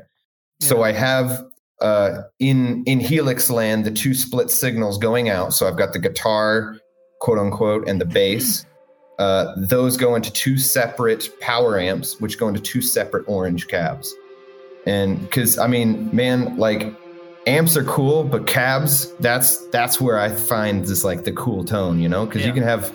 So 0.62 0.84
I 0.84 0.92
have 0.94 1.44
uh, 1.82 2.24
in 2.40 2.84
in 2.86 3.00
Helix 3.00 3.50
land 3.50 3.86
the 3.86 3.92
two 3.92 4.14
split 4.14 4.50
signals 4.52 4.98
going 4.98 5.30
out. 5.30 5.54
So 5.54 5.68
I've 5.68 5.78
got 5.78 5.94
the 5.94 6.00
guitar, 6.00 6.76
quote 7.22 7.38
unquote, 7.40 7.88
and 7.88 8.00
the 8.02 8.06
bass. 8.06 8.66
Uh, 9.18 9.54
those 9.58 9.98
go 9.98 10.16
into 10.16 10.32
two 10.32 10.58
separate 10.58 11.30
power 11.42 11.78
amps, 11.80 12.20
which 12.22 12.38
go 12.40 12.48
into 12.48 12.62
two 12.62 12.82
separate 12.82 13.26
orange 13.28 13.68
cabs. 13.68 14.14
And 14.86 15.20
because 15.22 15.58
I 15.58 15.68
mean, 15.68 16.10
man, 16.16 16.56
like 16.58 16.94
amps 17.46 17.76
are 17.76 17.84
cool, 17.84 18.24
but 18.24 18.48
cabs, 18.48 19.14
that's 19.18 19.68
that's 19.68 20.00
where 20.00 20.18
I 20.20 20.30
find 20.30 20.86
this 20.86 21.04
like 21.04 21.26
the 21.26 21.34
cool 21.34 21.66
tone, 21.66 22.00
you 22.00 22.08
know, 22.08 22.26
because 22.26 22.42
Yeah. 22.42 22.48
you 22.48 22.54
can 22.54 22.64
have 22.64 22.94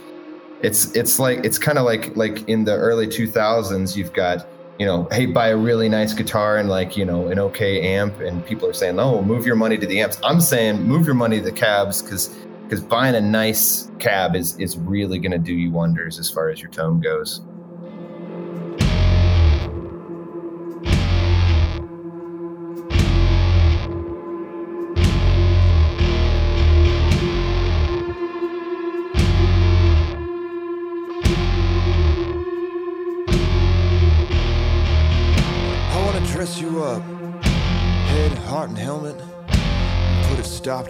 it's 0.63 0.91
it's 0.97 1.19
like 1.19 1.45
it's 1.45 1.59
kind 1.59 1.77
of 1.77 1.85
like 1.85 2.17
like 2.17 2.49
in 2.49 2.65
the 2.65 2.75
early 2.75 3.07
2000s 3.07 3.95
you've 3.97 4.15
got 4.15 4.47
you 4.79 4.87
know 4.87 5.07
hey 5.13 5.27
buy 5.27 5.49
a 5.49 5.57
really 5.57 5.89
nice 5.89 6.13
guitar 6.13 6.57
and 6.57 6.69
like 6.69 6.97
you 6.97 7.05
know 7.05 7.29
an 7.29 7.39
okay 7.39 7.95
amp 7.95 8.19
and 8.21 8.45
people 8.45 8.69
are 8.69 8.73
saying 8.73 8.99
oh 8.99 9.23
move 9.23 9.47
your 9.47 9.55
money 9.55 9.79
to 9.79 9.87
the 9.87 10.01
amps 10.01 10.19
i'm 10.25 10.41
saying 10.41 10.83
move 10.83 11.07
your 11.07 11.15
money 11.15 11.39
to 11.39 11.45
the 11.45 11.53
cabs 11.53 12.03
because 12.03 12.35
because 12.65 12.83
buying 12.83 13.15
a 13.15 13.21
nice 13.21 13.91
cab 13.99 14.35
is 14.35 14.59
is 14.59 14.77
really 14.79 15.19
going 15.19 15.33
to 15.33 15.39
do 15.39 15.53
you 15.53 15.71
wonders 15.71 16.19
as 16.19 16.31
far 16.31 16.49
as 16.49 16.61
your 16.61 16.71
tone 16.71 17.01
goes. 17.01 17.41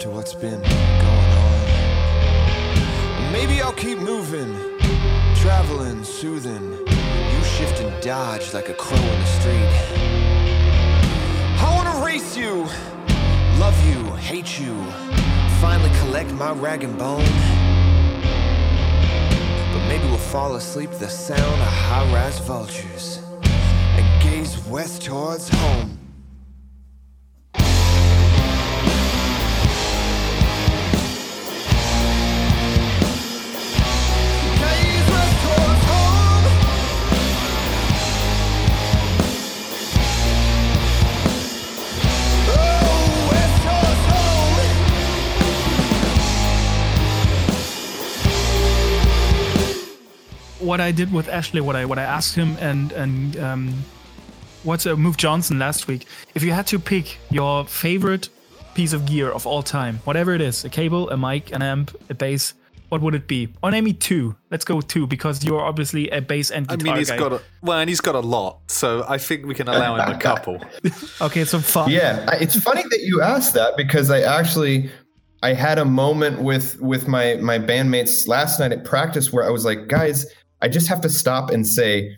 To 0.04 0.10
what's 0.10 0.34
been 0.34 0.60
going 0.60 1.32
on. 1.46 1.62
Maybe 3.32 3.62
I'll 3.62 3.72
keep 3.72 3.96
moving, 3.96 4.54
traveling, 5.34 6.04
soothing. 6.04 6.72
You 6.72 7.44
shift 7.56 7.80
and 7.80 8.02
dodge 8.02 8.52
like 8.52 8.68
a 8.68 8.74
crow 8.74 8.98
in 8.98 9.20
the 9.20 9.26
street. 9.38 9.72
I 11.58 11.72
wanna 11.74 12.04
race 12.04 12.36
you, 12.36 12.68
love 13.58 13.74
you, 13.88 14.04
hate 14.16 14.60
you, 14.60 14.74
finally 15.62 15.90
collect 16.00 16.30
my 16.32 16.52
rag 16.52 16.84
and 16.84 16.98
bone. 16.98 17.24
But 19.72 19.88
maybe 19.88 20.04
we'll 20.04 20.18
fall 20.18 20.56
asleep 20.56 20.90
the 20.98 21.08
sound 21.08 21.40
of 21.62 21.68
high-rise 21.88 22.40
vultures 22.40 23.22
and 23.96 24.22
gaze 24.22 24.58
west 24.66 25.00
towards 25.00 25.48
home. 25.48 25.93
What 50.64 50.80
I 50.80 50.92
did 50.92 51.12
with 51.12 51.28
Ashley, 51.28 51.60
what 51.60 51.76
I 51.76 51.84
what 51.84 51.98
I 51.98 52.02
asked 52.02 52.34
him, 52.34 52.56
and 52.60 52.92
and 52.92 53.36
um, 53.38 53.84
what's 54.62 54.86
uh, 54.86 54.96
Move 54.96 55.16
Johnson 55.16 55.58
last 55.58 55.86
week. 55.86 56.06
If 56.34 56.42
you 56.42 56.52
had 56.52 56.66
to 56.68 56.78
pick 56.78 57.18
your 57.30 57.64
favorite 57.66 58.28
piece 58.74 58.92
of 58.92 59.06
gear 59.06 59.30
of 59.30 59.46
all 59.46 59.62
time, 59.62 60.00
whatever 60.04 60.34
it 60.34 60.40
is, 60.40 60.64
a 60.64 60.68
cable, 60.68 61.08
a 61.10 61.16
mic, 61.16 61.52
an 61.54 61.62
amp, 61.62 61.96
a 62.10 62.14
bass, 62.14 62.54
what 62.88 63.00
would 63.02 63.14
it 63.14 63.28
be? 63.28 63.48
Or 63.62 63.70
name 63.70 63.84
me 63.84 63.92
two. 63.92 64.34
Let's 64.50 64.64
go 64.64 64.76
with 64.76 64.88
two 64.88 65.06
because 65.06 65.44
you're 65.44 65.60
obviously 65.60 66.08
a 66.10 66.20
bass 66.20 66.50
and 66.50 66.70
I 66.70 66.76
mean, 66.76 66.96
he's 66.96 67.10
guy. 67.10 67.18
got 67.18 67.32
a, 67.32 67.42
well, 67.62 67.78
and 67.78 67.88
he's 67.88 68.00
got 68.00 68.14
a 68.14 68.20
lot, 68.20 68.60
so 68.68 69.04
I 69.08 69.18
think 69.18 69.46
we 69.46 69.54
can 69.54 69.68
allow 69.68 69.96
him 69.96 70.14
a 70.14 70.18
couple. 70.30 70.60
okay, 71.20 71.44
so 71.44 71.60
fun. 71.60 71.90
Yeah, 71.90 72.26
it's 72.40 72.58
funny 72.60 72.82
that 72.82 73.00
you 73.00 73.22
asked 73.22 73.54
that 73.54 73.76
because 73.76 74.10
I 74.10 74.20
actually 74.20 74.90
I 75.42 75.52
had 75.52 75.78
a 75.78 75.84
moment 75.84 76.40
with 76.40 76.80
with 76.80 77.06
my 77.06 77.34
my 77.34 77.58
bandmates 77.58 78.26
last 78.26 78.58
night 78.60 78.72
at 78.72 78.84
practice 78.84 79.32
where 79.32 79.44
I 79.46 79.50
was 79.50 79.64
like, 79.64 79.88
guys, 79.88 80.26
I 80.64 80.68
just 80.68 80.88
have 80.88 81.02
to 81.02 81.10
stop 81.10 81.50
and 81.50 81.68
say 81.68 82.16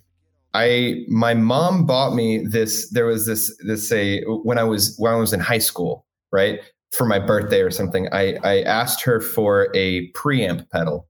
I 0.54 1.04
my 1.08 1.34
mom 1.34 1.84
bought 1.84 2.14
me 2.14 2.38
this 2.46 2.88
there 2.90 3.04
was 3.04 3.26
this 3.26 3.52
this 3.66 3.88
say 3.88 4.22
when 4.22 4.56
I 4.56 4.62
was 4.62 4.94
when 4.98 5.12
I 5.12 5.16
was 5.16 5.32
in 5.32 5.40
high 5.40 5.58
school, 5.58 6.06
right? 6.30 6.60
For 6.92 7.04
my 7.04 7.18
birthday 7.18 7.60
or 7.60 7.72
something. 7.72 8.08
I 8.12 8.36
I 8.44 8.62
asked 8.62 9.02
her 9.02 9.20
for 9.20 9.68
a 9.74 10.10
preamp 10.12 10.70
pedal 10.70 11.08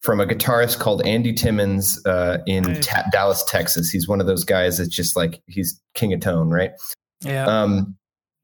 from 0.00 0.20
a 0.20 0.26
guitarist 0.26 0.78
called 0.78 1.04
Andy 1.04 1.34
Timmons 1.34 2.00
uh, 2.06 2.38
in 2.46 2.64
Nice. 2.64 2.86
Ta- 2.86 3.04
Dallas, 3.12 3.44
Texas. 3.44 3.90
He's 3.90 4.08
one 4.08 4.18
of 4.22 4.26
those 4.26 4.44
guys 4.44 4.78
that's 4.78 4.88
just 4.88 5.14
like 5.16 5.42
he's 5.48 5.78
king 5.92 6.14
of 6.14 6.20
tone, 6.20 6.48
right? 6.48 6.70
Yeah. 7.20 7.44
um, 7.44 7.94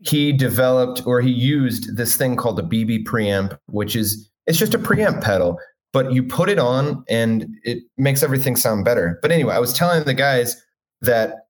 he 0.01 0.30
developed 0.30 1.07
or 1.07 1.22
he 1.22 1.30
used 1.30 1.97
this 1.97 2.14
thing 2.14 2.37
called 2.37 2.59
the 2.59 2.62
BB 2.62 3.05
preamp, 3.07 3.59
which 3.68 3.97
is 3.97 4.30
it's 4.47 4.59
just 4.59 4.74
a 4.74 4.78
preamp 4.78 5.22
pedal, 5.24 5.59
but 5.97 6.12
you 6.12 6.22
put 6.22 6.51
it 6.51 6.59
on 6.59 7.03
and 7.09 7.57
it 7.62 7.78
makes 7.97 8.22
everything 8.22 8.55
sound 8.55 8.84
better. 8.84 9.18
But 9.22 9.32
anyway, 9.32 9.55
I 9.55 9.59
was 9.59 9.72
telling 9.72 10.05
the 10.05 10.12
guys 10.12 10.62
that 11.01 11.47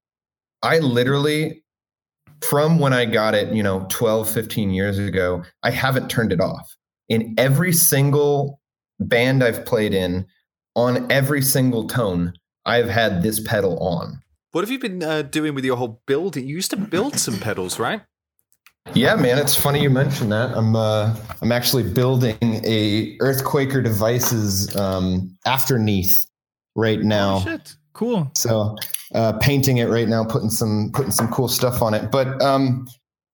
I 0.62 0.78
literally 0.78 1.64
from 2.42 2.78
when 2.78 2.92
I 2.92 3.06
got 3.06 3.34
it, 3.34 3.52
you 3.52 3.60
know, 3.60 3.86
12, 3.88 4.30
15 4.30 4.70
years 4.70 5.00
ago, 5.00 5.42
I 5.64 5.70
haven't 5.70 6.08
turned 6.10 6.32
it 6.32 6.40
off. 6.40 6.76
In 7.08 7.34
every 7.36 7.72
single 7.72 8.60
band 9.00 9.42
I've 9.42 9.66
played 9.66 9.92
in, 9.92 10.26
on 10.76 11.10
every 11.10 11.42
single 11.42 11.88
tone, 11.88 12.32
I've 12.64 12.88
had 12.88 13.24
this 13.24 13.40
pedal 13.40 13.76
on. 13.80 14.22
What 14.52 14.62
have 14.62 14.70
you 14.70 14.78
been 14.78 15.02
uh, 15.02 15.22
doing 15.22 15.56
with 15.56 15.64
your 15.64 15.76
whole 15.76 16.02
build? 16.06 16.36
You 16.36 16.44
used 16.44 16.70
to 16.70 16.76
build 16.76 17.18
some 17.18 17.40
pedals, 17.40 17.80
right? 17.80 18.02
Yeah, 18.94 19.14
man, 19.16 19.38
it's 19.38 19.54
funny 19.54 19.82
you 19.82 19.90
mentioned 19.90 20.32
that. 20.32 20.56
I'm 20.56 20.74
uh, 20.74 21.14
I'm 21.42 21.52
actually 21.52 21.82
building 21.82 22.36
a 22.64 23.16
Earthquaker 23.18 23.82
Devices 23.82 24.74
um, 24.76 25.36
afterneath 25.46 26.26
right 26.74 27.00
now. 27.00 27.36
Oh, 27.36 27.40
shit. 27.40 27.74
Cool. 27.92 28.30
So 28.34 28.76
uh, 29.14 29.34
painting 29.38 29.78
it 29.78 29.86
right 29.86 30.08
now, 30.08 30.24
putting 30.24 30.50
some 30.50 30.90
putting 30.92 31.12
some 31.12 31.28
cool 31.28 31.48
stuff 31.48 31.82
on 31.82 31.94
it. 31.94 32.10
But 32.10 32.40
um, 32.42 32.86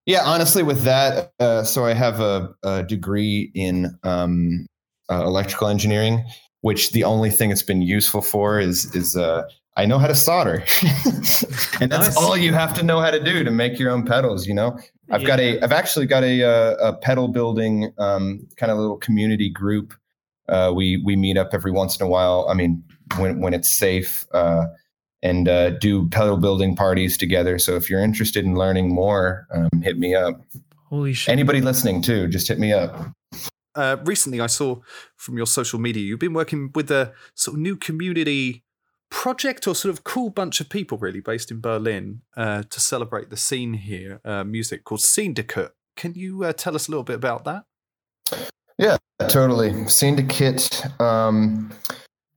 yeah, 0.06 0.22
honestly, 0.24 0.62
with 0.62 0.82
that, 0.82 1.32
uh, 1.40 1.62
so 1.64 1.84
I 1.84 1.94
have 1.94 2.20
a, 2.20 2.54
a 2.62 2.82
degree 2.82 3.50
in 3.54 3.96
um, 4.02 4.66
uh, 5.10 5.24
electrical 5.24 5.68
engineering, 5.68 6.24
which 6.60 6.92
the 6.92 7.04
only 7.04 7.30
thing 7.30 7.50
it's 7.50 7.62
been 7.62 7.82
useful 7.82 8.22
for 8.22 8.58
is 8.60 8.94
is 8.94 9.16
uh, 9.16 9.42
I 9.76 9.86
know 9.86 9.98
how 9.98 10.06
to 10.06 10.14
solder, 10.14 10.64
and 11.80 11.90
that's 11.90 12.08
Nice. 12.08 12.16
all 12.16 12.36
you 12.36 12.52
have 12.52 12.74
to 12.74 12.82
know 12.82 13.00
how 13.00 13.10
to 13.10 13.22
do 13.22 13.42
to 13.42 13.50
make 13.50 13.78
your 13.78 13.90
own 13.90 14.04
pedals. 14.04 14.46
You 14.46 14.54
know, 14.54 14.78
I've 15.12 15.26
got 15.26 15.40
a 15.40 15.60
I've 15.60 15.72
actually 15.72 16.06
got 16.06 16.24
a 16.24 16.42
uh, 16.42 16.88
a 16.88 16.96
pedal 16.96 17.28
building 17.28 17.92
um, 17.98 18.46
kind 18.56 18.72
of 18.72 18.78
little 18.78 18.96
community 18.96 19.50
group. 19.50 19.94
Uh, 20.48 20.72
we 20.74 21.02
we 21.04 21.16
meet 21.16 21.36
up 21.36 21.50
every 21.52 21.70
once 21.70 21.98
in 21.98 22.06
a 22.06 22.08
while. 22.08 22.46
I 22.48 22.54
mean, 22.54 22.82
when 23.18 23.40
when 23.40 23.54
it's 23.54 23.68
safe. 23.68 24.26
Uh, 24.32 24.66
and 25.24 25.48
uh, 25.48 25.70
do 25.70 26.08
pedal 26.08 26.36
building 26.36 26.74
parties 26.74 27.16
together. 27.16 27.56
So 27.56 27.76
if 27.76 27.88
you're 27.88 28.00
interested 28.02 28.44
in 28.44 28.56
learning 28.56 28.92
more, 28.92 29.46
um, 29.54 29.68
hit 29.80 29.96
me 29.96 30.16
up. 30.16 30.42
Holy 30.86 31.12
shit. 31.12 31.32
Anybody 31.32 31.60
listening 31.60 32.02
too, 32.02 32.26
just 32.26 32.48
hit 32.48 32.58
me 32.58 32.72
up. 32.72 33.12
Uh, 33.74 33.96
recently, 34.04 34.40
I 34.40 34.48
saw 34.48 34.80
from 35.16 35.36
your 35.36 35.46
social 35.46 35.78
media 35.78 36.02
you've 36.02 36.18
been 36.18 36.34
working 36.34 36.70
with 36.74 36.90
a 36.90 37.12
sort 37.34 37.54
of 37.54 37.60
new 37.60 37.76
community 37.76 38.64
project 39.12 39.68
or 39.68 39.74
sort 39.74 39.92
of 39.92 40.02
cool 40.02 40.30
bunch 40.30 40.60
of 40.60 40.68
people, 40.68 40.98
really, 40.98 41.20
based 41.20 41.50
in 41.50 41.60
Berlin 41.60 42.22
uh, 42.36 42.62
to 42.70 42.80
celebrate 42.80 43.30
the 43.30 43.36
scene 43.36 43.74
here, 43.74 44.20
uh, 44.24 44.42
music 44.42 44.84
called 44.84 45.02
Syndicate. 45.02 45.72
Can 45.96 46.14
you 46.14 46.42
uh, 46.44 46.52
tell 46.52 46.74
us 46.74 46.88
a 46.88 46.90
little 46.90 47.04
bit 47.04 47.16
about 47.16 47.44
that? 47.44 47.64
Yeah, 48.78 48.96
totally. 49.28 49.86
Syndicate. 49.86 50.82
Um, 50.98 51.70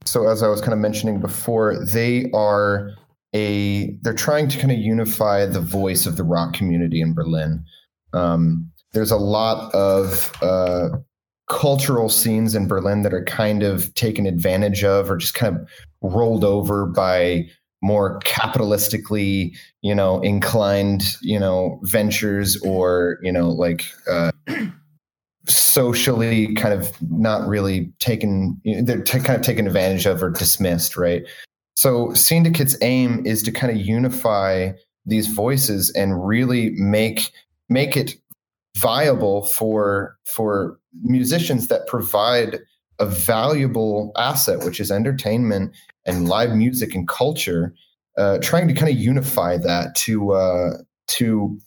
so 0.04 0.28
as 0.28 0.44
I 0.44 0.48
was 0.48 0.60
kind 0.60 0.74
of 0.74 0.80
mentioning 0.80 1.20
before, 1.22 1.84
they 1.84 2.30
are 2.34 2.92
a 3.34 3.98
they're 4.02 4.14
trying 4.14 4.50
to 4.50 4.60
kind 4.60 4.72
of 4.72 4.78
unify 4.78 5.46
the 5.46 5.62
voice 5.62 6.06
of 6.06 6.18
the 6.18 6.24
rock 6.24 6.54
community 6.54 7.02
in 7.02 7.14
Berlin. 7.14 7.64
Um, 8.14 8.70
there's 8.92 9.12
a 9.12 9.18
lot 9.18 9.74
of 9.74 10.32
uh, 10.42 10.90
cultural 11.50 12.10
scenes 12.10 12.54
in 12.54 12.68
Berlin 12.68 13.02
that 13.04 13.14
are 13.14 13.24
kind 13.24 13.64
of 13.64 13.94
taken 13.96 14.26
advantage 14.26 14.84
of 14.84 15.10
or 15.10 15.18
just 15.18 15.34
kind 15.34 15.56
of 15.56 15.68
rolled 16.10 16.44
over 16.44 16.86
by 16.86 17.48
more 17.82 18.20
capitalistically, 18.22 19.56
you 19.82 19.94
know, 19.94 20.20
inclined, 20.22 21.16
you 21.22 21.40
know, 21.40 21.80
ventures 21.84 22.60
or, 22.62 23.20
you 23.22 23.32
know, 23.32 23.50
like 23.50 23.86
uh, 24.10 24.32
socially 25.46 26.54
kind 26.56 26.74
of 26.74 26.92
not 27.12 27.48
really 27.48 27.92
taken 28.00 28.60
they're 28.84 29.04
t- 29.04 29.20
kind 29.20 29.38
of 29.38 29.46
taken 29.46 29.68
advantage 29.68 30.06
of 30.06 30.24
or 30.24 30.32
dismissed 30.32 30.98
right? 30.98 31.24
So 31.76 32.14
syndicate's 32.14 32.78
aim 32.82 33.26
is 33.26 33.44
to 33.44 33.52
kind 33.52 33.72
of 33.72 33.86
unify 33.86 34.72
these 35.06 35.28
voices 35.28 35.92
and 35.92 36.26
really 36.26 36.72
make 36.72 37.32
make 37.70 37.96
it 37.96 38.16
viable 38.78 39.46
for 39.46 40.18
for 40.26 40.80
musicians 41.04 41.68
that 41.68 41.88
provide 41.88 42.60
a 43.00 43.06
valuable 43.06 44.12
asset 44.18 44.64
which 44.66 44.80
is 44.80 44.92
entertainment 44.92 45.76
and 46.06 46.28
live 46.28 46.56
music 46.56 46.94
and 46.96 47.08
culture 47.08 47.74
uh, 48.18 48.38
trying 48.40 48.68
to 48.68 48.74
kind 48.74 48.92
of 48.92 48.98
unify 48.98 49.58
that 49.58 49.96
to 49.96 50.32
uh, 50.32 50.78
to 51.08 51.60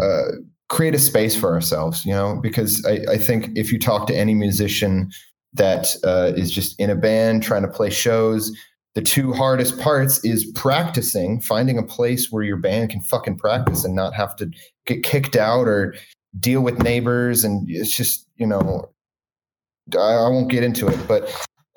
uh, 0.00 0.22
create 0.68 0.94
a 0.94 0.98
space 0.98 1.36
for 1.36 1.52
ourselves, 1.52 2.04
you 2.04 2.12
know, 2.12 2.38
because 2.42 2.84
I, 2.84 3.12
I 3.12 3.18
think 3.18 3.50
if 3.56 3.72
you 3.72 3.78
talk 3.78 4.06
to 4.08 4.16
any 4.16 4.34
musician 4.34 5.10
that 5.52 5.94
uh, 6.04 6.32
is 6.36 6.50
just 6.50 6.78
in 6.80 6.90
a 6.90 6.96
band 6.96 7.42
trying 7.42 7.62
to 7.62 7.68
play 7.68 7.90
shows, 7.90 8.50
the 8.94 9.02
two 9.02 9.32
hardest 9.32 9.78
parts 9.78 10.24
is 10.24 10.50
practicing, 10.54 11.40
finding 11.40 11.78
a 11.78 11.82
place 11.82 12.32
where 12.32 12.42
your 12.42 12.56
band 12.56 12.90
can 12.90 13.00
fucking 13.00 13.36
practice 13.36 13.84
and 13.84 13.94
not 13.94 14.14
have 14.14 14.34
to 14.36 14.50
get 14.86 15.04
kicked 15.04 15.36
out 15.36 15.68
or 15.68 15.94
deal 16.40 16.60
with 16.60 16.82
neighbors. 16.82 17.44
And 17.44 17.68
it's 17.70 17.96
just, 17.96 18.26
you 18.36 18.46
know, 18.46 18.90
I, 19.96 19.98
I 19.98 20.28
won't 20.28 20.50
get 20.50 20.64
into 20.64 20.88
it, 20.88 20.98
but 21.06 21.28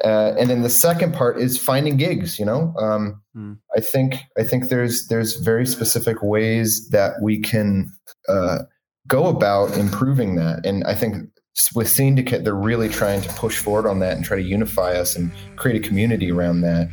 uh, 0.03 0.33
and 0.37 0.49
then 0.49 0.61
the 0.61 0.69
second 0.69 1.13
part 1.13 1.39
is 1.39 1.57
finding 1.57 1.97
gigs. 1.97 2.37
You 2.39 2.45
know, 2.45 2.73
um, 2.77 3.21
Hmm. 3.37 3.53
I 3.75 3.81
think 3.81 4.15
I 4.35 4.43
think 4.43 4.69
there's 4.69 5.07
there's 5.09 5.35
very 5.35 5.67
specific 5.67 6.23
ways 6.23 6.89
that 6.89 7.21
we 7.21 7.39
can 7.39 7.91
uh, 8.27 8.63
go 9.07 9.27
about 9.27 9.77
improving 9.77 10.37
that, 10.37 10.65
and 10.65 10.83
I 10.85 10.95
think 10.95 11.29
with 11.75 11.87
Syndicate 11.87 12.43
they're 12.43 12.55
really 12.55 12.89
trying 12.89 13.21
to 13.21 13.29
push 13.29 13.59
forward 13.59 13.87
on 13.87 13.99
that 13.99 14.15
and 14.15 14.25
try 14.25 14.37
to 14.37 14.43
unify 14.43 14.93
us 14.93 15.15
and 15.15 15.31
create 15.55 15.85
a 15.85 15.87
community 15.87 16.31
around 16.31 16.61
that, 16.61 16.89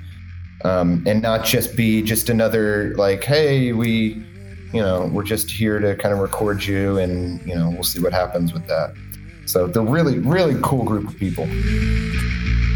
um, 0.67 1.03
and 1.07 1.23
not 1.23 1.47
just 1.47 1.75
be 1.77 2.03
just 2.03 2.29
another 2.29 2.95
like, 2.97 3.25
hey, 3.25 3.73
we, 3.73 4.23
you 4.75 4.83
know, 4.83 5.11
we're 5.15 5.25
just 5.25 5.51
here 5.51 5.79
to 5.79 5.97
kind 5.97 6.13
of 6.13 6.21
record 6.21 6.63
you, 6.63 6.99
and 6.99 7.41
you 7.47 7.55
know, 7.55 7.71
we'll 7.71 7.85
see 7.85 8.01
what 8.01 8.13
happens 8.13 8.53
with 8.53 8.67
that. 8.67 8.93
So 9.47 9.67
they're 9.67 9.83
really 9.83 10.19
really 10.19 10.61
cool 10.63 10.85
group 10.85 11.09
of 11.09 11.17
people. 11.17 11.49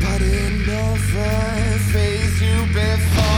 But 0.00 0.22
it 0.22 0.66
never 0.66 1.78
phased 1.92 2.40
you 2.40 2.66
before. 2.74 3.37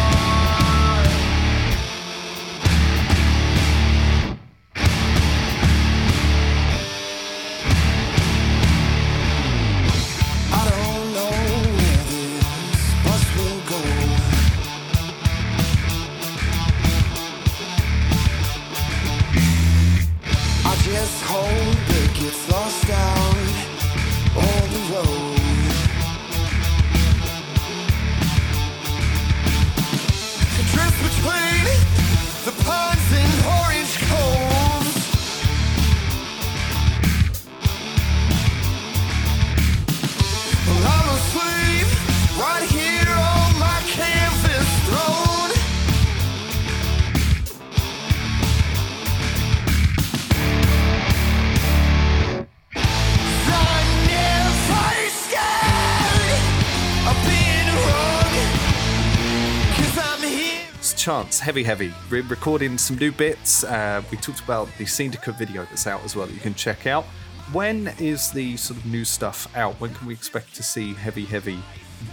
It's 61.41 61.47
heavy, 61.47 61.63
heavy. 61.63 61.95
We're 62.11 62.23
recording 62.25 62.77
some 62.77 62.99
new 62.99 63.13
bits. 63.13 63.65
Uh, 63.65 64.03
we 64.11 64.19
talked 64.19 64.41
about 64.41 64.69
the 64.77 64.85
Syndicate 64.85 65.39
video 65.39 65.65
that's 65.65 65.87
out 65.87 66.05
as 66.05 66.15
well 66.15 66.27
that 66.27 66.35
you 66.35 66.39
can 66.41 66.53
check 66.53 66.87
out. 66.87 67.05
When 67.51 67.95
is 67.99 68.31
the 68.31 68.59
sort 68.59 68.79
of 68.79 68.85
new 68.85 69.07
stuff 69.07 69.49
out? 69.57 69.73
When 69.81 69.95
can 69.95 70.07
we 70.07 70.13
expect 70.13 70.55
to 70.57 70.63
see 70.63 70.93
Heavy, 70.93 71.25
Heavy 71.25 71.59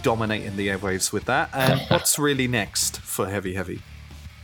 dominating 0.02 0.56
the 0.56 0.68
airwaves 0.68 1.12
with 1.12 1.26
that? 1.26 1.50
And 1.52 1.78
what's 1.88 2.18
really 2.18 2.48
next 2.48 3.02
for 3.02 3.28
Heavy, 3.28 3.52
Heavy? 3.52 3.82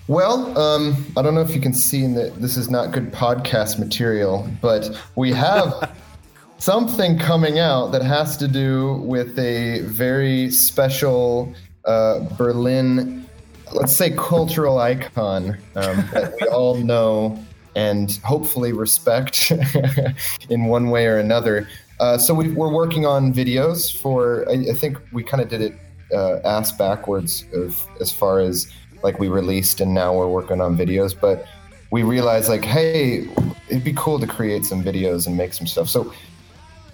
Well, 0.07 0.59
um, 0.59 1.07
I 1.16 1.22
don't 1.22 1.35
know 1.35 1.41
if 1.41 1.55
you 1.55 1.62
can 1.62 1.72
see 1.72 2.05
in 2.05 2.12
that 2.16 2.43
this 2.43 2.59
is 2.59 2.68
not 2.68 2.93
good 2.93 3.11
podcast 3.11 3.78
material, 3.78 4.47
but 4.61 5.01
we 5.16 5.32
have 5.32 5.97
something 6.59 7.18
coming 7.18 7.59
out 7.59 7.91
that 7.93 8.03
has 8.03 8.37
to 8.37 8.47
do 8.47 8.97
with 8.97 9.39
a 9.39 9.80
very 9.85 10.51
special 10.51 11.55
uh, 11.87 12.20
Berlin, 12.37 13.24
let's 13.72 13.96
say, 13.96 14.10
cultural 14.10 14.78
icon 14.78 15.50
um, 15.76 15.96
that 16.12 16.34
we 16.40 16.48
all 16.48 16.76
know 16.76 17.38
and 17.76 18.20
hopefully 18.24 18.72
respect 18.72 19.52
in 20.48 20.66
one 20.66 20.90
way 20.90 21.06
or 21.06 21.18
another. 21.18 21.68
Uh, 22.00 22.18
so 22.18 22.34
we, 22.34 22.50
we're 22.50 22.72
working 22.72 23.06
on 23.06 23.32
videos 23.32 23.94
for. 23.94 24.48
I, 24.48 24.70
I 24.70 24.74
think 24.74 24.98
we 25.12 25.22
kind 25.22 25.42
of 25.42 25.48
did 25.48 25.60
it 25.60 25.74
uh, 26.12 26.38
ass 26.44 26.72
backwards 26.72 27.44
of 27.54 27.86
as 28.00 28.12
far 28.12 28.40
as 28.40 28.72
like 29.02 29.18
we 29.18 29.28
released 29.28 29.80
and 29.80 29.94
now 29.94 30.14
we're 30.14 30.28
working 30.28 30.60
on 30.60 30.76
videos. 30.76 31.18
But 31.18 31.46
we 31.90 32.02
realized 32.02 32.48
like, 32.48 32.64
hey, 32.64 33.28
it'd 33.68 33.84
be 33.84 33.92
cool 33.94 34.18
to 34.18 34.26
create 34.26 34.64
some 34.64 34.82
videos 34.82 35.26
and 35.26 35.36
make 35.36 35.52
some 35.52 35.66
stuff. 35.66 35.88
So 35.88 36.12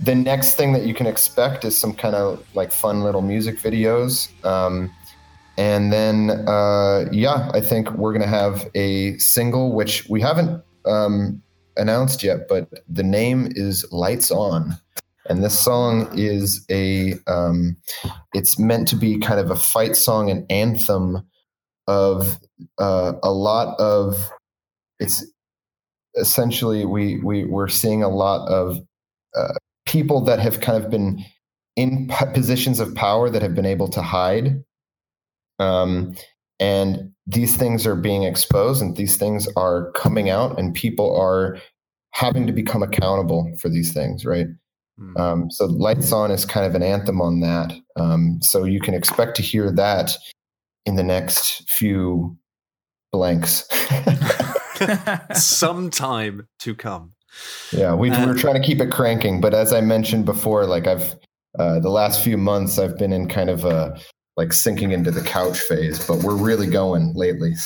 the 0.00 0.14
next 0.14 0.54
thing 0.54 0.72
that 0.72 0.84
you 0.84 0.94
can 0.94 1.06
expect 1.06 1.64
is 1.64 1.78
some 1.78 1.94
kind 1.94 2.14
of 2.14 2.44
like 2.54 2.72
fun 2.72 3.02
little 3.02 3.22
music 3.22 3.58
videos. 3.58 4.28
Um, 4.44 4.90
and 5.56 5.92
then, 5.92 6.30
uh, 6.48 7.06
yeah, 7.12 7.50
I 7.52 7.60
think 7.60 7.90
we're 7.92 8.12
going 8.12 8.22
to 8.22 8.28
have 8.28 8.68
a 8.74 9.16
single, 9.18 9.72
which 9.72 10.06
we 10.08 10.20
haven't 10.20 10.62
um, 10.86 11.42
announced 11.76 12.22
yet, 12.22 12.48
but 12.48 12.68
the 12.88 13.02
name 13.02 13.48
is 13.50 13.84
Lights 13.92 14.30
On. 14.30 14.76
And 15.28 15.44
this 15.44 15.58
song 15.58 16.08
is 16.18 16.64
a, 16.70 17.14
um, 17.26 17.76
it's 18.32 18.58
meant 18.58 18.88
to 18.88 18.96
be 18.96 19.18
kind 19.18 19.38
of 19.38 19.50
a 19.50 19.56
fight 19.56 19.94
song, 19.96 20.30
an 20.30 20.46
anthem 20.50 21.22
of 21.86 22.38
uh, 22.78 23.12
a 23.22 23.30
lot 23.30 23.78
of, 23.78 24.30
it's 24.98 25.24
essentially, 26.16 26.84
we, 26.84 27.18
we, 27.18 27.44
we're 27.44 27.68
seeing 27.68 28.02
a 28.02 28.08
lot 28.08 28.48
of 28.48 28.80
uh, 29.36 29.52
people 29.86 30.20
that 30.22 30.40
have 30.40 30.60
kind 30.60 30.82
of 30.82 30.90
been 30.90 31.24
in 31.76 32.08
positions 32.34 32.80
of 32.80 32.94
power 32.94 33.30
that 33.30 33.42
have 33.42 33.54
been 33.54 33.66
able 33.66 33.88
to 33.88 34.02
hide. 34.02 34.64
Um, 35.60 36.14
and 36.58 37.12
these 37.26 37.56
things 37.56 37.86
are 37.86 37.96
being 37.96 38.24
exposed 38.24 38.82
and 38.82 38.96
these 38.96 39.16
things 39.16 39.48
are 39.56 39.92
coming 39.92 40.28
out 40.28 40.58
and 40.58 40.74
people 40.74 41.16
are 41.16 41.58
having 42.12 42.46
to 42.46 42.52
become 42.52 42.82
accountable 42.82 43.50
for 43.58 43.68
these 43.68 43.92
things, 43.92 44.24
right? 44.24 44.46
Hmm. 44.98 45.16
Um, 45.16 45.50
so 45.50 45.66
Lights 45.66 46.12
On 46.12 46.30
is 46.30 46.44
kind 46.44 46.66
of 46.66 46.74
an 46.74 46.82
anthem 46.82 47.20
on 47.20 47.40
that. 47.40 47.72
Um, 47.96 48.38
so 48.42 48.64
you 48.64 48.80
can 48.80 48.94
expect 48.94 49.36
to 49.36 49.42
hear 49.42 49.70
that 49.72 50.16
in 50.84 50.96
the 50.96 51.02
next 51.02 51.68
few 51.70 52.36
blanks. 53.12 53.66
Sometime 55.34 56.48
to 56.60 56.74
come. 56.74 57.12
Yeah, 57.72 57.94
we 57.94 58.10
Uh, 58.10 58.26
we're 58.26 58.36
trying 58.36 58.60
to 58.60 58.66
keep 58.66 58.80
it 58.80 58.90
cranking, 58.90 59.40
but 59.40 59.54
as 59.54 59.72
I 59.72 59.80
mentioned 59.80 60.24
before, 60.24 60.66
like 60.66 60.86
I've 60.86 61.14
uh, 61.58 61.80
the 61.80 61.90
last 61.90 62.22
few 62.22 62.36
months, 62.36 62.78
I've 62.78 62.96
been 62.96 63.12
in 63.12 63.28
kind 63.28 63.50
of 63.50 63.64
a 63.64 63.98
like 64.40 64.54
sinking 64.54 64.92
into 64.92 65.10
the 65.10 65.20
couch 65.20 65.60
phase, 65.60 66.06
but 66.06 66.22
we're 66.22 66.34
really 66.34 66.66
going 66.66 67.12
lately. 67.14 67.54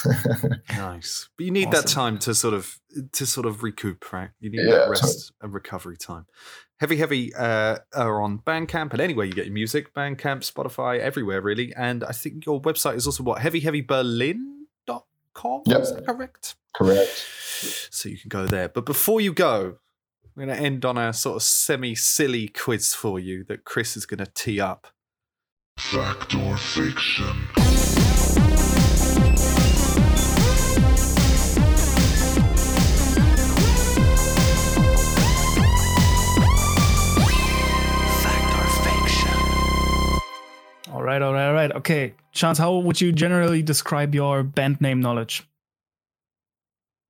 Nice. 0.76 1.28
But 1.36 1.46
you 1.46 1.52
need 1.52 1.70
that 1.70 1.86
time 1.86 2.18
to 2.20 2.34
sort 2.34 2.54
of 2.54 2.80
to 3.12 3.26
sort 3.26 3.46
of 3.46 3.62
recoup, 3.62 4.12
right? 4.12 4.30
You 4.40 4.50
need 4.50 4.62
Yeah, 4.64 4.78
that 4.78 4.90
rest 4.90 5.30
and 5.40 5.54
recovery 5.54 5.96
time. 5.96 6.26
Heavy 6.80 6.96
Heavy 6.96 7.32
uh, 7.34 7.78
are 7.94 8.20
on 8.20 8.40
Bandcamp 8.40 8.90
and 8.92 9.00
anywhere 9.00 9.24
you 9.24 9.34
get 9.34 9.44
your 9.46 9.54
music, 9.54 9.94
Bandcamp, 9.94 10.50
Spotify, 10.50 10.98
everywhere 10.98 11.40
really. 11.40 11.72
And 11.76 12.02
I 12.02 12.10
think 12.10 12.44
your 12.44 12.60
website 12.60 12.96
is 12.96 13.06
also 13.06 13.22
what 13.22 13.40
heavyheavyberlin.com. 13.40 15.62
Yep. 15.66 15.80
Is 15.80 15.94
that 15.94 16.06
correct? 16.06 16.56
Correct. 16.74 17.26
So 17.90 18.08
you 18.08 18.18
can 18.18 18.28
go 18.28 18.46
there. 18.46 18.68
But 18.68 18.84
before 18.84 19.20
you 19.20 19.32
go, 19.32 19.76
I'm 20.36 20.44
going 20.44 20.56
to 20.56 20.60
end 20.62 20.84
on 20.84 20.98
a 20.98 21.12
sort 21.12 21.36
of 21.36 21.42
semi 21.44 21.94
silly 21.94 22.48
quiz 22.48 22.94
for 22.94 23.20
you 23.20 23.44
that 23.44 23.64
Chris 23.64 23.96
is 23.96 24.06
going 24.06 24.18
to 24.18 24.26
tee 24.26 24.60
up. 24.60 24.88
Fact 25.76 26.34
or 26.34 26.56
fiction? 26.56 27.24
All 40.92 41.02
right, 41.02 41.20
all 41.20 41.32
right, 41.32 41.48
all 41.48 41.54
right. 41.54 41.72
Okay, 41.72 42.14
Chance, 42.32 42.58
how 42.58 42.76
would 42.76 43.00
you 43.00 43.12
generally 43.12 43.62
describe 43.62 44.14
your 44.14 44.42
band 44.42 44.80
name 44.80 45.00
knowledge? 45.00 45.46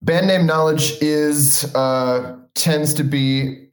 Band 0.03 0.27
name 0.27 0.47
knowledge 0.47 0.93
is 1.01 1.65
uh 1.75 2.37
tends 2.55 2.95
to 2.95 3.05
be 3.05 3.69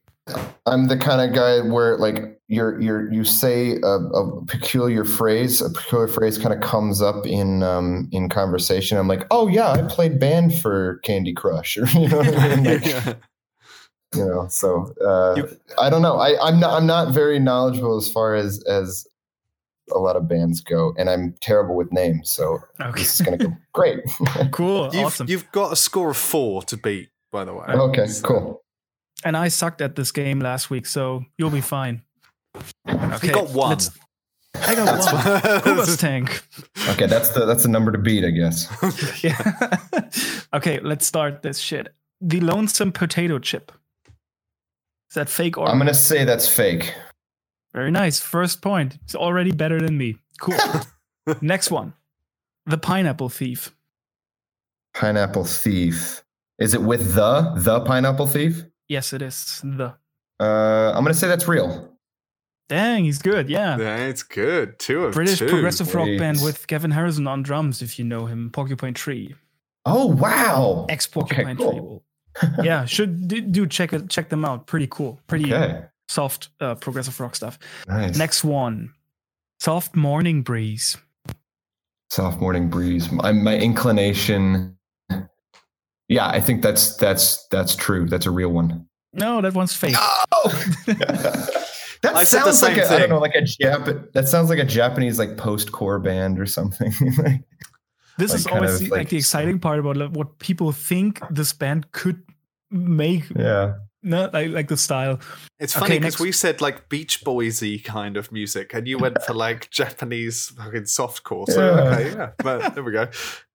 I'm 0.65 0.87
the 0.87 0.97
kind 0.97 1.21
of 1.21 1.35
guy 1.35 1.59
where 1.61 1.97
like 1.97 2.40
you're 2.51 2.79
you're 2.81 3.11
you 3.11 3.23
say 3.23 3.77
a, 3.81 3.87
a 3.87 4.45
peculiar 4.45 5.05
phrase, 5.05 5.61
a 5.61 5.69
peculiar 5.69 6.07
phrase 6.07 6.37
kind 6.37 6.53
of 6.53 6.59
comes 6.61 7.01
up 7.01 7.25
in 7.25 7.63
um 7.63 8.09
in 8.11 8.27
conversation. 8.29 8.97
I'm 8.97 9.07
like, 9.07 9.25
oh 9.31 9.47
yeah, 9.47 9.69
I 9.71 9.81
played 9.83 10.19
band 10.19 10.59
for 10.59 10.97
Candy 11.03 11.33
Crush, 11.33 11.77
or 11.79 11.85
you 11.87 12.09
know 12.09 12.17
what 12.17 12.37
I 12.37 12.55
mean? 12.57 12.63
Like, 12.71 12.85
Yeah. 12.85 13.13
you 14.15 14.25
know 14.25 14.45
so 14.49 14.93
uh, 15.05 15.35
You- 15.37 15.57
i 15.79 15.89
don't 15.89 16.01
know 16.01 16.17
I, 16.17 16.35
i'm 16.45 16.59
not 16.59 16.73
i'm 16.77 16.85
not 16.85 17.13
very 17.13 17.39
knowledgeable 17.39 17.95
as 17.95 18.11
far 18.11 18.35
as 18.35 18.61
as 18.67 19.07
a 19.93 19.99
lot 19.99 20.17
of 20.17 20.27
bands 20.27 20.59
go 20.59 20.93
and 20.97 21.09
i'm 21.09 21.33
terrible 21.39 21.75
with 21.77 21.93
names 21.93 22.29
so 22.29 22.59
Okay, 22.81 22.99
this 22.99 23.13
is 23.15 23.21
gonna 23.25 23.37
go 23.37 23.53
great 23.73 23.99
cool, 24.51 24.89
You've, 24.93 25.05
awesome. 25.05 25.27
you've 25.29 25.49
got 25.53 25.71
a 25.71 25.77
score 25.77 26.09
of 26.09 26.17
four 26.17 26.61
to 26.63 26.75
beat, 26.75 27.07
by 27.31 27.45
the 27.45 27.53
way. 27.53 27.65
okay 27.67 28.07
So- 28.07 28.27
cool 28.27 28.61
and 29.23 29.37
I 29.37 29.47
sucked 29.49 29.81
at 29.81 29.95
this 29.95 30.11
game 30.11 30.39
last 30.41 30.69
week, 30.71 30.85
so 30.87 31.23
you'll 31.37 31.51
be 31.51 31.61
fine. 31.61 32.01
Okay, 32.87 33.27
He 33.27 33.33
got 33.33 33.49
one. 33.51 33.69
let's- 33.69 33.91
I 34.55 34.75
got 34.75 34.99
one. 34.99 35.61
Kuba's 35.61 35.97
tank. 35.97 36.43
Okay, 36.89 37.05
that's 37.07 37.29
the 37.29 37.45
that's 37.45 37.63
the 37.63 37.69
number 37.69 37.91
to 37.91 37.97
beat, 37.97 38.25
I 38.25 38.31
guess. 38.31 38.67
Yeah. 39.23 39.77
okay, 40.53 40.79
let's 40.81 41.05
start 41.05 41.41
this 41.41 41.57
shit. 41.59 41.93
The 42.19 42.41
lonesome 42.41 42.91
potato 42.91 43.39
chip. 43.39 43.71
Is 45.09 45.15
that 45.15 45.29
fake 45.29 45.57
or 45.57 45.67
I'm 45.67 45.77
gonna 45.77 45.93
say 45.93 46.25
that's 46.25 46.47
fake. 46.47 46.93
very 47.73 47.91
nice? 47.91 48.19
First 48.19 48.61
point. 48.61 48.97
It's 49.03 49.15
already 49.15 49.51
better 49.51 49.79
than 49.79 49.97
me. 49.97 50.17
Cool. 50.41 50.57
Next 51.41 51.71
one. 51.71 51.93
The 52.65 52.77
pineapple 52.77 53.29
thief. 53.29 53.73
Pineapple 54.93 55.45
thief. 55.45 56.23
Is 56.59 56.73
it 56.73 56.81
with 56.81 57.15
the 57.15 57.53
the 57.55 57.79
pineapple 57.81 58.27
thief? 58.27 58.63
Yes, 58.89 59.13
it 59.13 59.21
is. 59.21 59.61
The. 59.63 59.95
Uh, 60.39 60.91
I'm 60.93 61.03
gonna 61.03 61.13
say 61.13 61.27
that's 61.27 61.47
real. 61.47 61.90
Dang, 62.71 63.03
he's 63.03 63.19
good. 63.21 63.49
Yeah. 63.49 63.77
Yeah, 63.77 63.97
it's 63.97 64.23
good. 64.23 64.79
Two 64.79 65.03
of 65.03 65.13
British 65.13 65.39
two. 65.39 65.47
progressive 65.49 65.93
rock 65.93 66.07
band 66.17 66.39
with 66.41 66.67
Gavin 66.67 66.91
Harrison 66.91 67.27
on 67.27 67.43
drums, 67.43 67.81
if 67.81 67.99
you 67.99 68.05
know 68.05 68.27
him. 68.27 68.49
Porcupine 68.49 68.93
Tree. 68.93 69.35
Oh 69.85 70.05
wow. 70.05 70.85
Ex 70.87 71.05
Porcupine 71.05 71.59
Okay, 71.59 71.79
Tree. 71.79 71.99
yeah, 72.65 72.85
should 72.85 73.27
do, 73.27 73.41
do 73.41 73.67
check 73.67 73.91
it, 73.91 74.09
check 74.09 74.29
them 74.29 74.45
out. 74.45 74.67
Pretty 74.67 74.87
cool. 74.89 75.19
Pretty 75.27 75.53
Okay. 75.53 75.81
soft 76.07 76.47
uh, 76.61 76.75
progressive 76.75 77.19
rock 77.19 77.35
stuff. 77.35 77.59
Nice. 77.89 78.17
Next 78.17 78.41
one. 78.45 78.93
Soft 79.59 79.93
morning 79.93 80.41
breeze. 80.41 80.95
Soft 82.09 82.39
morning 82.39 82.69
breeze. 82.69 83.11
My, 83.11 83.33
my 83.33 83.57
inclination. 83.57 84.77
Yeah, 86.07 86.27
I 86.27 86.39
think 86.39 86.61
that's 86.61 86.95
that's 86.95 87.45
that's 87.47 87.75
true. 87.75 88.07
That's 88.07 88.25
a 88.25 88.31
real 88.31 88.49
one. 88.49 88.87
No, 89.11 89.41
that 89.41 89.53
one's 89.53 89.73
fake. 89.75 89.95
that 92.03 92.15
I 92.15 92.23
said 92.23 92.43
sounds 92.43 92.61
like 92.61 92.75
same 92.75 92.83
a, 92.91 92.95
I 92.95 92.99
don't 92.99 93.09
know, 93.09 93.19
like 93.19 93.35
a 93.35 93.41
Jap. 93.41 94.11
That 94.13 94.27
sounds 94.27 94.49
like 94.49 94.59
a 94.59 94.63
Japanese 94.65 95.19
like 95.19 95.37
post-core 95.37 95.99
band 95.99 96.39
or 96.39 96.45
something. 96.45 96.93
This 98.17 98.31
like 98.31 98.39
is 98.39 98.47
always 98.47 98.73
of 98.73 98.79
the, 98.79 98.85
like, 98.89 98.99
like 98.99 99.09
the 99.09 99.17
exciting 99.17 99.57
part 99.57 99.79
about 99.79 99.97
like, 99.97 100.11
what 100.11 100.37
people 100.37 100.71
think 100.73 101.21
this 101.31 101.53
band 101.53 101.91
could 101.91 102.21
make. 102.69 103.23
yeah. 103.35 103.75
No, 104.03 104.29
like, 104.33 104.49
like 104.51 104.67
the 104.67 104.77
style. 104.77 105.19
It's 105.59 105.73
funny 105.73 105.97
because 105.99 106.13
next- 106.15 106.19
we 106.19 106.31
said 106.31 106.59
like 106.59 106.89
Beach 106.89 107.23
Boysy 107.23 107.83
kind 107.83 108.17
of 108.17 108.31
music, 108.31 108.73
and 108.73 108.87
you 108.87 108.97
went 108.97 109.21
for 109.23 109.33
like 109.33 109.69
Japanese 109.71 110.49
fucking 110.49 110.83
softcore. 110.83 111.47
So 111.49 111.73
Yeah. 111.75 111.81
okay, 111.93 112.11
yeah, 112.11 112.29
but 112.43 112.75
there 112.75 112.83
we 112.83 112.91
go. 112.91 113.07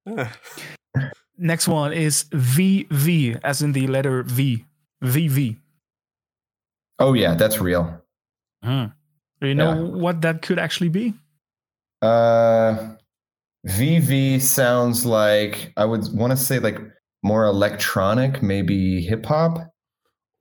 Yeah. 0.05 0.31
Next 1.37 1.67
one 1.67 1.93
is 1.93 2.25
VV, 2.31 3.39
as 3.43 3.61
in 3.61 3.73
the 3.73 3.87
letter 3.87 4.23
V. 4.23 4.65
VV. 5.03 5.57
Oh 6.99 7.13
yeah, 7.13 7.35
that's 7.35 7.59
real. 7.59 8.01
Do 9.41 9.47
you 9.47 9.55
know 9.55 9.73
Yeah. 9.73 10.01
what 10.01 10.21
that 10.21 10.41
could 10.41 10.59
actually 10.59 10.89
be? 10.89 11.13
Uh, 12.01 12.95
VV 13.67 14.39
sounds 14.41 15.05
like 15.05 15.73
I 15.77 15.85
would 15.85 16.03
want 16.13 16.31
to 16.31 16.37
say 16.37 16.59
like 16.59 16.77
more 17.23 17.45
electronic, 17.45 18.41
maybe 18.43 19.01
hip 19.01 19.25
hop. 19.25 19.59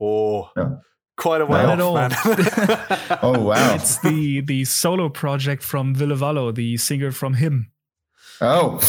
Oh, 0.01 0.51
No. 0.57 0.81
quite 1.17 1.41
a 1.41 1.47
way 1.47 1.63
Not 1.63 1.81
off, 1.81 2.13
at 2.13 2.27
all. 2.27 2.37
man. 2.37 3.19
Oh 3.23 3.41
wow. 3.41 3.75
It's 3.75 3.99
the 4.01 4.41
the 4.43 4.65
solo 4.65 5.09
project 5.09 5.63
from 5.63 5.95
Ville 5.95 6.17
Valo, 6.17 6.55
the 6.55 6.77
singer 6.77 7.11
from 7.13 7.35
Him. 7.35 7.71
Oh. 8.41 8.81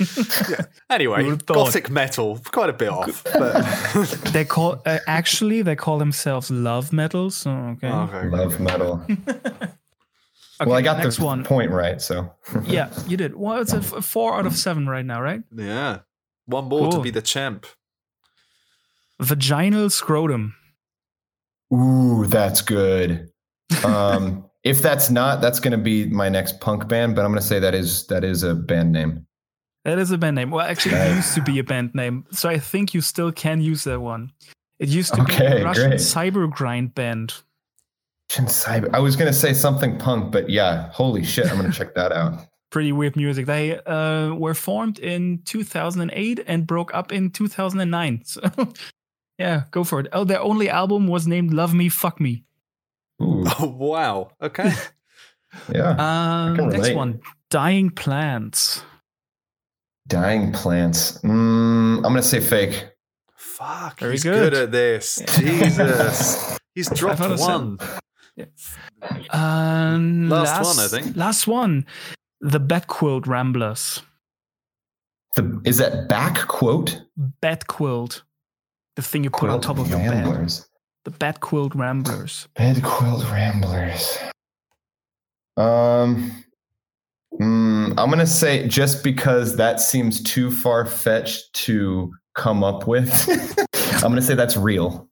Anyway, 0.90 1.22
Who 1.24 1.36
gothic 1.36 1.90
metal, 1.90 2.38
quite 2.50 2.68
a 2.68 2.72
bit 2.72 2.88
off. 2.88 3.24
But 3.24 3.62
They 4.32 4.44
call 4.44 4.82
uh, 4.84 4.98
actually 5.06 5.62
they 5.62 5.76
call 5.76 5.98
themselves 5.98 6.50
love 6.50 6.92
metal. 6.92 7.30
So 7.30 7.50
okay. 7.50 7.88
okay. 7.88 8.28
Love 8.28 8.60
metal. 8.60 9.06
Okay, 10.60 10.68
well, 10.68 10.78
I 10.78 10.82
got 10.82 11.02
this 11.02 11.18
one. 11.18 11.42
point 11.42 11.72
right, 11.72 12.00
so. 12.00 12.32
Yeah, 12.64 12.88
you 13.08 13.16
did. 13.16 13.34
Well, 13.34 13.60
it's 13.60 13.72
a 13.72 13.78
f- 13.78 14.04
four 14.04 14.36
out 14.38 14.46
of 14.46 14.54
seven 14.54 14.86
right 14.86 15.04
now, 15.04 15.20
right? 15.20 15.42
Yeah, 15.52 16.00
one 16.46 16.66
more 16.66 16.92
to 16.92 17.00
be 17.00 17.10
the 17.10 17.22
champ. 17.22 17.66
Vaginal 19.18 19.90
scrotum. 19.90 20.54
Ooh, 21.74 22.26
that's 22.28 22.60
good. 22.60 23.32
Um, 23.82 24.44
if 24.64 24.80
that's 24.82 25.10
not, 25.10 25.40
that's 25.40 25.60
going 25.60 25.72
to 25.72 25.78
be 25.78 26.06
my 26.06 26.28
next 26.28 26.60
punk 26.60 26.88
band. 26.88 27.14
But 27.16 27.24
I'm 27.24 27.30
going 27.30 27.40
to 27.40 27.46
say 27.46 27.58
that 27.58 27.74
is 27.74 28.06
that 28.06 28.24
is 28.24 28.42
a 28.42 28.54
band 28.54 28.92
name. 28.92 29.26
That 29.84 29.98
is 29.98 30.10
a 30.12 30.18
band 30.18 30.36
name. 30.36 30.50
Well, 30.50 30.64
actually, 30.64 30.94
it 30.94 31.16
used 31.16 31.34
to 31.34 31.42
be 31.42 31.58
a 31.58 31.64
band 31.64 31.94
name, 31.94 32.24
so 32.30 32.48
I 32.48 32.58
think 32.58 32.94
you 32.94 33.00
still 33.00 33.32
can 33.32 33.60
use 33.60 33.84
that 33.84 34.00
one. 34.00 34.30
It 34.78 34.88
used 34.88 35.14
to 35.14 35.24
be 35.24 35.32
Okay, 35.32 35.60
a 35.62 35.64
Russian 35.64 35.90
great. 35.90 36.00
cyber 36.00 36.50
grind 36.50 36.94
band. 36.94 37.34
Cyber. 38.30 38.88
I 38.94 38.98
was 39.00 39.14
going 39.16 39.30
to 39.30 39.36
say 39.38 39.52
something 39.52 39.98
punk, 39.98 40.32
but 40.32 40.48
yeah, 40.48 40.88
holy 40.90 41.22
shit, 41.22 41.46
I'm 41.50 41.58
going 41.58 41.70
to 41.70 41.76
check 41.76 41.94
that 41.94 42.12
out. 42.12 42.46
Pretty 42.70 42.90
weird 42.92 43.14
music. 43.16 43.44
They 43.44 43.78
uh, 43.80 44.32
were 44.34 44.54
formed 44.54 44.98
in 44.98 45.42
2008 45.44 46.40
and 46.46 46.66
broke 46.66 46.94
up 46.94 47.12
in 47.12 47.30
2009. 47.30 48.22
So, 48.24 48.40
yeah, 49.38 49.64
go 49.70 49.82
for 49.84 50.00
it. 50.00 50.06
Oh, 50.12 50.24
their 50.24 50.40
only 50.40 50.68
album 50.70 51.08
was 51.08 51.26
named 51.26 51.52
"Love 51.52 51.74
Me, 51.74 51.88
Fuck 51.88 52.20
Me." 52.20 52.44
Ooh, 53.20 53.44
Oh 53.58 53.66
wow. 53.78 54.30
Okay. 54.40 54.72
yeah. 55.72 55.96
Um, 55.98 56.68
next 56.68 56.94
one, 56.94 57.20
"Dying 57.50 57.90
Plants." 57.90 58.82
Dying 60.08 60.52
plants. 60.52 61.18
Mm, 61.18 61.98
I'm 61.98 62.02
going 62.02 62.16
to 62.16 62.22
say 62.22 62.40
fake. 62.40 62.88
Fuck. 63.36 64.00
Very 64.00 64.12
he's 64.12 64.24
good. 64.24 64.52
good. 64.52 64.54
at 64.54 64.72
this. 64.72 65.22
Jesus. 65.38 66.58
He's 66.74 66.88
dropped 66.90 67.20
out 67.20 67.32
of 67.32 67.40
one. 67.40 67.78
Um, 69.30 70.28
Last 70.28 70.64
one, 70.64 70.84
I 70.84 70.88
think. 70.88 71.16
Last 71.16 71.46
one, 71.46 71.86
the 72.40 72.58
Bedquilt 72.58 73.26
Ramblers. 73.26 74.02
The, 75.36 75.60
is 75.64 75.78
that 75.78 76.08
back 76.08 76.46
quote? 76.48 77.02
Bed 77.16 77.66
quilt, 77.66 78.22
the 78.96 79.02
thing 79.02 79.24
you 79.24 79.30
put 79.30 79.50
on 79.50 79.60
top 79.60 79.78
of 79.78 79.88
your 79.88 79.98
bed. 79.98 80.50
Ramblers. 81.04 81.04
The 81.04 81.10
Bed 81.18 81.40
Quilt 81.40 81.74
Ramblers. 81.74 82.48
Bed 82.54 82.82
quilt 82.82 83.24
ramblers. 83.30 84.18
Um, 85.56 86.44
mm, 87.34 87.94
I'm 87.98 88.10
gonna 88.10 88.26
say 88.26 88.66
just 88.68 89.04
because 89.04 89.56
that 89.56 89.80
seems 89.80 90.22
too 90.22 90.50
far 90.50 90.86
fetched 90.86 91.52
to 91.66 92.10
come 92.34 92.64
up 92.64 92.86
with. 92.86 93.10
I'm 94.02 94.10
gonna 94.10 94.22
say 94.22 94.34
that's 94.34 94.56
real. 94.56 95.08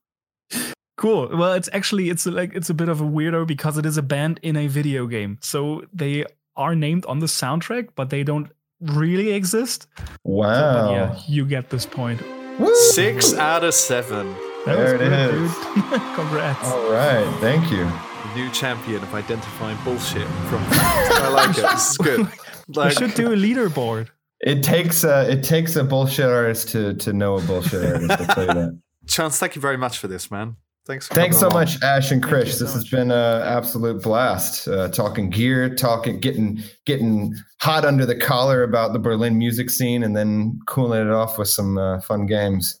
Cool. 0.97 1.29
Well, 1.35 1.53
it's 1.53 1.69
actually 1.73 2.09
it's 2.09 2.25
like 2.25 2.53
it's 2.55 2.69
a 2.69 2.73
bit 2.73 2.89
of 2.89 3.01
a 3.01 3.05
weirdo 3.05 3.47
because 3.47 3.77
it 3.77 3.85
is 3.85 3.97
a 3.97 4.03
band 4.03 4.39
in 4.43 4.55
a 4.55 4.67
video 4.67 5.07
game. 5.07 5.39
So 5.41 5.83
they 5.93 6.25
are 6.55 6.75
named 6.75 7.05
on 7.05 7.19
the 7.19 7.27
soundtrack, 7.27 7.89
but 7.95 8.09
they 8.09 8.23
don't 8.23 8.49
really 8.81 9.31
exist. 9.31 9.87
Wow. 10.23 10.87
but 10.87 10.91
yeah, 10.91 11.19
you 11.27 11.45
get 11.45 11.69
this 11.69 11.85
point. 11.85 12.21
Woo! 12.59 12.75
Six 12.75 13.33
out 13.33 13.63
of 13.63 13.73
seven. 13.73 14.35
That 14.65 14.75
There 14.75 14.83
was 14.83 14.93
it 14.93 14.97
good, 14.99 15.33
is. 15.43 15.55
Dude. 15.55 16.01
Congrats. 16.15 16.67
All 16.67 16.91
right. 16.91 17.37
Thank 17.39 17.71
you. 17.71 17.89
New 18.35 18.49
champion 18.51 19.01
of 19.03 19.13
identifying 19.13 19.77
bullshit 19.83 20.27
from. 20.49 20.63
I 20.71 21.29
like 21.29 21.57
it. 21.57 21.61
This 21.61 21.91
is 21.91 21.97
good. 21.97 22.27
we 22.67 22.91
should 22.91 23.13
do 23.15 23.33
a 23.33 23.35
leaderboard. 23.35 24.09
It 24.39 24.63
takes 24.63 25.03
a 25.03 25.29
it 25.29 25.43
takes 25.43 25.75
a 25.75 25.83
bullshit 25.83 26.27
artist 26.29 26.69
to 26.69 26.93
to 26.95 27.11
know 27.13 27.37
a 27.37 27.41
bullshit 27.41 27.83
artist. 27.85 28.11
I'll 28.11 28.35
tell 28.35 28.47
you 28.47 28.53
that. 28.53 28.81
Chance, 29.07 29.39
thank 29.39 29.55
you 29.55 29.61
very 29.61 29.77
much 29.77 29.97
for 29.97 30.07
this, 30.07 30.29
man. 30.31 30.55
Thanks. 30.85 31.07
For 31.07 31.13
Thanks 31.15 31.37
so 31.37 31.49
coming 31.49 31.67
along. 31.67 31.73
much, 31.73 31.83
Ash 31.83 32.11
and 32.11 32.23
Chris. 32.23 32.57
so 32.57 32.63
This 32.65 32.73
has 32.73 32.83
much. 32.83 32.91
been 32.91 33.11
an 33.11 33.41
absolute 33.41 34.01
blast. 34.01 34.67
Uh, 34.67 34.87
talking 34.89 35.29
gear, 35.29 35.73
talking, 35.75 36.19
getting 36.19 36.59
getting 36.85 37.35
hot 37.59 37.83
under 37.85 38.05
the 38.05 38.15
collar 38.15 38.63
about 38.63 38.93
the 38.93 38.99
Berlin 38.99 39.37
music 39.37 39.69
scene, 39.69 40.03
and 40.03 40.15
then 40.15 40.59
cooling 40.67 41.01
it 41.01 41.11
off 41.11 41.37
with 41.37 41.49
some 41.49 41.77
uh, 41.77 41.99
fun 42.01 42.25
games. 42.27 42.79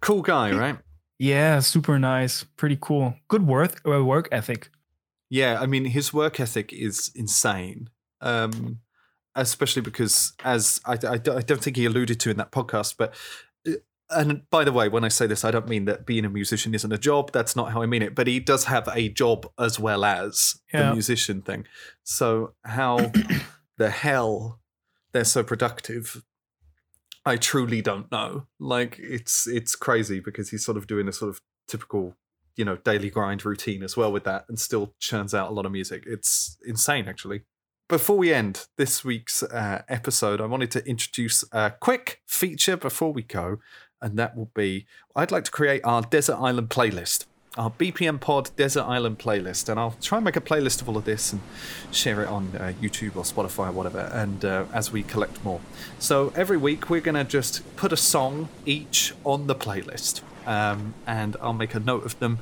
Cool 0.00 0.22
guy, 0.22 0.52
right? 0.52 0.78
Yeah, 1.18 1.60
super 1.60 1.98
nice. 1.98 2.44
Pretty 2.56 2.78
cool. 2.80 3.14
Good 3.28 3.46
work 3.46 3.80
uh, 3.86 4.04
work 4.04 4.28
ethic. 4.32 4.70
Yeah, 5.30 5.58
I 5.60 5.66
mean, 5.66 5.84
his 5.86 6.12
work 6.14 6.40
ethic 6.40 6.72
is 6.72 7.10
insane. 7.14 7.90
Um, 8.20 8.80
especially 9.34 9.82
because, 9.82 10.32
as 10.44 10.80
I, 10.86 10.94
I, 10.94 11.12
I 11.14 11.18
don't 11.18 11.62
think 11.62 11.76
he 11.76 11.84
alluded 11.86 12.18
to 12.20 12.30
in 12.30 12.36
that 12.38 12.50
podcast, 12.52 12.94
but. 12.98 13.14
uh, 13.66 13.72
And 14.10 14.48
by 14.50 14.64
the 14.64 14.72
way, 14.72 14.88
when 14.88 15.04
I 15.04 15.08
say 15.08 15.26
this, 15.26 15.44
I 15.44 15.50
don't 15.50 15.68
mean 15.68 15.84
that 15.84 16.06
being 16.06 16.24
a 16.24 16.30
musician 16.30 16.74
isn't 16.74 16.92
a 16.92 16.96
job. 16.98 17.30
That's 17.32 17.54
not 17.54 17.72
how 17.72 17.82
I 17.82 17.86
mean 17.86 18.00
it. 18.02 18.14
But 18.14 18.26
he 18.26 18.40
does 18.40 18.64
have 18.64 18.88
a 18.94 19.10
job 19.10 19.46
as 19.58 19.78
well 19.78 20.02
as 20.04 20.54
Yeah. 20.72 20.88
the 20.88 20.92
musician 20.94 21.42
thing. 21.42 21.66
So 22.04 22.54
how 22.64 23.12
the 23.76 23.90
hell 23.90 24.60
they're 25.12 25.24
so 25.24 25.42
productive, 25.44 26.22
I 27.28 27.36
truly 27.36 27.82
don't 27.82 28.10
know. 28.10 28.46
Like 28.58 28.98
it's 28.98 29.46
it's 29.46 29.76
crazy 29.76 30.18
because 30.18 30.48
he's 30.48 30.64
sort 30.64 30.78
of 30.78 30.86
doing 30.86 31.08
a 31.08 31.12
sort 31.12 31.28
of 31.28 31.42
typical, 31.66 32.16
you 32.56 32.64
know, 32.64 32.76
daily 32.76 33.10
grind 33.10 33.44
routine 33.44 33.82
as 33.82 33.98
well 33.98 34.10
with 34.10 34.24
that, 34.24 34.46
and 34.48 34.58
still 34.58 34.94
churns 34.98 35.34
out 35.34 35.50
a 35.50 35.52
lot 35.52 35.66
of 35.66 35.72
music. 35.72 36.04
It's 36.06 36.56
insane, 36.66 37.06
actually. 37.06 37.42
Before 37.86 38.16
we 38.16 38.32
end 38.32 38.66
this 38.78 39.04
week's 39.04 39.42
uh, 39.42 39.82
episode, 39.88 40.40
I 40.40 40.46
wanted 40.46 40.70
to 40.72 40.88
introduce 40.88 41.44
a 41.52 41.74
quick 41.78 42.22
feature 42.26 42.78
before 42.78 43.12
we 43.12 43.22
go, 43.22 43.58
and 44.00 44.18
that 44.18 44.34
will 44.34 44.50
be 44.54 44.86
I'd 45.14 45.30
like 45.30 45.44
to 45.44 45.50
create 45.50 45.82
our 45.84 46.00
Desert 46.00 46.36
Island 46.36 46.70
playlist. 46.70 47.26
Our 47.56 47.70
BPM 47.70 48.20
Pod 48.20 48.50
Desert 48.56 48.82
Island 48.82 49.18
playlist, 49.18 49.68
and 49.68 49.80
I'll 49.80 49.96
try 50.00 50.18
and 50.18 50.24
make 50.24 50.36
a 50.36 50.40
playlist 50.40 50.82
of 50.82 50.88
all 50.88 50.96
of 50.96 51.04
this 51.04 51.32
and 51.32 51.40
share 51.90 52.22
it 52.22 52.28
on 52.28 52.52
uh, 52.56 52.72
YouTube 52.80 53.16
or 53.16 53.22
Spotify 53.22 53.68
or 53.68 53.72
whatever. 53.72 54.10
And 54.12 54.44
uh, 54.44 54.66
as 54.72 54.92
we 54.92 55.02
collect 55.02 55.42
more, 55.44 55.60
so 55.98 56.32
every 56.36 56.56
week 56.56 56.90
we're 56.90 57.00
gonna 57.00 57.24
just 57.24 57.76
put 57.76 57.92
a 57.92 57.96
song 57.96 58.48
each 58.66 59.14
on 59.24 59.46
the 59.46 59.54
playlist, 59.54 60.22
um, 60.46 60.94
and 61.06 61.36
I'll 61.40 61.52
make 61.52 61.74
a 61.74 61.80
note 61.80 62.04
of 62.04 62.18
them, 62.18 62.38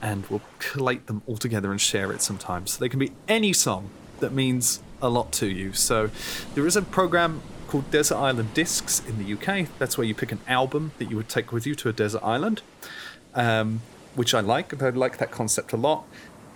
and 0.00 0.26
we'll 0.26 0.42
collate 0.58 1.06
them 1.06 1.22
all 1.26 1.36
together 1.36 1.70
and 1.70 1.80
share 1.80 2.12
it 2.12 2.22
sometimes. 2.22 2.72
So 2.72 2.80
they 2.80 2.88
can 2.88 3.00
be 3.00 3.12
any 3.28 3.52
song 3.52 3.90
that 4.20 4.32
means 4.32 4.80
a 5.02 5.08
lot 5.08 5.32
to 5.32 5.46
you. 5.46 5.72
So 5.72 6.10
there 6.54 6.66
is 6.66 6.76
a 6.76 6.82
program 6.82 7.42
called 7.70 7.90
Desert 7.90 8.16
Island 8.16 8.52
Discs 8.54 9.00
in 9.06 9.18
the 9.18 9.34
UK. 9.34 9.68
That's 9.78 9.96
where 9.96 10.06
you 10.06 10.14
pick 10.14 10.32
an 10.32 10.40
album 10.46 10.92
that 10.98 11.10
you 11.10 11.16
would 11.16 11.28
take 11.28 11.52
with 11.52 11.66
you 11.66 11.74
to 11.76 11.88
a 11.88 11.92
desert 11.92 12.22
island, 12.22 12.62
um, 13.34 13.80
which 14.14 14.34
I 14.34 14.40
like. 14.40 14.82
I 14.82 14.90
like 14.90 15.18
that 15.18 15.30
concept 15.30 15.72
a 15.72 15.76
lot. 15.76 16.04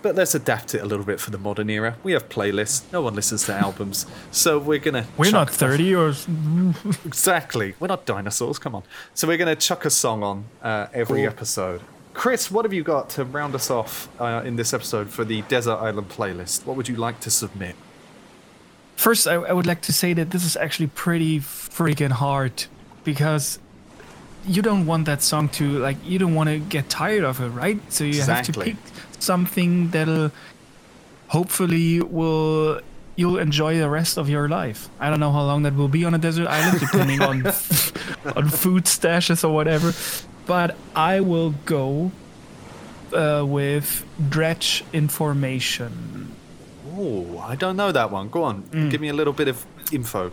But 0.01 0.13
let's 0.15 0.35
adapt 0.35 0.75
it 0.75 0.81
a 0.83 0.85
little 0.85 1.05
bit 1.05 1.19
for 1.19 1.31
the 1.31 1.39
modern 1.39 1.67
era. 1.67 1.95
We 2.03 2.11
have 2.11 2.29
playlists. 2.29 2.83
No 2.93 3.01
one 3.01 3.15
listens 3.15 3.45
to 3.47 3.55
albums, 3.55 4.05
so 4.29 4.59
we're 4.59 4.77
gonna. 4.77 5.07
We're 5.17 5.31
not 5.31 5.49
30 5.49 5.95
or. 5.95 6.13
Exactly. 7.05 7.73
We're 7.79 7.87
not 7.87 8.05
dinosaurs. 8.05 8.59
Come 8.59 8.75
on. 8.75 8.83
So 9.15 9.27
we're 9.27 9.37
gonna 9.37 9.55
chuck 9.55 9.83
a 9.85 9.89
song 9.89 10.21
on 10.23 10.45
uh, 10.61 10.87
every 10.93 11.21
Cool. 11.21 11.29
episode. 11.29 11.81
Chris, 12.13 12.51
what 12.51 12.65
have 12.65 12.71
you 12.73 12.83
got 12.83 13.09
to 13.11 13.25
round 13.25 13.55
us 13.55 13.69
off 13.71 14.07
uh, 14.21 14.41
in 14.45 14.55
this 14.55 14.73
episode 14.73 15.09
for 15.09 15.25
the 15.25 15.41
Desert 15.43 15.77
Island 15.77 16.09
playlist? 16.09 16.65
What 16.65 16.77
would 16.77 16.87
you 16.87 16.95
like 16.95 17.19
to 17.21 17.31
submit? 17.31 17.75
First, 18.95 19.27
I, 19.27 19.33
I 19.33 19.53
would 19.53 19.65
like 19.65 19.81
to 19.81 19.91
say 19.93 20.13
that 20.13 20.29
this 20.31 20.45
is 20.45 20.55
actually 20.55 20.87
pretty 20.87 21.39
freaking 21.39 22.11
hard 22.11 22.65
because 23.03 23.59
you 24.47 24.61
don't 24.61 24.85
want 24.85 25.05
that 25.05 25.21
song 25.21 25.49
to 25.49 25.79
like 25.79 25.97
you 26.05 26.19
don't 26.19 26.35
want 26.35 26.49
to 26.49 26.59
get 26.59 26.89
tired 26.89 27.23
of 27.23 27.41
it, 27.41 27.49
right? 27.49 27.79
So 27.91 28.03
you 28.03 28.21
have 28.21 28.45
to 28.45 28.53
pick 28.53 28.75
something 29.19 29.89
that'll 29.89 30.31
hopefully 31.27 32.01
will 32.01 32.81
you'll 33.15 33.37
enjoy 33.37 33.77
the 33.77 33.89
rest 33.89 34.17
of 34.17 34.29
your 34.29 34.47
life. 34.49 34.89
I 34.99 35.09
don't 35.09 35.19
know 35.19 35.31
how 35.31 35.43
long 35.43 35.63
that 35.63 35.75
will 35.75 35.87
be 35.87 36.05
on 36.05 36.13
a 36.13 36.17
desert 36.17 36.47
island, 36.47 36.79
depending 36.79 37.21
on 37.21 37.45
on 38.35 38.49
food 38.49 38.85
stashes 38.85 39.43
or 39.43 39.53
whatever. 39.53 39.93
But 40.45 40.75
I 40.95 41.21
will 41.21 41.51
go 41.65 42.11
uh, 43.13 43.43
with 43.47 44.05
Dredg 44.21 44.83
information. 44.93 46.31
Oh, 46.97 47.39
I 47.39 47.55
don't 47.55 47.75
know 47.75 47.91
that 47.91 48.11
one. 48.11 48.29
Go 48.29 48.43
on. 48.43 48.63
Give 48.89 49.01
me 49.01 49.09
a 49.09 49.13
little 49.13 49.33
bit 49.33 49.47
of 49.47 49.65
info. 49.91 50.31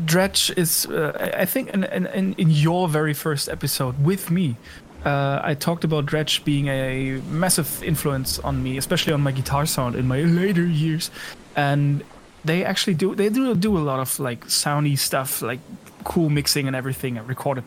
Dredg 0.00 0.56
is, 0.56 0.86
uh, 0.86 1.32
I 1.36 1.44
think, 1.44 1.70
in, 1.70 1.84
in, 1.84 2.06
in, 2.06 2.32
in 2.34 2.50
your 2.50 2.88
very 2.88 3.14
first 3.14 3.48
episode 3.48 4.02
with 4.02 4.30
me, 4.30 4.56
uh, 5.04 5.40
I 5.42 5.54
talked 5.54 5.84
about 5.84 6.06
Dredg 6.06 6.44
being 6.44 6.68
a 6.68 7.20
massive 7.28 7.82
influence 7.82 8.38
on 8.38 8.62
me, 8.62 8.78
especially 8.78 9.12
on 9.12 9.20
my 9.20 9.32
guitar 9.32 9.66
sound 9.66 9.96
in 9.96 10.06
my 10.06 10.22
later 10.42 10.64
years. 10.66 11.10
And 11.56 12.04
they 12.44 12.64
actually 12.64 12.94
do, 12.94 13.14
they 13.14 13.28
do 13.28 13.54
do 13.54 13.76
a 13.76 13.80
lot 13.80 14.00
of 14.00 14.18
like 14.18 14.46
soundy 14.46 14.98
stuff, 14.98 15.42
like 15.42 15.60
cool 16.04 16.30
mixing 16.30 16.66
and 16.66 16.76
everything. 16.76 17.18
I 17.18 17.22
recorded 17.22 17.64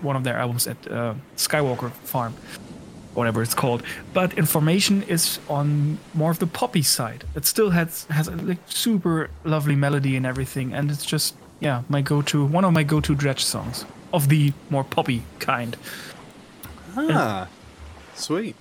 one 0.00 0.16
of 0.16 0.24
their 0.24 0.36
albums 0.36 0.66
at 0.66 0.76
uh, 0.90 1.14
Skywalker 1.36 1.92
Farm, 1.92 2.34
whatever 3.14 3.42
it's 3.42 3.54
called. 3.54 3.82
But 4.12 4.34
Information 4.34 5.02
is 5.04 5.38
on 5.48 5.98
more 6.14 6.30
of 6.30 6.38
the 6.38 6.46
poppy 6.46 6.82
side. 6.82 7.24
It 7.34 7.46
still 7.46 7.70
has 7.70 8.04
has 8.10 8.28
a 8.28 8.36
like 8.36 8.58
super 8.66 9.30
lovely 9.44 9.76
melody 9.76 10.16
and 10.16 10.26
everything, 10.26 10.74
and 10.74 10.90
it's 10.90 11.04
just 11.04 11.34
yeah 11.62 11.82
my 11.88 12.02
go-to 12.02 12.44
one 12.44 12.64
of 12.64 12.72
my 12.72 12.82
go-to 12.82 13.14
Dredg 13.14 13.38
songs 13.38 13.86
of 14.12 14.28
the 14.28 14.52
more 14.70 14.84
poppy 14.84 15.22
kind. 15.38 15.76
Ah, 16.96 17.48
sweet. 18.14 18.54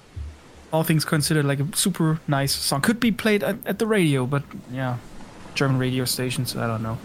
All 0.72 0.84
things 0.84 1.04
considered, 1.04 1.46
like 1.46 1.60
a 1.60 1.68
super 1.76 2.22
nice 2.28 2.54
song. 2.54 2.80
Could 2.82 3.00
be 3.00 3.12
played 3.12 3.44
at, 3.44 3.58
at 3.66 3.80
the 3.80 3.86
radio, 3.86 4.26
but 4.26 4.44
yeah, 4.72 4.98
German 5.54 5.78
radio 5.78 6.06
stations. 6.06 6.56
I 6.56 6.68
don't 6.68 6.82
know. 6.82 6.98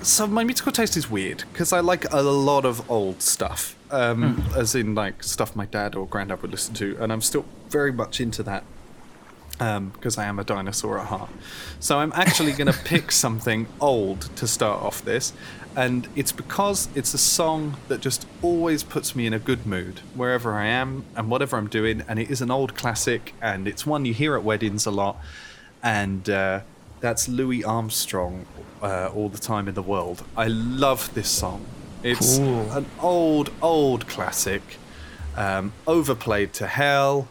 So 0.00 0.26
my 0.26 0.44
musical 0.44 0.72
taste 0.72 0.96
is 0.96 1.10
weird 1.10 1.44
because 1.52 1.72
I 1.72 1.80
like 1.80 2.10
a 2.12 2.22
lot 2.22 2.64
of 2.64 2.88
old 2.90 3.20
stuff, 3.20 3.76
um, 3.90 4.42
as 4.56 4.74
in 4.74 4.94
like 4.94 5.22
stuff 5.22 5.54
my 5.54 5.66
dad 5.66 5.94
or 5.94 6.06
granddad 6.06 6.40
would 6.40 6.52
listen 6.52 6.72
to, 6.74 6.96
and 7.00 7.12
I'm 7.12 7.20
still 7.20 7.44
very 7.68 7.92
much 7.92 8.20
into 8.20 8.42
that 8.44 8.64
because 9.58 10.16
I 10.18 10.24
am 10.26 10.38
a 10.38 10.44
dinosaur 10.44 10.98
at 11.00 11.06
heart. 11.06 11.30
So 11.80 11.98
I'm 11.98 12.12
actually 12.14 12.52
going 12.52 12.72
to 12.72 12.78
pick 12.84 13.10
something 13.12 13.66
old 13.80 14.22
to 14.36 14.46
start 14.46 14.82
off 14.82 15.04
this, 15.04 15.32
and 15.76 16.08
it's 16.16 16.32
because 16.32 16.88
it's 16.94 17.12
a 17.14 17.18
song 17.18 17.76
that 17.88 18.00
just 18.00 18.26
always 18.42 18.82
puts 18.82 19.14
me 19.16 19.26
in 19.26 19.32
a 19.32 19.38
good 19.38 19.66
mood 19.66 20.00
wherever 20.14 20.54
I 20.54 20.66
am 20.66 21.04
and 21.16 21.28
whatever 21.30 21.56
I'm 21.56 21.68
doing, 21.68 22.02
and 22.08 22.18
it 22.18 22.30
is 22.30 22.40
an 22.40 22.50
old 22.50 22.74
classic, 22.74 23.34
and 23.42 23.66
it's 23.68 23.84
one 23.86 24.04
you 24.04 24.14
hear 24.14 24.34
at 24.36 24.44
weddings 24.44 24.86
a 24.86 24.90
lot, 24.90 25.16
and. 25.82 26.28
Uh, 26.30 26.60
that's 27.00 27.28
Louis 27.28 27.62
Armstrong, 27.62 28.44
uh, 28.82 29.08
All 29.14 29.28
the 29.28 29.38
Time 29.38 29.68
in 29.68 29.74
the 29.74 29.82
World. 29.82 30.24
I 30.36 30.48
love 30.48 31.14
this 31.14 31.28
song. 31.28 31.64
It's 32.02 32.38
Cool. 32.38 32.72
an 32.72 32.86
old, 33.00 33.52
old 33.62 34.08
classic, 34.08 34.62
um, 35.36 35.72
overplayed 35.86 36.52
to 36.54 36.66
hell, 36.66 37.28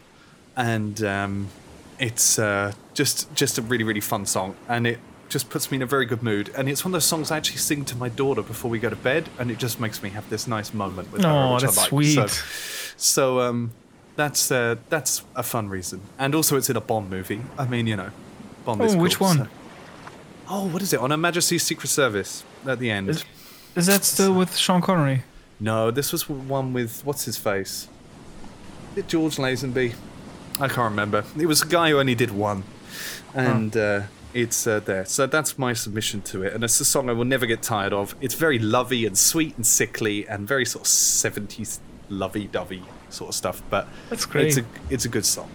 and 0.56 1.04
um, 1.04 1.50
it's 2.00 2.38
uh, 2.40 2.74
just 2.94 3.34
just 3.36 3.58
a 3.58 3.62
really, 3.62 3.84
really 3.84 4.02
fun 4.02 4.26
song. 4.26 4.56
And 4.68 4.86
it 4.88 5.00
just 5.30 5.50
puts 5.50 5.70
me 5.72 5.76
in 5.76 5.82
a 5.82 5.86
very 5.86 6.06
good 6.06 6.24
mood. 6.24 6.50
And 6.56 6.70
it's 6.70 6.84
one 6.86 6.92
of 6.92 6.94
those 6.94 7.06
songs 7.06 7.32
I 7.32 7.38
actually 7.38 7.58
sing 7.58 7.84
to 7.86 7.96
my 7.98 8.10
daughter 8.10 8.42
before 8.42 8.72
we 8.72 8.80
go 8.80 8.90
to 8.90 8.96
bed, 8.96 9.30
and 9.40 9.52
it 9.52 9.58
just 9.58 9.80
makes 9.80 10.02
me 10.04 10.10
have 10.12 10.30
this 10.30 10.48
nice 10.48 10.74
moment 10.74 11.12
with 11.12 11.24
her, 11.24 11.54
which 11.54 11.64
that's 11.64 11.78
I 11.78 11.82
like. 11.82 11.90
So, 11.90 12.28
sweet. 12.28 12.44
so 12.98 13.40
um, 13.42 13.72
that's 14.16 14.52
uh, 14.52 14.76
that's 14.90 15.24
a 15.36 15.44
fun 15.44 15.70
reason. 15.70 16.02
And 16.18 16.34
also, 16.36 16.56
it's 16.58 16.70
in 16.70 16.78
a 16.78 16.82
Bond 16.82 17.10
movie. 17.10 17.42
I 17.58 17.66
mean, 17.68 17.88
you 17.88 17.96
know, 17.98 18.12
Bond 18.66 18.82
is 18.82 18.96
Oh, 18.96 18.98
which 19.00 19.20
one? 19.20 19.38
so- 19.38 19.48
Oh, 20.50 20.66
what 20.68 20.82
is 20.82 20.94
it? 20.94 21.00
On 21.02 21.12
Her 21.12 21.18
Majesty's 21.18 21.64
Secret 21.64 21.90
Service 21.90 22.44
at 22.66 22.80
the 22.80 22.90
end. 22.90 23.10
Is- 23.10 23.26
Is 23.76 23.86
that 23.88 24.06
still 24.06 24.34
with 24.34 24.56
Sean 24.56 24.82
Connery? 24.82 25.24
No, 25.60 25.92
this 25.92 26.12
was 26.14 26.30
one 26.30 26.72
with 26.74 27.02
what's 27.04 27.26
his 27.26 27.38
face? 27.38 27.88
George 29.08 29.36
Lazenby? 29.36 29.94
I 30.60 30.68
can't 30.68 30.90
remember. 30.90 31.24
It 31.40 31.46
was 31.46 31.62
a 31.62 31.68
guy 31.68 31.90
who 31.92 32.00
only 32.00 32.16
did 32.16 32.32
one, 32.32 32.64
and 33.34 33.76
uh, 33.78 34.02
it's 34.34 34.66
uh, 34.66 34.80
there. 34.80 35.06
So 35.06 35.28
that's 35.28 35.58
my 35.58 35.74
submission 35.74 36.22
to 36.24 36.44
it, 36.44 36.54
and 36.54 36.64
it's 36.64 36.80
a 36.80 36.86
song 36.86 37.10
I 37.10 37.14
will 37.14 37.26
never 37.26 37.46
get 37.46 37.62
tired 37.62 37.94
of. 37.94 38.16
It's 38.22 38.34
very 38.36 38.60
lovey 38.60 39.06
and 39.06 39.18
sweet 39.18 39.56
and 39.56 39.66
sickly, 39.66 40.28
and 40.28 40.48
very 40.48 40.66
sort 40.66 40.84
of 40.84 40.88
seventies 40.88 41.80
lovey-dovey 42.10 42.84
sort 43.10 43.30
of 43.30 43.36
stuff. 43.36 43.62
But 43.70 43.88
That's 44.10 44.26
great. 44.26 44.48
It's 44.48 44.58
a 44.58 44.66
it's 44.90 45.06
a 45.06 45.10
good 45.10 45.26
song. 45.26 45.50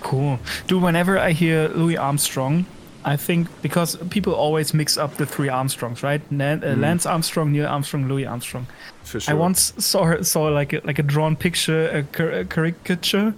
Cool. 0.00 0.38
Dude, 0.66 0.82
whenever 0.82 1.18
I 1.18 1.32
hear 1.32 1.68
Louis 1.68 1.96
Armstrong, 1.96 2.64
I 3.04 3.16
think 3.16 3.48
because 3.62 3.96
people 4.10 4.34
always 4.34 4.74
mix 4.74 4.98
up 4.98 5.16
the 5.16 5.24
three 5.26 5.48
Armstrongs, 5.48 6.02
right? 6.02 6.20
Nan- 6.30 6.62
uh, 6.62 6.74
Lance 6.76 7.06
Armstrong, 7.06 7.52
Neil 7.52 7.66
Armstrong, 7.66 8.08
Louis 8.08 8.26
Armstrong. 8.26 8.66
For 9.04 9.20
sure. 9.20 9.34
I 9.34 9.36
once 9.36 9.72
saw 9.78 10.20
saw 10.22 10.44
like 10.48 10.72
a, 10.72 10.80
like 10.84 10.98
a 10.98 11.02
drawn 11.02 11.34
picture, 11.36 11.88
a, 11.88 12.40
a 12.40 12.44
caricature, 12.44 13.34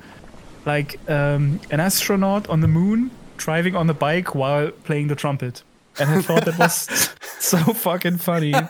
like 0.66 0.98
um, 1.08 1.60
an 1.70 1.80
astronaut 1.80 2.48
on 2.48 2.60
the 2.60 2.68
moon 2.68 3.10
driving 3.36 3.76
on 3.76 3.86
the 3.86 3.94
bike 3.94 4.34
while 4.34 4.70
playing 4.84 5.08
the 5.08 5.16
trumpet, 5.16 5.62
and 5.98 6.10
I 6.10 6.22
thought 6.22 6.44
that 6.44 6.58
was 6.58 6.88
so 7.38 7.58
fucking 7.58 8.18
funny. 8.18 8.54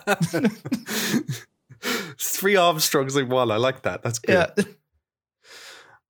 Three 2.18 2.56
Armstrongs 2.56 3.16
in 3.16 3.28
one. 3.28 3.50
I 3.50 3.56
like 3.56 3.82
that. 3.82 4.02
That's 4.02 4.18
good. 4.18 4.50
yeah. 4.56 4.64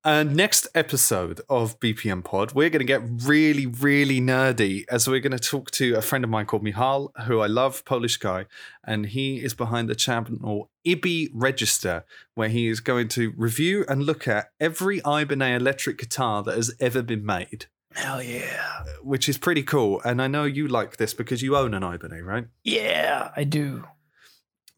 And 0.05 0.34
next 0.34 0.66
episode 0.74 1.42
of 1.48 1.78
BPM 1.78 2.24
Pod, 2.24 2.55
we're 2.55 2.70
going 2.70 2.80
to 2.80 2.84
get 2.84 3.03
really, 3.24 3.66
really 3.66 4.20
nerdy 4.20 4.84
as 4.90 5.07
we're 5.07 5.20
going 5.20 5.36
to 5.36 5.38
talk 5.38 5.70
to 5.72 5.94
a 5.94 6.03
friend 6.03 6.24
of 6.24 6.30
mine 6.30 6.46
called 6.46 6.64
Michal, 6.64 7.12
who 7.26 7.38
I 7.38 7.46
love, 7.46 7.84
Polish 7.84 8.16
guy, 8.16 8.46
and 8.82 9.07
he 9.07 9.36
is 9.36 9.55
behind 9.55 9.88
the 9.88 9.94
channel 9.94 10.70
IBI 10.84 11.30
Register, 11.32 12.05
where 12.34 12.48
he 12.48 12.66
is 12.66 12.80
going 12.80 13.07
to 13.09 13.32
review 13.36 13.84
and 13.88 14.03
look 14.03 14.26
at 14.26 14.50
every 14.59 15.00
Ibanez 15.07 15.61
electric 15.61 15.98
guitar 15.98 16.42
that 16.42 16.57
has 16.57 16.74
ever 16.80 17.03
been 17.03 17.24
made, 17.24 17.66
Hell 17.94 18.22
yeah. 18.22 18.80
Uh, 18.80 18.84
which 19.03 19.28
is 19.28 19.38
pretty 19.38 19.62
cool. 19.62 20.00
And 20.05 20.20
I 20.20 20.26
know 20.26 20.44
you 20.44 20.66
like 20.66 20.96
this 20.96 21.14
because 21.14 21.42
you 21.42 21.57
own 21.57 21.74
an 21.74 21.84
Ibanez, 21.84 22.22
right? 22.22 22.46
Yeah, 22.64 23.30
I 23.36 23.44
do. 23.44 23.84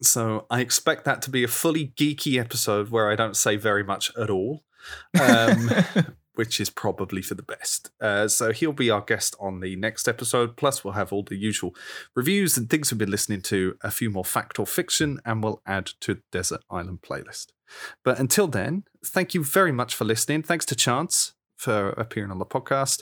So 0.03 0.45
I 0.51 0.59
expect 0.59 1.05
that 1.05 1.21
to 1.23 1.31
be 1.31 1.43
a 1.43 1.47
fully 1.47 1.93
geeky 1.97 2.39
episode 2.39 2.89
where 2.89 3.09
I 3.09 3.15
don't 3.15 3.35
say 3.37 3.55
very 3.55 3.83
much 3.83 4.11
at 4.17 4.29
all, 4.29 4.63
um, 5.19 5.69
which 6.35 6.59
is 6.59 6.69
probably 6.69 7.21
for 7.21 7.35
the 7.35 7.43
best. 7.43 7.91
Uh, 8.01 8.27
so 8.27 8.51
he'll 8.51 8.73
be 8.73 8.89
our 8.89 9.01
guest 9.01 9.35
on 9.39 9.59
the 9.59 9.75
next 9.75 10.07
episode. 10.07 10.57
Plus, 10.57 10.83
we'll 10.83 10.93
have 10.93 11.13
all 11.13 11.23
the 11.23 11.37
usual 11.37 11.75
reviews 12.15 12.57
and 12.57 12.69
things 12.69 12.91
we've 12.91 12.99
been 12.99 13.11
listening 13.11 13.41
to, 13.41 13.77
a 13.81 13.91
few 13.91 14.09
more 14.09 14.25
fact 14.25 14.59
or 14.59 14.65
fiction, 14.65 15.19
and 15.25 15.43
we'll 15.43 15.61
add 15.65 15.87
to 16.01 16.15
the 16.15 16.21
Desert 16.31 16.61
Island 16.69 17.01
playlist. 17.01 17.47
But 18.03 18.19
until 18.19 18.47
then, 18.47 18.83
thank 19.03 19.33
you 19.33 19.43
very 19.43 19.71
much 19.71 19.95
for 19.95 20.05
listening. 20.05 20.43
Thanks 20.43 20.65
to 20.65 20.75
Chance 20.75 21.33
for 21.65 21.89
appearing 21.89 22.31
on 22.31 22.39
the 22.39 22.45
podcast. 22.45 23.01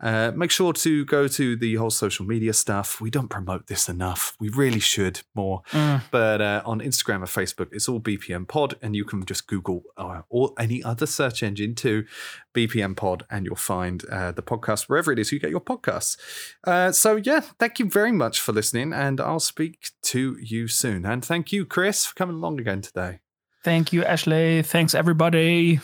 Uh, 0.00 0.32
make 0.34 0.50
sure 0.50 0.72
to 0.72 1.04
go 1.06 1.28
to 1.28 1.56
the 1.56 1.76
whole 1.76 1.90
social 1.90 2.26
media 2.26 2.52
stuff. 2.52 3.00
We 3.00 3.10
don't 3.10 3.28
promote 3.28 3.68
this 3.68 3.88
enough. 3.88 4.36
We 4.38 4.48
really 4.48 4.80
should 4.80 5.20
more. 5.34 5.62
Mm. 5.70 6.02
But 6.10 6.40
uh, 6.40 6.62
on 6.66 6.80
Instagram 6.80 7.16
and 7.16 7.24
Facebook, 7.24 7.68
it's 7.72 7.88
all 7.88 8.00
BPM 8.00 8.46
Pod, 8.46 8.74
and 8.82 8.94
you 8.94 9.04
can 9.04 9.24
just 9.24 9.46
Google 9.46 9.82
uh, 9.96 10.22
or 10.28 10.52
any 10.58 10.82
other 10.82 11.06
search 11.06 11.42
engine 11.42 11.74
to 11.76 12.04
BPM 12.52 12.96
Pod, 12.96 13.24
and 13.30 13.46
you'll 13.46 13.56
find 13.56 14.04
uh, 14.10 14.32
the 14.32 14.42
podcast 14.42 14.88
wherever 14.88 15.12
it 15.12 15.18
is 15.18 15.32
you 15.32 15.40
get 15.40 15.50
your 15.50 15.60
podcasts. 15.60 16.18
Uh, 16.64 16.92
so, 16.92 17.16
yeah, 17.16 17.40
thank 17.40 17.78
you 17.78 17.88
very 17.88 18.12
much 18.12 18.40
for 18.40 18.52
listening, 18.52 18.92
and 18.92 19.20
I'll 19.20 19.40
speak 19.40 19.90
to 20.02 20.36
you 20.40 20.68
soon. 20.68 21.06
And 21.06 21.24
thank 21.24 21.52
you, 21.52 21.64
Chris, 21.64 22.04
for 22.06 22.14
coming 22.14 22.36
along 22.36 22.60
again 22.60 22.82
today. 22.82 23.20
Thank 23.62 23.94
you, 23.94 24.04
Ashley. 24.04 24.60
Thanks, 24.62 24.94
everybody. 24.94 25.80